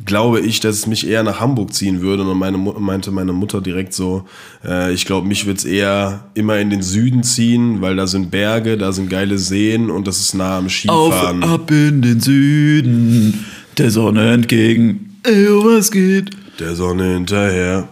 glaube 0.06 0.42
ich, 0.42 0.60
dass 0.60 0.76
es 0.76 0.88
mich 0.88 1.08
eher 1.08 1.24
nach 1.24 1.40
Hamburg 1.40 1.74
ziehen 1.74 2.02
würde. 2.02 2.24
Und 2.24 2.38
meine, 2.38 2.58
Mu- 2.58 2.78
meinte 2.80 3.12
meine 3.12 3.32
Mutter 3.32 3.62
direkt 3.62 3.94
so, 3.94 4.26
äh, 4.66 4.94
ich 4.94 5.06
glaube, 5.06 5.28
mich 5.28 5.46
wird 5.46 5.58
es 5.60 5.66
eher 5.66 6.26
immer 6.34 6.58
in 6.60 6.70
den 6.70 6.82
Süden 6.82 7.24
ziehen, 7.24 7.82
weil 7.82 7.96
da 7.96 8.06
sind 8.08 8.30
Berge, 8.32 8.78
da 8.78 8.92
sind 8.92 9.10
geile 9.10 9.38
Seen 9.38 9.90
und 9.90 10.08
das 10.08 10.20
ist 10.20 10.34
nah 10.36 10.58
am 10.58 10.66
Auf, 10.66 10.72
Skifahren. 10.72 11.44
ab 11.44 11.72
in 11.72 12.02
den 12.02 12.20
Süden, 12.20 13.46
der 13.78 13.92
Sonne 13.92 14.34
entgegen. 14.34 15.18
Ey, 15.24 15.48
was 15.50 15.92
geht? 15.92 16.32
Der 16.60 16.76
Sonne 16.76 17.14
hinterher. 17.14 17.88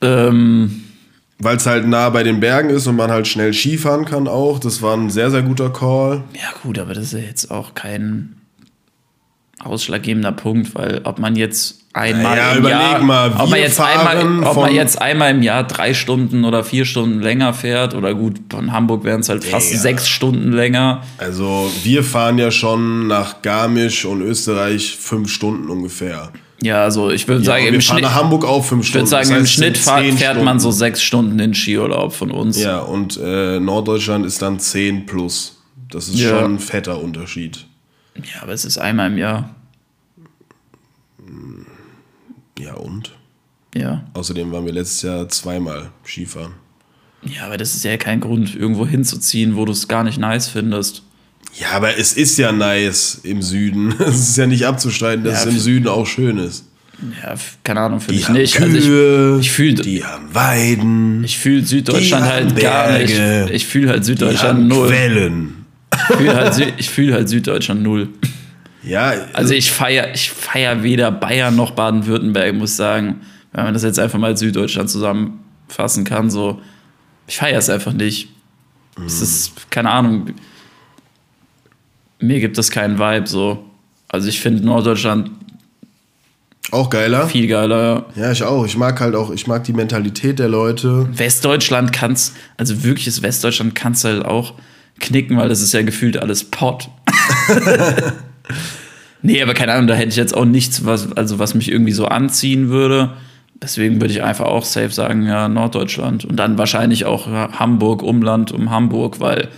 Ähm, 0.00 0.82
Weil 1.38 1.56
es 1.56 1.66
halt 1.66 1.86
nah 1.86 2.10
bei 2.10 2.22
den 2.22 2.40
Bergen 2.40 2.70
ist 2.70 2.86
und 2.86 2.96
man 2.96 3.10
halt 3.10 3.26
schnell 3.26 3.52
Skifahren 3.52 4.04
kann 4.04 4.28
auch. 4.28 4.58
Das 4.58 4.82
war 4.82 4.96
ein 4.96 5.10
sehr, 5.10 5.30
sehr 5.30 5.42
guter 5.42 5.70
Call. 5.70 6.22
Ja, 6.34 6.52
gut, 6.62 6.78
aber 6.78 6.94
das 6.94 7.04
ist 7.04 7.12
ja 7.12 7.20
jetzt 7.20 7.50
auch 7.50 7.74
kein 7.74 8.36
ausschlaggebender 9.62 10.32
Punkt, 10.32 10.74
weil 10.74 11.00
ob 11.04 11.18
man 11.18 11.36
jetzt 11.36 11.78
einmal 11.92 12.36
Naja, 12.36 12.52
im 12.52 12.64
Jahr, 12.66 12.98
mal, 13.00 13.32
ob, 13.38 13.50
man 13.50 13.60
jetzt 13.60 13.80
einmal, 13.80 14.44
ob 14.44 14.56
man 14.56 14.74
jetzt 14.74 15.00
einmal 15.00 15.30
im 15.30 15.42
Jahr 15.42 15.64
drei 15.64 15.94
Stunden 15.94 16.44
oder 16.44 16.64
vier 16.64 16.84
Stunden 16.84 17.20
länger 17.20 17.54
fährt 17.54 17.94
oder 17.94 18.14
gut, 18.14 18.40
von 18.50 18.72
Hamburg 18.72 19.04
wären 19.04 19.20
es 19.20 19.28
halt 19.28 19.44
fast 19.44 19.70
Digga. 19.70 19.80
sechs 19.80 20.08
Stunden 20.08 20.52
länger. 20.52 21.02
Also 21.18 21.70
wir 21.84 22.02
fahren 22.02 22.38
ja 22.38 22.50
schon 22.50 23.06
nach 23.06 23.42
Garmisch 23.42 24.04
und 24.04 24.22
Österreich 24.22 24.96
fünf 24.98 25.30
Stunden 25.30 25.68
ungefähr. 25.68 26.32
Ja, 26.62 26.82
also 26.84 27.10
ich 27.10 27.26
würde 27.26 27.40
Ja, 27.42 27.52
sagen, 27.52 27.66
im 27.66 27.80
Schnitt, 27.80 28.02
nach 28.02 28.14
Hamburg 28.14 28.44
auch 28.44 28.64
fünf 28.64 28.82
ich 28.82 28.88
Stunden. 28.90 29.10
würde 29.10 29.10
sagen, 29.10 29.22
Das 29.22 29.30
im 29.30 29.34
heißt, 29.36 29.44
es 29.46 29.52
Schnitt 29.52 29.76
zehn 29.76 30.16
fährt 30.18 30.42
man 30.44 30.60
so 30.60 30.68
Stunden. 30.68 30.78
sechs 30.78 31.02
Stunden 31.02 31.38
in 31.40 31.54
Skiurlaub 31.54 32.12
von 32.12 32.30
uns. 32.30 32.58
Ja, 32.62 32.78
und 32.80 33.18
äh, 33.22 33.58
Norddeutschland 33.58 34.24
ist 34.24 34.40
dann 34.42 34.58
10 34.60 35.06
plus. 35.06 35.60
Das 35.90 36.08
ist 36.08 36.18
Ja. 36.20 36.40
schon 36.40 36.54
ein 36.54 36.58
fetter 36.58 37.02
Unterschied. 37.02 37.66
ja, 38.16 38.42
aber 38.42 38.52
es 38.52 38.64
ist 38.64 38.78
einmal 38.78 39.10
im 39.10 39.18
Jahr. 39.18 39.54
Ja, 42.58 42.74
und? 42.74 43.12
Ja. 43.74 44.04
Außerdem 44.14 44.52
waren 44.52 44.66
wir 44.66 44.72
letztes 44.72 45.02
Jahr 45.02 45.28
zweimal 45.28 45.90
Skifahren. 46.06 46.52
Ja, 47.24 47.46
aber 47.46 47.56
das 47.56 47.74
ist 47.74 47.84
ja 47.84 47.96
kein 47.96 48.20
Grund, 48.20 48.54
irgendwo 48.54 48.86
hinzuziehen, 48.86 49.56
wo 49.56 49.64
du 49.64 49.72
es 49.72 49.88
gar 49.88 50.04
nicht 50.04 50.18
nice 50.18 50.48
findest. 50.48 51.02
Ja, 51.54 51.72
aber 51.72 51.98
es 51.98 52.12
ist 52.14 52.38
ja 52.38 52.50
nice 52.52 53.20
im 53.24 53.42
Süden. 53.42 53.94
Es 53.98 54.28
ist 54.30 54.36
ja 54.36 54.46
nicht 54.46 54.66
abzustreiten, 54.66 55.24
dass 55.24 55.44
Ja, 55.44 55.48
es 55.50 55.54
im 55.54 55.60
Süden 55.60 55.88
auch 55.88 56.06
schön 56.06 56.38
ist. 56.38 56.64
Ja, 57.22 57.34
keine 57.64 57.80
Ahnung, 57.80 58.00
finde 58.00 58.14
Die 58.14 58.20
ich 58.20 58.28
haben 58.58 58.70
nicht. 58.72 58.86
Kühe, 58.86 59.26
Also 59.26 59.38
ich, 59.40 59.46
ich 59.46 59.50
fühle 59.52 59.74
die 59.74 60.04
haben 60.04 60.34
Weiden, 60.34 61.24
ich 61.24 61.36
fühl 61.38 61.64
Süddeutschland 61.64 62.24
halt 62.24 62.56
gar 62.60 62.96
nicht. 62.96 63.18
Ich 63.50 63.66
fühle 63.66 63.90
halt 63.90 64.04
Süddeutschland 64.04 64.68
null. 64.68 64.86
Quellen. 64.88 65.66
Ich 65.92 66.16
fühle 66.16 66.34
halt, 66.36 66.54
Sü 66.54 66.64
fühl 66.80 67.12
halt 67.12 67.28
Süddeutschland 67.28 67.82
null. 67.82 68.08
Ja, 68.84 69.14
Also 69.32 69.52
ich 69.54 69.70
feiere 69.70 70.12
ich 70.14 70.30
feier 70.30 70.82
weder 70.82 71.10
Bayern 71.10 71.54
noch 71.56 71.72
Baden-Württemberg, 71.72 72.54
muss 72.54 72.70
ich 72.70 72.76
sagen. 72.76 73.20
Wenn 73.52 73.64
man 73.64 73.74
das 73.74 73.82
jetzt 73.82 73.98
einfach 73.98 74.18
mal 74.18 74.28
als 74.28 74.40
Süddeutschland 74.40 74.88
zusammenfassen 74.88 76.04
kann, 76.04 76.30
so. 76.30 76.60
Ich 77.26 77.36
feiere 77.36 77.58
es 77.58 77.68
einfach 77.68 77.92
nicht. 77.92 78.28
Es 79.04 79.20
ist, 79.20 79.70
keine 79.70 79.90
Ahnung. 79.90 80.26
Mir 82.22 82.40
gibt 82.40 82.56
es 82.56 82.70
keinen 82.70 82.98
Vibe, 82.98 83.26
so. 83.26 83.64
Also 84.08 84.28
ich 84.28 84.40
finde 84.40 84.64
Norddeutschland 84.64 85.30
auch 86.70 86.88
geiler. 86.88 87.26
viel 87.26 87.48
geiler. 87.48 88.06
Ja, 88.14 88.32
ich 88.32 88.42
auch. 88.44 88.64
Ich 88.64 88.76
mag 88.76 89.00
halt 89.00 89.14
auch, 89.14 89.30
ich 89.30 89.46
mag 89.46 89.64
die 89.64 89.72
Mentalität 89.72 90.38
der 90.38 90.48
Leute. 90.48 91.06
Westdeutschland 91.12 91.92
kannst, 91.92 92.34
also 92.56 92.82
wirkliches 92.82 93.22
Westdeutschland 93.22 93.74
kannst 93.74 94.04
du 94.04 94.08
halt 94.08 94.24
auch 94.24 94.54
knicken, 95.00 95.36
weil 95.36 95.48
das 95.48 95.60
ist 95.60 95.74
ja 95.74 95.82
gefühlt 95.82 96.16
alles 96.16 96.44
Pott. 96.44 96.88
nee, 99.22 99.42
aber 99.42 99.52
keine 99.52 99.72
Ahnung, 99.72 99.88
da 99.88 99.94
hätte 99.94 100.10
ich 100.10 100.16
jetzt 100.16 100.34
auch 100.34 100.44
nichts, 100.44 100.84
was, 100.84 101.12
also 101.12 101.38
was 101.38 101.54
mich 101.54 101.70
irgendwie 101.70 101.92
so 101.92 102.06
anziehen 102.06 102.68
würde. 102.68 103.14
Deswegen 103.60 104.00
würde 104.00 104.14
ich 104.14 104.22
einfach 104.22 104.46
auch 104.46 104.64
safe 104.64 104.90
sagen, 104.90 105.26
ja, 105.26 105.48
Norddeutschland. 105.48 106.24
Und 106.24 106.36
dann 106.36 106.58
wahrscheinlich 106.58 107.04
auch 107.04 107.26
Hamburg, 107.26 108.02
Umland 108.02 108.50
um 108.52 108.70
Hamburg, 108.70 109.20
weil 109.20 109.48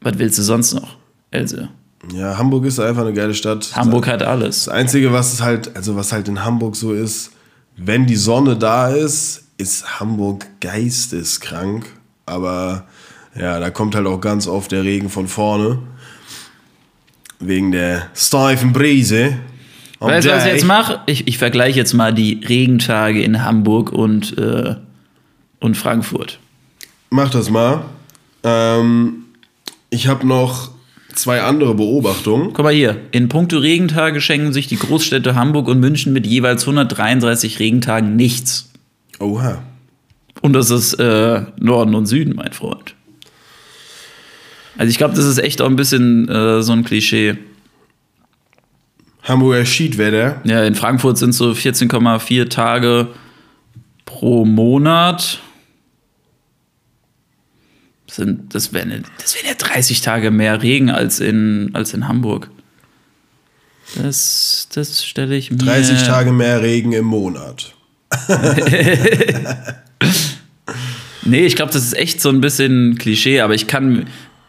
was 0.00 0.18
willst 0.18 0.38
du 0.38 0.42
sonst 0.42 0.74
noch, 0.74 0.97
Else? 1.30 1.68
Ja, 2.14 2.38
Hamburg 2.38 2.64
ist 2.64 2.78
einfach 2.78 3.02
eine 3.02 3.12
geile 3.12 3.34
Stadt. 3.34 3.70
Hamburg 3.74 4.06
hat 4.06 4.22
alles. 4.22 4.64
Das 4.64 4.74
Einzige, 4.74 5.12
was 5.12 5.32
es 5.32 5.42
halt, 5.42 5.74
also 5.76 5.96
was 5.96 6.12
halt 6.12 6.28
in 6.28 6.44
Hamburg 6.44 6.76
so 6.76 6.92
ist, 6.92 7.32
wenn 7.76 8.06
die 8.06 8.16
Sonne 8.16 8.56
da 8.56 8.88
ist, 8.88 9.44
ist 9.56 10.00
Hamburg 10.00 10.46
geisteskrank. 10.60 11.86
Aber 12.24 12.86
ja, 13.38 13.58
da 13.58 13.70
kommt 13.70 13.94
halt 13.94 14.06
auch 14.06 14.20
ganz 14.20 14.46
oft 14.46 14.72
der 14.72 14.84
Regen 14.84 15.10
von 15.10 15.28
vorne. 15.28 15.80
Wegen 17.40 17.72
der 17.72 18.08
steifen 18.14 18.72
Brise. 18.72 19.38
am 20.00 20.08
Weißt 20.08 20.26
du, 20.26 20.32
was 20.32 20.46
ich 20.46 20.52
jetzt 20.52 20.64
mache? 20.64 21.00
Ich, 21.06 21.28
ich 21.28 21.38
vergleiche 21.38 21.78
jetzt 21.78 21.94
mal 21.94 22.12
die 22.12 22.40
Regentage 22.48 23.22
in 23.22 23.44
Hamburg 23.44 23.92
und, 23.92 24.36
äh, 24.38 24.76
und 25.60 25.76
Frankfurt. 25.76 26.38
Mach 27.10 27.30
das 27.30 27.50
mal. 27.50 27.84
Ähm, 28.42 29.24
ich 29.90 30.08
habe 30.08 30.26
noch 30.26 30.72
zwei 31.18 31.42
andere 31.42 31.74
Beobachtungen. 31.74 32.52
Guck 32.52 32.64
mal 32.64 32.72
hier, 32.72 32.96
in 33.12 33.28
puncto 33.28 33.58
Regentage 33.58 34.20
schenken 34.20 34.52
sich 34.52 34.66
die 34.66 34.76
Großstädte 34.76 35.34
Hamburg 35.34 35.68
und 35.68 35.80
München 35.80 36.12
mit 36.12 36.26
jeweils 36.26 36.62
133 36.62 37.58
Regentagen 37.58 38.16
nichts. 38.16 38.70
Oha. 39.18 39.62
Und 40.40 40.52
das 40.52 40.70
ist 40.70 40.94
äh, 40.94 41.42
Norden 41.58 41.94
und 41.94 42.06
Süden, 42.06 42.36
mein 42.36 42.52
Freund. 42.52 42.94
Also 44.76 44.90
ich 44.90 44.98
glaube, 44.98 45.14
das 45.14 45.24
ist 45.24 45.38
echt 45.38 45.60
auch 45.60 45.66
ein 45.66 45.76
bisschen 45.76 46.28
äh, 46.28 46.62
so 46.62 46.72
ein 46.72 46.84
Klischee. 46.84 47.36
Hamburger 49.24 49.66
Schiedwetter. 49.66 50.40
Ja, 50.44 50.62
in 50.62 50.74
Frankfurt 50.74 51.18
sind 51.18 51.32
so 51.32 51.50
14,4 51.50 52.48
Tage 52.48 53.08
pro 54.04 54.44
Monat. 54.44 55.40
Das, 58.08 58.16
sind, 58.16 58.54
das, 58.54 58.72
wären, 58.72 59.04
das 59.20 59.36
wären 59.36 59.46
ja 59.46 59.54
30 59.54 60.00
Tage 60.00 60.30
mehr 60.30 60.60
Regen 60.62 60.90
als 60.90 61.20
in, 61.20 61.70
als 61.74 61.94
in 61.94 62.08
Hamburg. 62.08 62.50
Das, 63.94 64.68
das 64.74 65.04
stelle 65.04 65.36
ich 65.36 65.50
mir. 65.50 65.58
30 65.58 66.02
Tage 66.02 66.32
mehr 66.32 66.60
Regen 66.62 66.92
im 66.92 67.06
Monat. 67.06 67.74
Nee, 71.28 71.44
ich 71.44 71.56
glaube, 71.56 71.72
das 71.72 71.84
ist 71.84 71.92
echt 71.94 72.22
so 72.22 72.30
ein 72.30 72.40
bisschen 72.40 72.96
Klischee, 72.96 73.40
aber 73.42 73.54
ich 73.54 73.66
kann, 73.66 74.06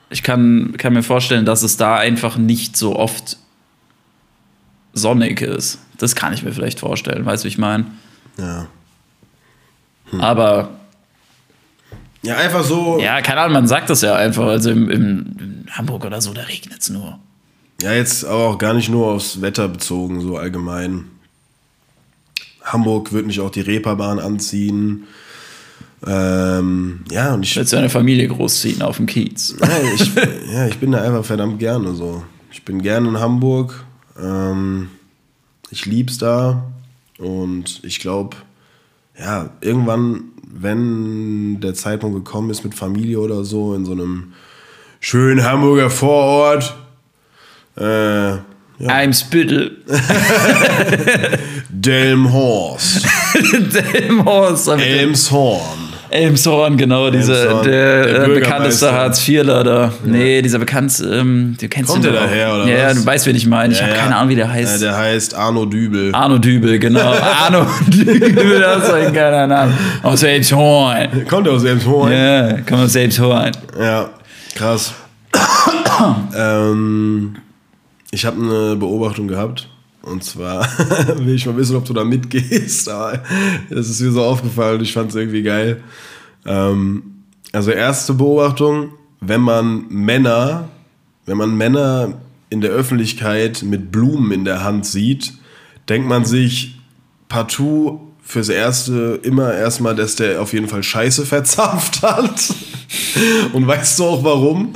ich 0.09 0.23
kann, 0.23 0.75
kann 0.77 0.93
mir 0.93 1.03
vorstellen, 1.03 1.45
dass 1.45 1.61
es 1.61 1.75
da 1.75 1.97
einfach 1.97 2.37
nicht 2.37 2.77
so 2.77 2.95
oft 2.95 3.37
sonnig 4.93 5.41
ist. 5.41 5.79
Das 5.97 6.15
kann 6.15 6.31
ich 6.31 6.41
mir 6.41 6.53
vielleicht 6.53 6.79
vorstellen, 6.79 7.25
weißt 7.25 7.43
du, 7.43 7.45
wie 7.45 7.49
ich 7.49 7.57
meine? 7.57 7.85
Ja. 8.37 8.67
Aber 10.19 10.78
Ja, 12.21 12.37
einfach 12.37 12.63
so. 12.63 12.99
ja, 12.99 13.21
keine 13.21 13.41
Ahnung, 13.41 13.53
man 13.53 13.67
sagt 13.67 13.89
das 13.89 14.01
ja 14.01 14.15
einfach. 14.15 14.45
Also 14.45 14.71
im, 14.71 14.89
im, 14.89 15.35
in 15.39 15.65
Hamburg 15.71 16.05
oder 16.05 16.21
so, 16.21 16.33
da 16.33 16.41
regnet 16.41 16.81
es 16.81 16.89
nur. 16.89 17.19
Ja, 17.81 17.93
jetzt 17.93 18.25
aber 18.25 18.49
auch 18.49 18.57
gar 18.57 18.73
nicht 18.73 18.89
nur 18.89 19.07
aufs 19.07 19.41
Wetter 19.41 19.67
bezogen, 19.69 20.19
so 20.19 20.37
allgemein. 20.37 21.05
Hamburg 22.63 23.13
wird 23.13 23.25
nicht 23.25 23.39
auch 23.39 23.49
die 23.49 23.61
Reeperbahn 23.61 24.19
anziehen. 24.19 25.07
Ähm, 26.05 27.03
ja, 27.09 27.33
und 27.33 27.43
ich, 27.43 27.55
Willst 27.55 27.73
du 27.73 27.77
eine 27.77 27.89
Familie 27.89 28.27
großziehen 28.27 28.81
auf 28.81 28.97
dem 28.97 29.05
Kiez? 29.05 29.55
ja, 29.61 29.93
ich, 29.93 30.15
ja, 30.51 30.67
ich 30.67 30.77
bin 30.77 30.91
da 30.91 31.01
einfach 31.01 31.25
verdammt 31.25 31.59
gerne 31.59 31.93
so. 31.93 32.23
Ich 32.51 32.63
bin 32.63 32.81
gerne 32.81 33.09
in 33.09 33.19
Hamburg. 33.19 33.85
Ähm, 34.21 34.89
ich 35.71 35.85
lieb's 35.85 36.17
da. 36.17 36.63
Und 37.17 37.81
ich 37.83 37.99
glaube, 37.99 38.37
ja, 39.17 39.49
irgendwann, 39.61 40.23
wenn 40.49 41.59
der 41.61 41.73
Zeitpunkt 41.75 42.15
gekommen 42.15 42.49
ist 42.49 42.63
mit 42.63 42.73
Familie 42.73 43.19
oder 43.19 43.43
so, 43.43 43.73
in 43.75 43.85
so 43.85 43.91
einem 43.91 44.33
schönen 44.99 45.43
Hamburger 45.43 45.89
Vorort, 45.89 46.75
äh, 47.77 48.37
Eimsbüttel. 48.87 49.77
Delmhorst. 51.69 53.05
Delmhorst. 53.53 54.67
Elmshorn. 54.69 55.88
Elmshorn, 56.11 56.75
genau, 56.77 57.09
dieser, 57.09 57.41
Elmshorn, 57.43 57.65
der, 57.65 58.05
der 58.05 58.23
äh, 58.23 58.33
bekannteste. 58.39 58.91
Hartz-IVler 58.91 59.63
da. 59.63 59.93
Nee, 60.03 60.41
dieser 60.41 60.59
bekannt, 60.59 61.03
ähm, 61.09 61.55
du 61.59 61.67
kennst 61.67 61.91
Kommt 61.91 62.05
ihn 62.05 62.11
der 62.11 62.21
daher, 62.21 62.53
oder 62.55 62.65
Ja, 62.67 62.77
ja, 62.77 62.87
was? 62.89 62.95
du 62.95 63.05
weißt, 63.05 63.25
wen 63.27 63.35
ich 63.35 63.45
meine. 63.47 63.73
Ich 63.73 63.79
Ja, 63.79 63.85
habe 63.85 63.95
ja. 63.95 64.01
keine 64.03 64.15
Ahnung, 64.15 64.29
wie 64.29 64.35
der 64.35 64.51
heißt. 64.51 64.81
Ja, 64.81 64.89
der 64.89 64.97
heißt 64.97 65.35
Arno 65.35 65.65
Dübel. 65.65 66.13
Arno 66.15 66.37
Dübel, 66.37 66.79
genau. 66.79 67.13
Arno 67.43 67.65
Dübel, 67.87 68.59
das 68.59 68.83
ist 68.85 68.93
ein 68.93 69.13
geiler 69.13 69.45
Name. 69.47 69.73
Aus 70.03 70.23
Elmshorn. 70.23 71.25
Kommt 71.27 71.47
aus 71.47 71.63
Elmshorn? 71.63 72.11
Ja, 72.11 72.57
komm 72.67 72.79
aus 72.81 72.95
Elmshorn. 72.95 73.51
Ja, 73.79 74.09
krass. 74.55 74.93
ähm, 76.35 77.35
ich 78.11 78.25
habe 78.25 78.41
eine 78.41 78.75
Beobachtung 78.75 79.27
gehabt. 79.27 79.67
Und 80.09 80.23
zwar 80.23 80.67
will 81.17 81.35
ich 81.35 81.45
mal 81.45 81.55
wissen, 81.57 81.75
ob 81.75 81.85
du 81.85 81.93
da 81.93 82.03
mitgehst. 82.03 82.89
Aber 82.89 83.23
das 83.69 83.89
ist 83.89 84.01
mir 84.01 84.11
so 84.11 84.23
aufgefallen. 84.23 84.81
Ich 84.81 84.93
fand 84.93 85.09
es 85.09 85.15
irgendwie 85.15 85.43
geil. 85.43 85.83
Ähm, 86.45 87.23
also 87.51 87.71
erste 87.71 88.13
Beobachtung, 88.13 88.91
wenn 89.21 89.41
man 89.41 89.87
Männer, 89.89 90.69
wenn 91.25 91.37
man 91.37 91.55
Männer 91.55 92.19
in 92.49 92.61
der 92.61 92.71
Öffentlichkeit 92.71 93.63
mit 93.63 93.91
Blumen 93.91 94.31
in 94.31 94.45
der 94.45 94.63
Hand 94.63 94.85
sieht, 94.85 95.33
denkt 95.87 96.07
man 96.07 96.25
sich 96.25 96.79
partout 97.27 97.99
fürs 98.21 98.49
Erste 98.49 99.19
immer 99.23 99.53
erstmal, 99.53 99.95
dass 99.95 100.15
der 100.15 100.41
auf 100.41 100.53
jeden 100.53 100.67
Fall 100.67 100.83
Scheiße 100.83 101.25
verzapft 101.25 102.01
hat. 102.03 102.53
Und 103.53 103.67
weißt 103.67 103.99
du 103.99 104.05
auch 104.05 104.23
warum? 104.23 104.73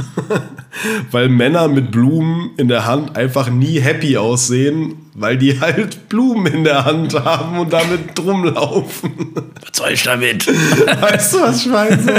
weil 1.12 1.30
Männer 1.30 1.68
mit 1.68 1.92
Blumen 1.92 2.52
in 2.58 2.68
der 2.68 2.86
Hand 2.86 3.16
einfach 3.16 3.50
nie 3.50 3.80
happy 3.80 4.18
aussehen, 4.18 4.96
weil 5.14 5.38
die 5.38 5.60
halt 5.60 6.10
Blumen 6.10 6.52
in 6.52 6.64
der 6.64 6.86
Hand 6.86 7.14
haben 7.14 7.60
und 7.60 7.72
damit 7.72 8.20
rumlaufen. 8.20 9.12
Was 9.36 9.78
soll 9.78 9.92
ich 9.92 10.04
damit? 10.04 10.48
Weißt 11.02 11.34
du, 11.34 11.42
was 11.42 11.66
ich 11.66 11.72
meine? 11.72 12.00
So, 12.02 12.12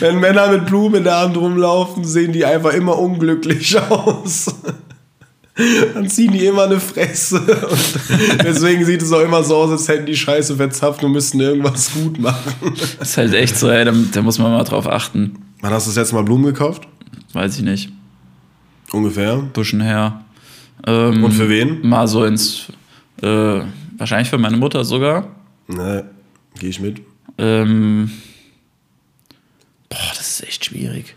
wenn 0.00 0.20
Männer 0.20 0.48
mit 0.48 0.66
Blumen 0.66 0.96
in 0.96 1.04
der 1.04 1.18
Hand 1.18 1.36
rumlaufen, 1.36 2.04
sehen 2.04 2.32
die 2.32 2.44
einfach 2.44 2.72
immer 2.72 2.98
unglücklich 2.98 3.78
aus. 3.90 4.46
Dann 5.94 6.08
ziehen 6.08 6.32
die 6.32 6.46
immer 6.46 6.64
eine 6.64 6.78
Fresse. 6.78 7.40
Und 7.40 8.42
deswegen 8.44 8.84
sieht 8.84 9.02
es 9.02 9.12
auch 9.12 9.20
immer 9.20 9.42
so 9.42 9.56
aus, 9.56 9.70
als 9.70 9.88
hätten 9.88 10.06
die 10.06 10.16
Scheiße 10.16 10.56
verzapft 10.56 11.02
und 11.02 11.12
müssten 11.12 11.40
irgendwas 11.40 11.92
gut 11.92 12.18
machen. 12.18 12.54
Das 12.98 13.10
ist 13.10 13.16
halt 13.16 13.34
echt 13.34 13.56
so, 13.56 13.68
ey, 13.68 13.84
da, 13.84 13.92
da 14.12 14.22
muss 14.22 14.38
man 14.38 14.52
mal 14.52 14.64
drauf 14.64 14.86
achten. 14.86 15.36
Wann 15.60 15.72
hast 15.72 15.86
du 15.86 15.90
das 15.90 15.96
letzte 15.96 16.14
Mal 16.14 16.22
Blumen 16.22 16.44
gekauft? 16.44 16.86
Weiß 17.32 17.56
ich 17.56 17.62
nicht. 17.62 17.90
Ungefähr. 18.92 19.36
Buschen 19.36 19.80
her. 19.80 20.24
Ähm, 20.86 21.24
Und 21.24 21.32
für 21.32 21.48
wen? 21.48 21.86
Mal 21.86 22.06
so 22.06 22.24
ins. 22.24 22.66
Äh, 23.20 23.60
wahrscheinlich 23.96 24.30
für 24.30 24.38
meine 24.38 24.56
Mutter 24.56 24.84
sogar. 24.84 25.34
Ne, 25.66 26.04
gehe 26.58 26.70
ich 26.70 26.80
mit. 26.80 27.00
Ähm, 27.36 28.10
boah, 29.88 29.98
das 30.16 30.40
ist 30.40 30.42
echt 30.46 30.64
schwierig. 30.66 31.16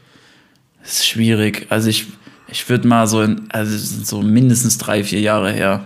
Das 0.82 0.94
ist 0.94 1.08
schwierig. 1.08 1.68
Also 1.70 1.90
ich, 1.90 2.08
ich 2.52 2.68
würde 2.70 2.88
mal 2.88 3.08
so 3.08 3.22
in, 3.22 3.50
also 3.50 3.76
sind 3.78 4.06
so 4.06 4.22
mindestens 4.22 4.78
drei, 4.78 5.04
vier 5.04 5.22
Jahre 5.22 5.52
her. 5.52 5.86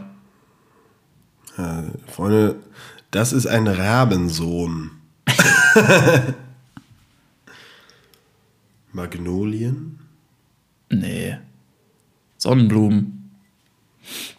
Ja, 1.58 1.84
Freunde, 2.08 2.56
das 3.12 3.32
ist 3.32 3.46
ein 3.46 3.68
Rabensohn. 3.68 4.92
Magnolien? 8.92 10.00
Nee. 10.90 11.38
Sonnenblumen. 12.38 13.32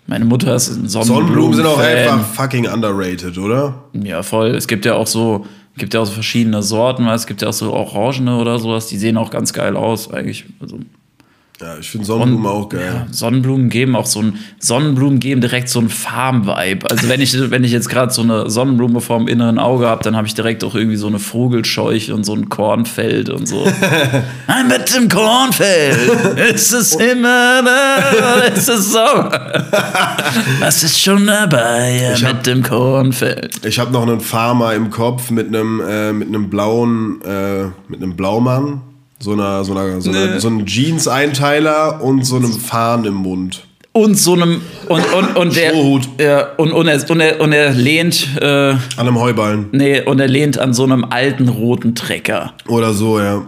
Meine 0.06 0.24
Mutter 0.24 0.54
ist 0.54 0.68
ein 0.68 0.88
Sonnenblumen. 0.88 1.26
Sonnenblumen 1.26 1.54
sind 1.54 1.66
auch 1.66 1.78
einfach 1.78 2.24
fucking 2.34 2.68
underrated, 2.68 3.38
oder? 3.38 3.84
Ja, 3.92 4.22
voll. 4.22 4.54
Es 4.54 4.66
gibt 4.68 4.84
ja 4.84 4.94
auch 4.94 5.06
so, 5.06 5.46
gibt 5.76 5.94
ja 5.94 6.00
auch 6.00 6.06
so 6.06 6.12
verschiedene 6.12 6.62
Sorten, 6.62 7.06
weil 7.06 7.16
es 7.16 7.26
gibt 7.26 7.42
ja 7.42 7.48
auch 7.48 7.52
so 7.52 7.72
Orangene 7.72 8.36
oder 8.36 8.58
sowas, 8.58 8.86
die 8.86 8.98
sehen 8.98 9.16
auch 9.16 9.30
ganz 9.30 9.52
geil 9.52 9.76
aus, 9.76 10.10
eigentlich. 10.10 10.44
Also, 10.60 10.78
Ja, 11.59 11.78
ich 11.80 11.88
finde 11.90 12.07
Sonnenblumen 12.07 12.46
auch 12.46 12.68
geil. 12.68 12.82
Ja, 12.84 13.07
Sonnenblumen 13.11 13.70
geben 13.70 13.96
auch 13.96 14.04
so 14.04 14.20
ein 14.20 14.38
Sonnenblumen 14.59 15.20
geben 15.20 15.40
direkt 15.40 15.70
so 15.70 15.80
ein 15.80 15.88
Farm-Vibe. 15.88 16.90
Also 16.90 17.09
wenn 17.09 17.22
ich, 17.22 17.34
wenn 17.50 17.64
ich 17.64 17.72
jetzt 17.72 17.88
gerade 17.88 18.12
so 18.12 18.20
eine 18.20 18.50
Sonnenblume 18.50 19.00
vorm 19.00 19.26
inneren 19.26 19.59
Auge 19.59 19.86
habe, 19.86 20.02
dann 20.04 20.16
habe 20.16 20.26
ich 20.26 20.34
direkt 20.34 20.62
auch 20.64 20.74
irgendwie 20.74 20.98
so 20.98 21.07
eine 21.07 21.18
Vogelscheuche 21.18 22.14
und 22.14 22.24
so 22.24 22.34
ein 22.34 22.50
Kornfeld 22.50 23.30
und 23.30 23.48
so. 23.48 23.64
Ein 24.48 24.68
mit 24.68 24.94
dem 24.94 25.09
Kornfeld 25.09 25.96
ist 26.54 26.72
es 26.74 26.92
immer 26.94 27.62
da, 27.62 28.34
ist 28.54 28.68
es 28.68 28.92
Sommer. 28.92 29.64
Was 30.61 30.82
ist 30.82 31.00
schon 31.00 31.26
dabei 31.26 32.12
hab- 32.20 32.34
mit 32.34 32.46
dem 32.46 32.62
Kornfeld? 32.62 33.64
Ich 33.64 33.78
habe 33.78 33.92
noch 33.92 34.02
einen 34.02 34.20
Farmer 34.20 34.74
im 34.74 34.90
Kopf 34.90 35.30
mit 35.30 35.48
einem 35.48 35.80
äh, 35.80 36.12
mit 36.12 36.28
einem 36.28 36.50
blauen 36.50 37.20
äh, 37.22 37.64
mit 37.88 38.02
einem 38.02 38.14
Blaumann, 38.14 38.82
so 39.18 39.32
einer 39.32 39.64
so 39.64 39.72
einer 39.72 40.00
so, 40.00 40.10
einer, 40.10 40.40
so 40.40 40.48
einem 40.48 40.66
Jeans-Einteiler 40.66 42.02
und 42.02 42.24
so 42.24 42.36
einem 42.36 42.52
Fahnen 42.52 43.06
im 43.06 43.14
Mund. 43.14 43.66
Und 43.92 44.14
so 44.18 44.34
einem 44.34 44.60
und 44.88 45.12
und 45.14 45.36
und 45.36 45.56
der 45.56 45.70
Strohhut. 45.70 46.08
ja, 46.20 46.48
und 46.58 46.70
und 46.72 46.86
er, 46.86 47.10
und 47.10 47.20
er, 47.20 47.40
und 47.40 47.52
er 47.52 47.70
lehnt 47.72 48.28
äh, 48.40 48.44
An 48.72 48.78
einem 48.98 49.18
Heuballen 49.18 49.68
nee 49.72 50.02
und 50.02 50.20
er 50.20 50.28
lehnt 50.28 50.58
an 50.58 50.74
so 50.74 50.84
einem 50.84 51.04
alten 51.08 51.48
roten 51.48 51.94
Trecker. 51.94 52.52
oder 52.68 52.92
so, 52.92 53.18
ja. 53.18 53.46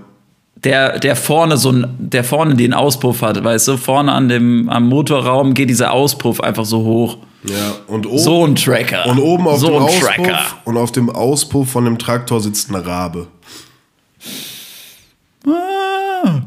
der, 0.65 0.99
der 1.01 1.17
vorne 1.17 1.59
so 1.59 1.71
ein, 1.73 1.87
der 1.99 2.25
vorne 2.25 2.55
den 2.55 2.73
Auspuff 2.73 3.21
hat, 3.21 3.45
weißt 3.45 3.69
du, 3.69 3.77
vorne 3.77 4.11
an 4.13 4.31
dem, 4.31 4.71
am 4.71 4.89
Motorraum 4.89 5.53
geht 5.53 5.69
dieser 5.69 5.93
Auspuff 5.93 6.41
einfach 6.41 6.65
so 6.65 6.79
hoch. 6.83 7.19
Ja, 7.45 7.55
und 7.87 8.05
oben 8.07 8.19
So 8.19 8.45
ein 8.47 8.57
Tracker. 8.57 9.07
und 9.07 9.19
oben 9.21 9.47
auf 9.47 9.61
so 9.61 9.69
dem 9.69 9.83
Auspuff 9.83 10.09
Tracker. 10.09 10.39
und 10.65 10.77
auf 10.79 10.91
dem 10.93 11.09
Auspuff 11.11 11.71
von 11.71 11.85
dem 11.85 11.99
Traktor 11.99 12.41
sitzt 12.41 12.71
ein 12.71 12.75
Rabe. 12.75 13.27
Ah, 15.47 16.43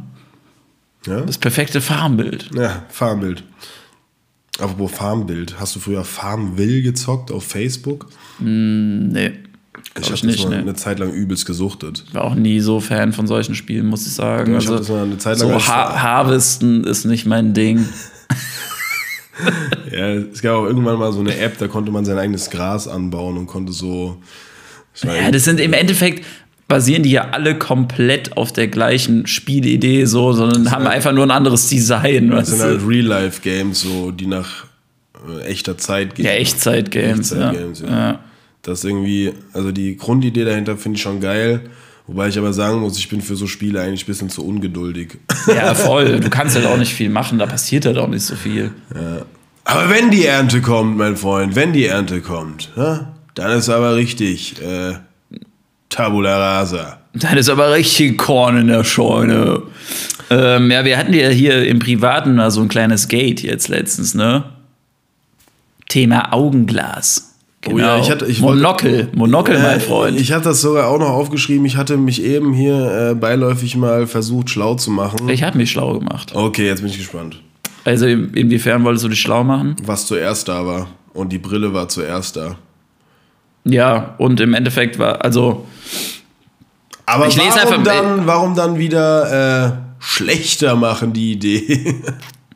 Ja? 1.07 1.21
das 1.21 1.37
perfekte 1.37 1.81
Farmbild. 1.81 2.49
Ja, 2.55 2.83
Farmbild. 2.89 3.43
Apropos 4.59 4.91
Farmbild, 4.91 5.59
hast 5.59 5.75
du 5.75 5.79
früher 5.79 6.03
Farmville 6.03 6.81
gezockt 6.83 7.31
auf 7.31 7.43
Facebook? 7.43 8.07
Nee. 8.39 9.31
Ich 9.99 10.11
habe 10.11 10.27
nicht, 10.27 10.43
mal 10.43 10.49
ne. 10.51 10.57
eine 10.57 10.75
Zeit 10.75 10.99
lang 10.99 11.11
übelst 11.11 11.45
gesuchtet. 11.45 12.05
War 12.13 12.23
auch 12.25 12.35
nie 12.35 12.59
so 12.59 12.79
Fan 12.79 13.13
von 13.13 13.27
solchen 13.27 13.55
Spielen, 13.55 13.87
muss 13.87 14.05
ich 14.05 14.13
sagen. 14.13 14.55
Ich 14.57 14.69
Also, 14.69 14.95
eine 14.95 15.17
Zeit 15.17 15.39
lang 15.39 15.49
so 15.49 15.67
ha 15.67 16.01
Harvesten 16.01 16.83
ist 16.83 17.05
nicht 17.05 17.25
mein 17.25 17.53
Ding. 17.53 17.87
Ja, 19.91 20.09
es 20.09 20.41
gab 20.41 20.55
auch 20.55 20.65
irgendwann 20.65 20.99
mal 20.99 21.11
so 21.11 21.19
eine 21.19 21.35
App, 21.35 21.57
da 21.57 21.67
konnte 21.67 21.91
man 21.91 22.05
sein 22.05 22.17
eigenes 22.17 22.49
Gras 22.49 22.87
anbauen 22.87 23.37
und 23.37 23.47
konnte 23.47 23.71
so. 23.71 24.21
Ja, 25.01 25.31
das 25.31 25.45
sind 25.45 25.59
im 25.59 25.73
Endeffekt 25.73 26.25
basieren 26.71 27.03
die 27.03 27.11
ja 27.11 27.31
alle 27.31 27.59
komplett 27.59 28.37
auf 28.37 28.53
der 28.53 28.69
gleichen 28.69 29.27
Spielidee, 29.27 30.05
so, 30.05 30.31
sondern 30.31 30.71
haben 30.71 30.87
einfach 30.87 31.11
nur 31.11 31.25
ein 31.25 31.31
anderes 31.31 31.67
Design. 31.67 32.31
das 32.31 32.47
sind 32.47 32.61
halt 32.61 32.79
Real-Life-Games, 32.87 33.81
so, 33.81 34.11
die 34.11 34.25
nach 34.25 34.63
äh, 35.27 35.41
echter 35.43 35.77
Zeit 35.77 36.15
gehen. 36.15 36.25
Ja, 36.25 36.31
Echtzeit-Games. 36.31 37.31
Ja. 37.31 37.49
Echtzeit-Games, 37.49 37.81
ja. 37.81 37.89
Ja. 37.89 38.19
Das 38.61 38.85
irgendwie, 38.85 39.33
also 39.51 39.73
die 39.73 39.97
Grundidee 39.97 40.45
dahinter 40.45 40.77
finde 40.77 40.95
ich 40.95 41.01
schon 41.01 41.19
geil. 41.19 41.59
Wobei 42.07 42.29
ich 42.29 42.37
aber 42.37 42.53
sagen 42.53 42.79
muss, 42.79 42.97
ich 42.97 43.09
bin 43.09 43.21
für 43.21 43.35
so 43.35 43.47
Spiele 43.47 43.81
eigentlich 43.81 44.03
ein 44.03 44.07
bisschen 44.07 44.29
zu 44.29 44.45
ungeduldig. 44.45 45.17
Ja, 45.53 45.75
voll. 45.75 46.21
Du 46.21 46.29
kannst 46.29 46.55
halt 46.55 46.67
auch 46.67 46.77
nicht 46.77 46.93
viel 46.93 47.09
machen, 47.09 47.37
da 47.37 47.47
passiert 47.47 47.85
halt 47.85 47.97
auch 47.97 48.07
nicht 48.07 48.23
so 48.23 48.35
viel. 48.35 48.71
Aber 49.65 49.89
wenn 49.89 50.09
die 50.09 50.25
Ernte 50.25 50.61
kommt, 50.61 50.97
mein 50.97 51.17
Freund, 51.17 51.55
wenn 51.55 51.73
die 51.73 51.85
Ernte 51.85 52.21
kommt, 52.21 52.69
ja, 52.77 53.13
dann 53.33 53.57
ist 53.57 53.67
aber 53.67 53.95
richtig 53.95 54.61
äh, 54.61 54.93
Tabula 55.91 56.37
rasa. 56.37 56.97
Dann 57.13 57.37
ist 57.37 57.49
aber 57.49 57.71
richtig 57.73 58.17
Korn 58.17 58.57
in 58.57 58.67
der 58.67 58.83
Scheune. 58.83 59.61
Ähm, 60.31 60.71
ja, 60.71 60.83
wir 60.85 60.97
hatten 60.97 61.13
ja 61.13 61.27
hier 61.29 61.67
im 61.67 61.77
Privaten 61.79 62.35
mal 62.35 62.49
so 62.49 62.61
ein 62.61 62.69
kleines 62.69 63.07
Gate 63.09 63.41
jetzt 63.43 63.67
letztens, 63.67 64.15
ne? 64.15 64.45
Thema 65.89 66.33
Augenglas. 66.33 67.27
Genau. 67.61 67.75
Oh 67.75 67.79
ja, 67.79 67.99
ich 67.99 68.09
hatte- 68.09 68.25
ich 68.25 68.41
wollte- 68.41 68.61
Monokel, 68.61 69.09
Monokel, 69.13 69.59
mein 69.59 69.77
Äh, 69.77 69.79
Freund. 69.81 70.19
Ich 70.19 70.31
hatte 70.31 70.45
das 70.45 70.61
sogar 70.61 70.87
auch 70.87 70.97
noch 70.97 71.09
aufgeschrieben. 71.09 71.65
Ich 71.65 71.75
hatte 71.77 71.97
mich 71.97 72.23
eben 72.23 72.53
hier 72.53 73.11
äh, 73.11 73.13
beiläufig 73.15 73.75
mal 73.75 74.07
versucht, 74.07 74.49
schlau 74.49 74.73
zu 74.75 74.89
machen. 74.89 75.29
Ich 75.29 75.43
habe 75.43 75.57
mich 75.57 75.69
schlau 75.69 75.99
gemacht. 75.99 76.31
Okay, 76.33 76.65
jetzt 76.65 76.79
bin 76.81 76.89
ich 76.89 76.97
gespannt. 76.97 77.39
Also 77.83 78.07
in- 78.07 78.33
inwiefern 78.33 78.83
wolltest 78.83 79.03
du 79.05 79.09
dich 79.09 79.19
schlau 79.21 79.43
machen? 79.43 79.75
Was 79.83 80.07
zuerst 80.07 80.47
da 80.47 80.65
war. 80.65 80.87
Und 81.13 81.31
die 81.33 81.37
Brille 81.39 81.73
war 81.73 81.87
zuerst 81.89 82.37
da. 82.37 82.55
Ja, 83.65 84.15
und 84.17 84.39
im 84.39 84.53
Endeffekt 84.55 84.97
war, 84.97 85.23
also, 85.23 85.67
Aber 87.13 87.27
Ich 87.27 87.35
lese 87.35 87.57
warum, 87.63 87.73
einfach- 87.79 87.83
dann, 87.83 88.27
warum 88.27 88.55
dann 88.55 88.77
wieder 88.77 89.67
äh, 89.67 89.71
schlechter 89.99 90.75
machen, 90.75 91.13
die 91.13 91.33
Idee? 91.33 91.95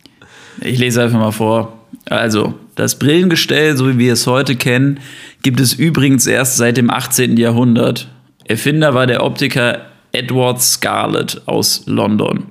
ich 0.61 0.79
lese 0.79 1.03
einfach 1.03 1.19
mal 1.19 1.31
vor. 1.31 1.73
Also, 2.05 2.53
das 2.75 2.99
Brillengestell, 2.99 3.75
so 3.77 3.87
wie 3.89 3.97
wir 3.97 4.13
es 4.13 4.27
heute 4.27 4.55
kennen, 4.55 4.99
gibt 5.41 5.59
es 5.59 5.73
übrigens 5.73 6.27
erst 6.27 6.57
seit 6.57 6.77
dem 6.77 6.89
18. 6.89 7.37
Jahrhundert. 7.37 8.07
Erfinder 8.45 8.93
war 8.93 9.07
der 9.07 9.23
Optiker 9.23 9.81
Edward 10.11 10.61
Scarlett 10.61 11.41
aus 11.47 11.83
London. 11.87 12.45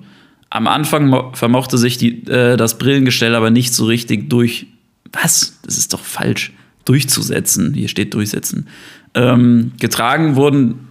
Am 0.50 0.66
Anfang 0.66 1.06
mo- 1.08 1.30
vermochte 1.34 1.78
sich 1.78 1.98
die, 1.98 2.26
äh, 2.26 2.56
das 2.56 2.78
Brillengestell 2.78 3.34
aber 3.34 3.50
nicht 3.50 3.72
so 3.74 3.84
richtig 3.86 4.28
durch. 4.30 4.66
Was? 5.12 5.58
Das 5.64 5.78
ist 5.78 5.92
doch 5.92 6.00
falsch. 6.04 6.52
Durchzusetzen. 6.84 7.72
Hier 7.74 7.88
steht 7.88 8.12
durchsetzen. 8.14 8.68
Ähm, 9.14 9.72
getragen 9.80 10.36
wurden 10.36 10.88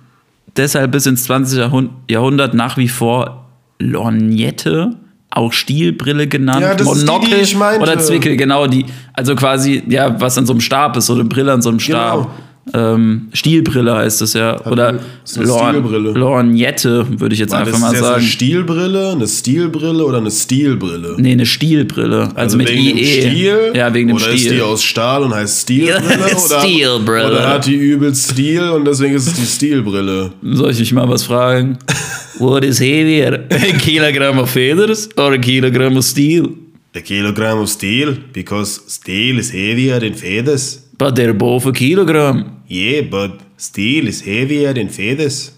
deshalb 0.57 0.91
bis 0.91 1.05
ins 1.05 1.23
20. 1.25 1.57
Jahrhund- 1.59 1.89
Jahrhundert 2.09 2.53
nach 2.53 2.77
wie 2.77 2.87
vor 2.87 3.47
Lorgnette, 3.79 4.95
auch 5.29 5.51
Stielbrille 5.51 6.27
genannt, 6.27 6.61
Ja, 6.61 6.75
das 6.75 6.87
ist 6.91 7.01
die, 7.01 7.05
Monokel 7.11 7.43
die 7.43 7.55
meinte. 7.55 7.81
oder 7.81 7.97
Zwickel, 7.99 8.37
genau 8.37 8.67
die. 8.67 8.85
Also 9.13 9.35
quasi, 9.35 9.83
ja, 9.87 10.19
was 10.21 10.37
an 10.37 10.45
so 10.45 10.53
einem 10.53 10.61
Stab 10.61 10.95
ist, 10.97 11.07
so 11.07 11.13
eine 11.13 11.23
Brille 11.25 11.51
an 11.53 11.61
so 11.61 11.69
einem 11.69 11.79
Stab. 11.79 12.13
Genau. 12.17 12.31
Ähm, 12.73 13.27
Stielbrille 13.33 13.93
heißt 13.93 14.21
es 14.21 14.33
ja. 14.33 14.65
Oder 14.65 14.99
ist 15.25 15.37
eine 15.37 15.47
Lorn-. 15.47 16.13
Lorgnette, 16.13 17.05
würde 17.19 17.33
ich 17.33 17.39
jetzt 17.39 17.51
War 17.51 17.59
einfach 17.59 17.73
das 17.73 17.81
mal 17.81 17.91
jetzt 17.91 18.03
eine 18.03 18.13
sagen. 18.13 18.25
Stilbrille, 18.25 19.11
eine 19.11 19.27
Stilbrille 19.27 20.05
oder 20.05 20.19
eine 20.19 20.31
Stilbrille? 20.31 21.15
Nee, 21.17 21.33
eine 21.33 21.45
Stielbrille. 21.45 22.29
Also, 22.35 22.57
mit 22.57 22.69
wegen 22.69 22.85
dem 22.85 22.97
IE. 22.97 23.05
Stil? 23.05 23.73
Ja, 23.75 23.93
wegen 23.93 24.07
dem 24.07 24.15
oder 24.15 24.25
Stil. 24.27 24.35
ist 24.35 24.51
die 24.51 24.61
aus 24.61 24.83
Stahl 24.83 25.23
und 25.23 25.33
heißt 25.33 25.63
Stilbrille? 25.63 25.99
Ja, 25.99 26.37
oder, 26.45 26.59
Stilbrille. 26.61 27.31
Oder 27.31 27.49
hat 27.49 27.65
die 27.65 27.75
übel 27.75 28.15
Stil 28.15 28.69
und 28.69 28.85
deswegen 28.85 29.15
ist 29.15 29.27
es 29.27 29.33
die 29.33 29.45
Stilbrille? 29.45 30.31
Soll 30.41 30.71
ich 30.71 30.77
dich 30.77 30.93
mal 30.93 31.09
was 31.09 31.23
fragen? 31.23 31.77
What 32.39 32.63
is 32.63 32.79
heavier? 32.79 33.45
A 33.51 33.77
kilogram 33.77 34.39
of 34.39 34.49
feathers 34.49 35.09
or 35.17 35.33
a 35.33 35.37
kilogram 35.37 35.97
of 35.97 36.05
steel? 36.05 36.49
A 36.95 37.01
kilogram 37.01 37.59
of 37.59 37.69
steel, 37.69 38.17
because 38.31 38.79
steel 38.87 39.39
is 39.39 39.51
heavier 39.51 39.99
than 39.99 40.13
feathers. 40.13 40.82
But 41.03 41.15
they're 41.15 41.33
both 41.33 41.65
a 41.65 41.73
kilogram. 41.73 42.61
Yeah, 42.69 43.01
but 43.09 43.31
steel 43.57 44.07
is 44.07 44.21
heavier 44.25 44.73
than 44.73 44.87
feathers. 44.89 45.51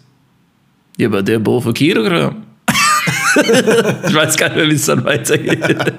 Ja, 0.98 1.08
but 1.08 1.26
they're 1.28 1.38
both 1.40 1.68
a 1.68 1.72
kilogram. 1.72 2.46
ich 3.38 4.16
weiß 4.16 4.38
gar 4.38 4.48
nicht 4.50 4.56
mehr, 4.58 4.70
wie 4.70 4.74
es 4.74 4.86
dann 4.88 5.04
weitergeht. 5.06 5.94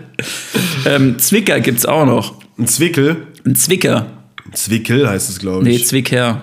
ähm, 0.85 1.17
Zwicker 1.21 1.61
gibt's 1.61 1.87
auch 1.87 2.05
noch. 2.07 2.35
Ein 2.59 2.67
Zwickel. 2.67 3.29
Ein 3.45 3.55
Zwicker. 3.55 4.07
Zwickel 4.53 5.09
heißt 5.09 5.29
es, 5.31 5.39
glaube 5.39 5.63
Nee, 5.63 5.77
ich. 5.77 5.87
Zwicker. 5.87 6.43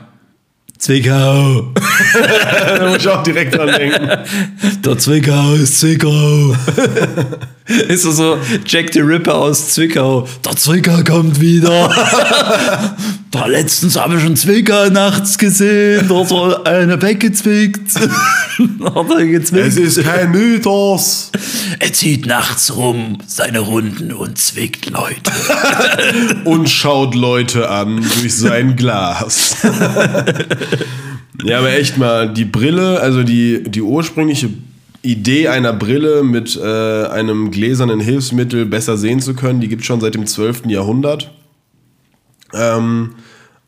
Zwickau. 0.83 1.71
da 2.77 2.89
muss 2.89 2.97
ich 2.97 3.07
auch 3.07 3.23
direkt 3.23 3.55
dran 3.55 3.67
denken. 3.67 4.05
Der 4.83 4.97
Zwickau 4.97 5.53
ist 5.53 5.79
Zwickau. 5.79 6.53
ist 7.87 8.05
das 8.05 8.17
so 8.17 8.37
Jack 8.65 8.91
the 8.91 8.99
Ripper 8.99 9.33
aus 9.33 9.69
Zwickau. 9.69 10.27
Der 10.43 10.57
Zwicker 10.57 11.01
kommt 11.05 11.39
wieder. 11.39 11.89
da 13.33 13.47
letztens 13.47 13.99
habe 13.99 14.17
ich 14.17 14.23
einen 14.23 14.35
Zwicker 14.35 14.91
nachts 14.91 15.39
gesehen. 15.39 16.07
Da 16.07 16.23
soll 16.23 16.55
eine 16.65 17.01
weggezwickt. 17.01 17.95
Hat 17.99 19.07
gezwickt. 19.17 19.67
Es 19.67 19.75
ist 19.75 20.03
kein 20.03 20.29
Mythos. 20.29 21.31
Er 21.79 21.91
zieht 21.91 22.27
nachts 22.27 22.75
rum 22.75 23.17
seine 23.25 23.61
Runden 23.61 24.13
und 24.13 24.37
zwickt 24.37 24.87
Leute. 24.91 25.31
Und 26.45 26.69
schaut 26.69 27.15
Leute 27.15 27.69
an 27.69 28.05
durch 28.21 28.35
sein 28.35 28.75
Glas. 28.75 29.57
ja, 31.43 31.57
aber 31.57 31.71
echt 31.71 31.97
mal, 31.97 32.31
die 32.31 32.45
Brille, 32.45 32.99
also 32.99 33.23
die, 33.23 33.63
die 33.63 33.81
ursprüngliche 33.81 34.49
Idee 35.01 35.47
einer 35.47 35.73
Brille 35.73 36.21
mit 36.23 36.55
äh, 36.55 37.07
einem 37.07 37.49
gläsernen 37.49 37.99
Hilfsmittel 37.99 38.67
besser 38.67 38.95
sehen 38.95 39.21
zu 39.21 39.33
können, 39.33 39.59
die 39.59 39.69
gibt 39.69 39.81
es 39.81 39.87
schon 39.87 40.01
seit 40.01 40.13
dem 40.13 40.27
12. 40.27 40.67
Jahrhundert. 40.67 41.31
Ähm, 42.53 43.15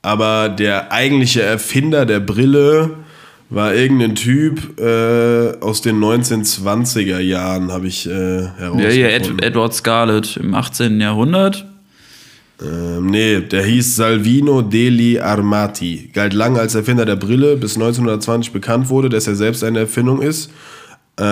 aber 0.01 0.49
der 0.49 0.91
eigentliche 0.91 1.41
Erfinder 1.41 2.05
der 2.05 2.19
Brille 2.19 2.91
war 3.49 3.73
irgendein 3.73 4.15
Typ 4.15 4.79
äh, 4.79 5.59
aus 5.61 5.81
den 5.81 5.99
1920er 5.99 7.19
Jahren, 7.19 7.71
habe 7.71 7.87
ich 7.87 8.07
äh, 8.07 8.11
herausgefunden. 8.11 8.79
Ja, 8.79 8.89
hier 8.89 9.13
Ed 9.13 9.41
Edward 9.41 9.73
Scarlett 9.73 10.37
im 10.37 10.53
18. 10.53 10.99
Jahrhundert. 10.99 11.65
Ähm, 12.61 13.07
nee, 13.07 13.41
der 13.41 13.63
hieß 13.63 13.95
Salvino 13.95 14.61
degli 14.61 15.19
Armati. 15.19 16.09
Galt 16.13 16.33
lange 16.33 16.59
als 16.59 16.75
Erfinder 16.75 17.05
der 17.05 17.17
Brille, 17.17 17.57
bis 17.57 17.75
1920 17.75 18.53
bekannt 18.53 18.89
wurde, 18.89 19.09
dass 19.09 19.27
er 19.27 19.35
selbst 19.35 19.63
eine 19.63 19.79
Erfindung 19.79 20.21
ist. 20.21 20.51
Äh, 21.17 21.23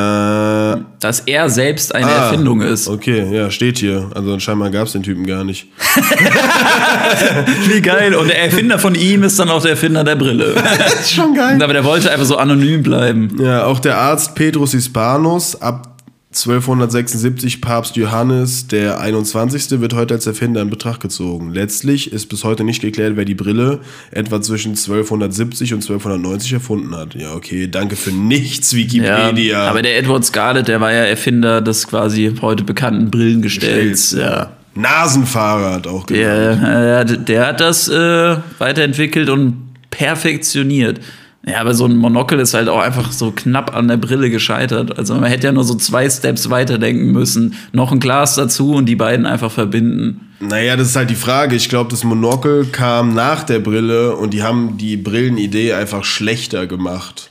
Dass 1.04 1.20
er 1.20 1.50
selbst 1.50 1.94
eine 1.94 2.08
ah, 2.08 2.26
Erfindung 2.28 2.62
ist. 2.62 2.88
Okay, 2.88 3.28
ja, 3.30 3.52
steht 3.52 3.78
hier. 3.78 4.10
Also 4.16 4.40
scheinbar 4.40 4.70
gab 4.70 4.88
es 4.88 4.94
den 4.94 5.04
Typen 5.04 5.28
gar 5.28 5.44
nicht. 5.44 5.68
Wie 7.68 7.82
geil. 7.82 8.16
Und 8.16 8.30
der 8.30 8.42
Erfinder 8.42 8.80
von 8.80 8.96
ihm 8.96 9.24
ist 9.24 9.38
dann 9.38 9.50
auch 9.50 9.62
der 9.62 9.72
Erfinder 9.72 10.06
der 10.06 10.16
Brille. 10.16 10.56
Das 10.78 11.02
ist 11.02 11.14
schon 11.14 11.36
geil. 11.36 11.62
Aber 11.62 11.74
der 11.74 11.84
wollte 11.84 12.10
einfach 12.10 12.26
so 12.26 12.38
anonym 12.38 12.84
bleiben. 12.84 13.36
Ja, 13.38 13.66
auch 13.66 13.80
der 13.80 13.98
Arzt 13.98 14.34
Petrus 14.36 14.72
Hispanus 14.72 15.62
ab 15.62 15.93
1276 16.34 17.62
Papst 17.62 17.96
Johannes 17.96 18.66
der 18.66 19.00
21. 19.00 19.80
wird 19.80 19.94
heute 19.94 20.16
als 20.16 20.26
Erfinder 20.26 20.64
in 20.64 20.72
Betracht 20.72 21.00
gezogen. 21.00 21.54
Letztlich 21.54 22.12
ist 22.12 22.26
bis 22.26 22.44
heute 22.44 22.64
nicht 22.64 22.82
geklärt, 22.82 23.16
wer 23.16 23.26
die 23.26 23.36
Brille 23.36 23.82
etwa 24.10 24.42
zwischen 24.42 24.72
1270 24.72 25.74
und 25.76 25.84
1290 25.84 26.54
erfunden 26.54 26.96
hat. 26.96 27.14
Ja, 27.14 27.36
okay, 27.36 27.68
danke 27.68 27.96
für 27.96 28.12
nichts, 28.12 28.74
Wikipedia. 28.74 29.32
Ja, 29.36 29.70
aber 29.70 29.84
der 29.84 29.96
Edward 30.00 30.26
Scarlett, 30.26 30.68
der 30.68 30.82
war 30.82 30.92
ja 30.92 31.04
Erfinder 31.04 31.62
des 31.62 31.88
quasi 31.88 32.36
heute 32.42 32.64
bekannten 32.64 33.12
Brillengestells. 33.12 34.14
Ja. 34.14 34.54
Nasenfahrrad 34.74 35.86
auch 35.86 36.08
genannt. 36.08 36.64
Der, 36.64 37.06
der, 37.06 37.18
der 37.18 37.48
hat 37.48 37.62
das 37.62 37.88
äh, 37.88 38.38
weiterentwickelt 38.58 39.30
und 39.30 39.68
perfektioniert. 39.92 41.00
Ja, 41.46 41.60
aber 41.60 41.74
so 41.74 41.86
ein 41.86 41.98
Monokel 41.98 42.40
ist 42.40 42.54
halt 42.54 42.70
auch 42.70 42.80
einfach 42.80 43.12
so 43.12 43.32
knapp 43.36 43.76
an 43.76 43.90
der 43.90 43.98
Brille 43.98 44.30
gescheitert. 44.30 44.98
Also 44.98 45.16
man 45.16 45.26
hätte 45.26 45.48
ja 45.48 45.52
nur 45.52 45.66
so 45.66 45.76
zwei 45.76 46.10
Steps 46.10 46.50
weiterdenken 46.50 47.12
müssen. 47.12 47.56
Noch 47.74 47.92
ein 47.92 48.00
Glas 48.00 48.36
dazu 48.36 48.74
und 48.74 48.86
die 48.86 48.96
beiden 48.96 49.26
einfach 49.26 49.52
verbinden. 49.52 50.22
Naja, 50.40 50.78
das 50.78 50.88
ist 50.90 50.96
halt 50.96 51.10
die 51.10 51.16
Frage. 51.16 51.56
Ich 51.58 51.68
glaube, 51.68 51.90
das 51.92 52.06
Monokel 52.06 52.66
kam 52.72 53.14
nach 53.14 53.44
der 53.44 53.60
Brille 53.60 54.16
und 54.16 54.34
die 54.34 54.42
haben 54.42 54.78
die 54.78 54.96
Brillenidee 54.96 55.74
einfach 55.74 56.06
schlechter 56.06 56.66
gemacht. 56.66 57.30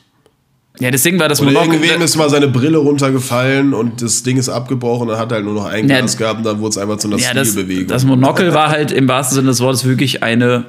Ja, 0.80 0.90
deswegen 0.90 1.18
war 1.18 1.28
das 1.28 1.40
Oder 1.40 1.52
Monokel. 1.52 1.74
irgendwem 1.74 2.02
ist 2.02 2.16
mal 2.16 2.28
seine 2.30 2.48
Brille 2.48 2.78
runtergefallen 2.78 3.72
und 3.74 4.00
das 4.02 4.22
Ding 4.22 4.36
ist 4.38 4.48
abgebrochen 4.48 5.08
und 5.10 5.16
hat 5.18 5.30
halt 5.32 5.44
nur 5.44 5.54
noch 5.54 5.66
ein 5.66 5.88
Ja, 5.88 5.98
Glas 5.98 6.16
gehabt 6.16 6.38
und 6.38 6.44
dann 6.46 6.60
wurde 6.60 6.70
es 6.70 6.78
einfach 6.78 6.96
zu 6.98 7.08
einer 7.08 7.18
ja, 7.18 7.32
das, 7.34 7.48
Stilbewegung. 7.50 7.86
das 7.88 8.04
Monokel 8.04 8.52
war 8.54 8.68
halt 8.70 8.90
im 8.90 9.06
wahrsten 9.08 9.36
Sinne 9.36 9.48
des 9.48 9.60
Wortes 9.60 9.84
wirklich 9.86 10.22
eine, 10.22 10.64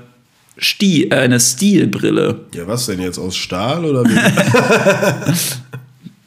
Sti 0.57 1.05
äh, 1.09 1.15
eine 1.15 1.39
Stilbrille. 1.39 2.41
ja, 2.53 2.67
was 2.67 2.85
denn 2.85 3.01
jetzt? 3.01 3.17
Aus 3.17 3.35
Stahl 3.35 3.85
oder? 3.85 4.03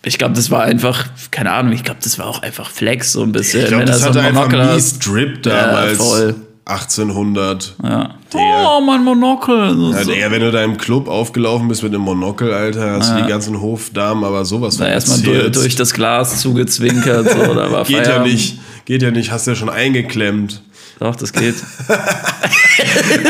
Ich 0.09 0.18
glaube, 0.18 0.35
das 0.35 0.53
war 0.53 0.62
einfach, 0.62 1.05
keine 1.33 1.51
Ahnung, 1.51 1.72
ich 1.72 1.83
glaube, 1.83 1.99
das 2.01 2.16
war 2.16 2.27
auch 2.27 2.41
einfach 2.41 2.70
Flex 2.70 3.11
so 3.12 3.22
ein 3.24 3.33
bisschen. 3.33 3.62
Ich 3.62 3.68
glaube, 3.68 3.87
das 3.87 4.03
da 4.03 4.07
hatte 4.07 4.20
ein 4.20 4.37
einfach 4.37 4.49
mies 4.49 4.93
hast. 4.93 4.99
Drip 5.07 5.45
Ja, 5.45 5.66
damals. 5.66 5.97
voll. 5.99 6.35
1800. 6.64 7.74
Ja. 7.83 8.14
Digga. 8.33 8.77
Oh, 8.77 8.81
mein 8.81 9.03
Monokel. 9.03 9.74
So, 9.74 9.93
Ja, 9.93 10.05
so. 10.05 10.12
Digga, 10.12 10.31
wenn 10.31 10.43
du 10.43 10.53
da 10.53 10.62
im 10.62 10.77
Club 10.77 11.09
aufgelaufen 11.09 11.66
bist 11.66 11.83
mit 11.83 11.93
einem 11.93 12.03
Monokel, 12.03 12.53
Alter, 12.53 12.93
hast 12.93 13.12
du 13.16 13.22
die 13.22 13.29
ganzen 13.29 13.61
Hofdamen 13.61 14.22
aber 14.22 14.45
sowas 14.45 14.77
Da 14.77 14.87
erstmal 14.87 15.20
durch, 15.22 15.51
durch 15.53 15.74
das 15.74 15.93
Glas 15.93 16.41
zugezwinkert. 16.41 17.29
So, 17.29 17.55
da 17.55 17.70
war 17.72 17.85
Geht 17.87 17.97
ja 17.99 18.03
Feierabend. 18.05 18.33
nicht. 18.33 18.59
Geht 18.85 19.03
ja 19.03 19.11
nicht, 19.11 19.33
hast 19.33 19.49
ja 19.49 19.57
schon 19.57 19.68
eingeklemmt. 19.70 20.62
Doch, 20.99 21.14
das 21.16 21.32
geht. 21.32 21.55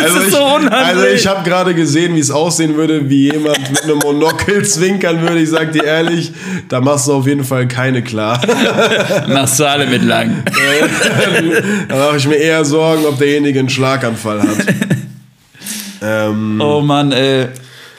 Also 0.02 0.18
ist 0.18 0.26
ich, 0.28 0.32
so 0.34 0.44
unhandlich. 0.44 0.72
also 0.72 1.06
ich 1.06 1.26
habe 1.28 1.48
gerade 1.48 1.72
gesehen, 1.74 2.16
wie 2.16 2.20
es 2.20 2.32
aussehen 2.32 2.74
würde, 2.76 3.08
wie 3.08 3.30
jemand 3.30 3.58
mit 3.70 3.82
einem 3.84 3.98
Monokel 3.98 4.64
zwinkern 4.64 5.20
würde. 5.20 5.38
Ich 5.40 5.50
sag 5.50 5.70
dir 5.72 5.84
ehrlich, 5.84 6.32
da 6.68 6.80
machst 6.80 7.06
du 7.06 7.12
auf 7.12 7.26
jeden 7.28 7.44
Fall 7.44 7.68
keine 7.68 8.02
klar. 8.02 8.40
Machst 9.28 9.60
du 9.60 9.64
alle 9.64 9.86
mit 9.86 10.02
lang. 10.02 10.42
da 11.88 11.96
mache 11.96 12.16
ich 12.16 12.26
mir 12.26 12.36
eher 12.36 12.64
Sorgen, 12.64 13.04
ob 13.06 13.18
derjenige 13.18 13.60
einen 13.60 13.68
Schlaganfall 13.68 14.40
hat. 14.42 14.66
ähm, 16.02 16.60
Oh 16.60 16.80
Mann, 16.80 17.12
ey. 17.12 17.46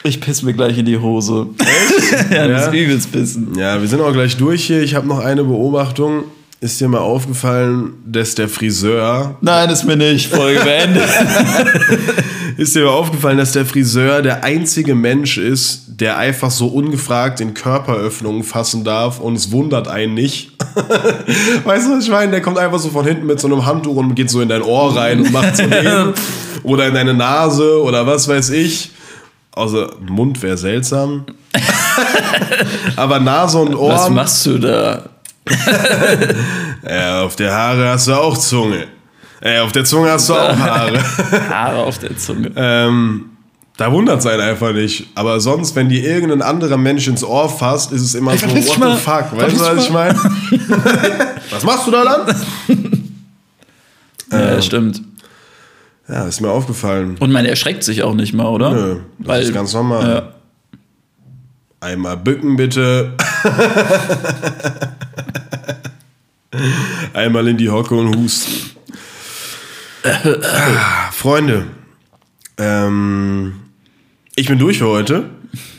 Ich 0.03 0.19
piss 0.19 0.41
mir 0.43 0.53
gleich 0.53 0.77
in 0.77 0.85
die 0.85 0.97
Hose. 0.97 1.47
Echt? 1.59 2.31
ja, 2.31 2.47
das 2.47 2.65
Ja? 2.65 2.67
ist 2.67 2.73
übelst 2.73 3.11
pissen. 3.13 3.53
ja, 3.57 3.79
wir 3.81 3.87
sind 3.87 4.01
auch 4.01 4.11
gleich 4.13 4.35
durch 4.35 4.65
hier. 4.65 4.81
Ich 4.81 4.95
habe 4.95 5.07
noch 5.07 5.19
eine 5.19 5.43
Beobachtung. 5.45 6.25
Ist 6.59 6.81
dir 6.81 6.87
mal 6.87 6.99
aufgefallen, 6.99 7.93
dass 8.03 8.33
der 8.33 8.49
Friseur 8.49 9.37
Nein, 9.41 9.69
ist 9.69 9.83
mir 9.83 9.95
nicht. 9.95 10.33
Folge 10.33 10.59
beendet. 10.61 11.07
Ist 12.57 12.75
dir 12.75 12.85
mal 12.85 12.91
aufgefallen, 12.91 13.37
dass 13.37 13.51
der 13.51 13.67
Friseur 13.67 14.23
der 14.23 14.43
einzige 14.43 14.95
Mensch 14.95 15.37
ist, 15.37 15.83
der 15.87 16.17
einfach 16.17 16.49
so 16.49 16.65
ungefragt 16.65 17.39
in 17.39 17.53
Körperöffnungen 17.53 18.41
fassen 18.43 18.83
darf 18.83 19.19
und 19.19 19.35
es 19.35 19.51
wundert 19.51 19.87
einen 19.87 20.15
nicht? 20.15 20.53
weißt 21.63 21.87
du, 21.87 21.95
was 21.95 22.05
ich 22.05 22.09
meine? 22.09 22.31
Der 22.31 22.41
kommt 22.41 22.57
einfach 22.57 22.79
so 22.79 22.89
von 22.89 23.05
hinten 23.05 23.27
mit 23.27 23.39
so 23.39 23.45
einem 23.45 23.67
Handtuch 23.67 23.95
und 23.95 24.15
geht 24.15 24.31
so 24.31 24.41
in 24.41 24.49
dein 24.49 24.63
Ohr 24.63 24.95
rein 24.95 25.19
und 25.19 25.31
macht 25.31 25.57
so 25.57 25.63
den. 25.63 26.13
Oder 26.63 26.87
in 26.87 26.95
deine 26.95 27.13
Nase 27.13 27.81
oder 27.83 28.07
was 28.07 28.27
weiß 28.27 28.49
ich. 28.49 28.89
Also 29.51 29.87
Mund 30.01 30.41
wäre 30.41 30.57
seltsam. 30.57 31.25
Aber 32.95 33.19
Nase 33.19 33.59
und 33.59 33.75
Ohr. 33.75 33.93
Was 33.93 34.09
machst 34.09 34.45
du 34.47 34.57
da? 34.57 35.03
Ja, 36.89 37.23
auf 37.23 37.35
der 37.35 37.53
Haare 37.53 37.89
hast 37.89 38.07
du 38.07 38.13
auch 38.13 38.37
Zunge. 38.37 38.87
Äh, 39.41 39.59
auf 39.59 39.71
der 39.71 39.83
Zunge 39.83 40.11
hast 40.11 40.29
du 40.29 40.33
auch 40.33 40.55
Haare. 40.57 40.99
Haare 41.49 41.77
auf 41.77 41.97
der 41.99 42.15
Zunge. 42.17 42.51
Ähm, 42.55 43.25
da 43.77 43.91
wundert 43.91 44.19
es 44.19 44.25
einen 44.25 44.41
einfach 44.41 44.73
nicht. 44.73 45.07
Aber 45.15 45.39
sonst, 45.39 45.75
wenn 45.75 45.89
dir 45.89 46.03
irgendein 46.03 46.41
anderer 46.41 46.77
Mensch 46.77 47.07
ins 47.07 47.23
Ohr 47.23 47.49
fasst, 47.49 47.91
ist 47.91 48.01
es 48.01 48.15
immer 48.15 48.35
so, 48.37 48.47
what 48.47 48.79
mal. 48.79 48.95
the 48.95 49.01
fuck? 49.01 49.37
Weißt 49.39 49.55
du, 49.55 49.65
was 49.65 49.83
ich 49.85 49.91
meine? 49.91 50.15
was 51.51 51.63
machst 51.63 51.87
du 51.87 51.91
da 51.91 52.03
dann? 52.03 52.35
Ja, 54.31 54.61
stimmt. 54.61 55.01
Ja, 56.07 56.25
ist 56.25 56.41
mir 56.41 56.49
aufgefallen. 56.49 57.17
Und 57.19 57.31
man 57.31 57.45
erschreckt 57.45 57.83
sich 57.83 58.01
auch 58.01 58.13
nicht 58.15 58.33
mal, 58.33 58.47
oder? 58.47 58.71
Nö, 58.71 58.95
das 59.19 59.27
Weil, 59.27 59.41
ist 59.43 59.53
ganz 59.53 59.73
normal. 59.73 60.09
Ja. 60.09 60.33
Einmal 61.79 62.17
bücken 62.17 62.55
bitte. 62.55 63.13
Einmal 67.13 67.47
in 67.47 67.57
die 67.57 67.69
Hocke 67.69 67.95
und 67.95 68.15
husten. 68.15 68.71
Freunde, 71.11 71.67
ähm, 72.57 73.53
ich 74.35 74.47
bin 74.47 74.57
durch 74.57 74.77
für 74.79 74.87
heute. 74.87 75.25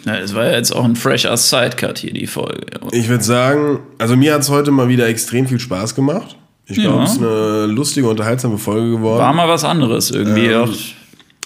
Ja, 0.04 0.16
es 0.18 0.34
war 0.34 0.44
ja 0.44 0.52
jetzt 0.52 0.72
auch 0.72 0.84
ein 0.84 0.96
fresher 0.96 1.36
Sidecut 1.36 1.98
hier, 1.98 2.12
die 2.12 2.26
Folge. 2.26 2.66
Ich 2.92 3.08
würde 3.08 3.24
sagen, 3.24 3.80
also 3.98 4.16
mir 4.16 4.34
hat 4.34 4.42
es 4.42 4.50
heute 4.50 4.70
mal 4.70 4.88
wieder 4.88 5.06
extrem 5.08 5.46
viel 5.46 5.60
Spaß 5.60 5.94
gemacht. 5.94 6.36
Ich 6.66 6.76
glaube, 6.78 6.98
Ja. 6.98 7.04
es 7.04 7.12
ist 7.12 7.18
eine 7.22 7.66
lustige, 7.66 8.08
unterhaltsame 8.08 8.58
Folge 8.58 8.90
geworden. 8.90 9.20
War 9.20 9.32
mal 9.32 9.48
was 9.48 9.64
anderes 9.64 10.10
irgendwie. 10.10 10.46
Ähm, 10.46 10.60
auch. 10.62 10.68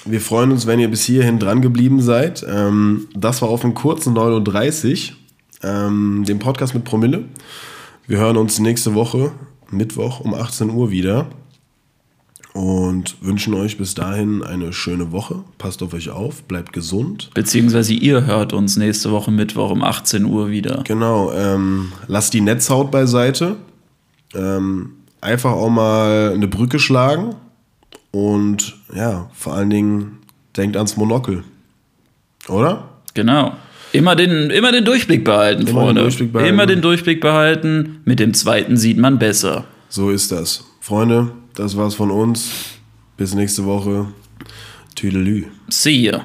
Wir 0.05 0.21
freuen 0.21 0.51
uns, 0.51 0.67
wenn 0.67 0.81
ihr 0.81 0.89
bis 0.89 1.05
hierhin 1.05 1.39
dran 1.39 1.63
geblieben 1.63 2.03
seid. 2.03 2.45
Ähm, 2.49 3.07
das 3.15 3.41
war 3.41 3.49
auf 3.51 3.61
dem 3.61 3.75
kurzen 3.75 4.15
39, 4.15 5.15
ähm, 5.63 6.25
dem 6.27 6.39
Podcast 6.39 6.75
mit 6.75 6.85
Promille. 6.85 7.25
Wir 8.07 8.19
hören 8.19 8.37
uns 8.37 8.59
nächste 8.59 8.95
Woche, 8.95 9.33
Mittwoch 9.71 10.21
um 10.21 10.35
18 10.35 10.71
Uhr 10.71 10.91
wieder. 10.91 11.27
Und 12.53 13.17
wünschen 13.23 13.55
euch 13.55 13.79
bis 13.79 13.95
dahin 13.95 14.43
eine 14.43 14.75
schöne 14.75 15.11
Woche. 15.11 15.43
Passt 15.57 15.83
auf 15.83 15.95
euch 15.95 16.11
auf, 16.11 16.43
bleibt 16.43 16.75
gesund. 16.75 17.31
Beziehungsweise 17.33 17.95
ihr 17.95 18.27
hört 18.27 18.53
uns 18.53 18.77
nächste 18.77 19.11
Woche 19.11 19.31
Mittwoch 19.31 19.71
um 19.71 19.83
18 19.83 20.27
Uhr 20.27 20.51
wieder. 20.51 20.83
Genau, 20.85 21.33
ähm, 21.33 21.93
lasst 22.09 22.35
die 22.35 22.43
Netzhaut 22.43 22.91
beiseite. 22.91 23.57
Ähm, 24.35 24.91
einfach 25.23 25.53
auch 25.53 25.71
mal 25.71 26.33
eine 26.35 26.47
Brücke 26.47 26.79
schlagen. 26.79 27.37
Und 28.11 28.77
ja, 28.95 29.31
vor 29.33 29.55
allen 29.55 29.71
Dingen 29.71 30.19
denkt 30.55 30.77
ans 30.77 30.99
Monokel. 30.99 31.45
Oder? 32.49 32.89
Genau. 33.15 33.53
Immer 33.93 34.16
den, 34.16 34.51
immer 34.51 34.72
den 34.72 34.84
Durchblick 34.84 35.24
behalten, 35.24 35.66
den 35.66 35.74
Freunde. 35.74 36.01
Durchblick 36.01 36.32
behalten. 36.32 36.55
Immer 36.55 36.66
den 36.66 36.80
Durchblick 36.80 37.20
behalten. 37.20 38.01
Mit 38.05 38.20
dem 38.20 38.32
zweiten 38.34 38.76
sieht 38.76 38.99
man 38.99 39.18
besser. 39.18 39.64
So 39.88 40.11
ist 40.11 40.32
das. 40.32 40.64
Freunde, 40.80 41.32
das 41.55 41.76
war's 41.76 41.95
von 41.95 42.11
uns. 42.11 42.51
Bis 43.16 43.34
nächste 43.34 43.64
Woche. 43.66 44.07
Tüdelü. 44.95 45.45
See 45.68 46.03
ya. 46.03 46.24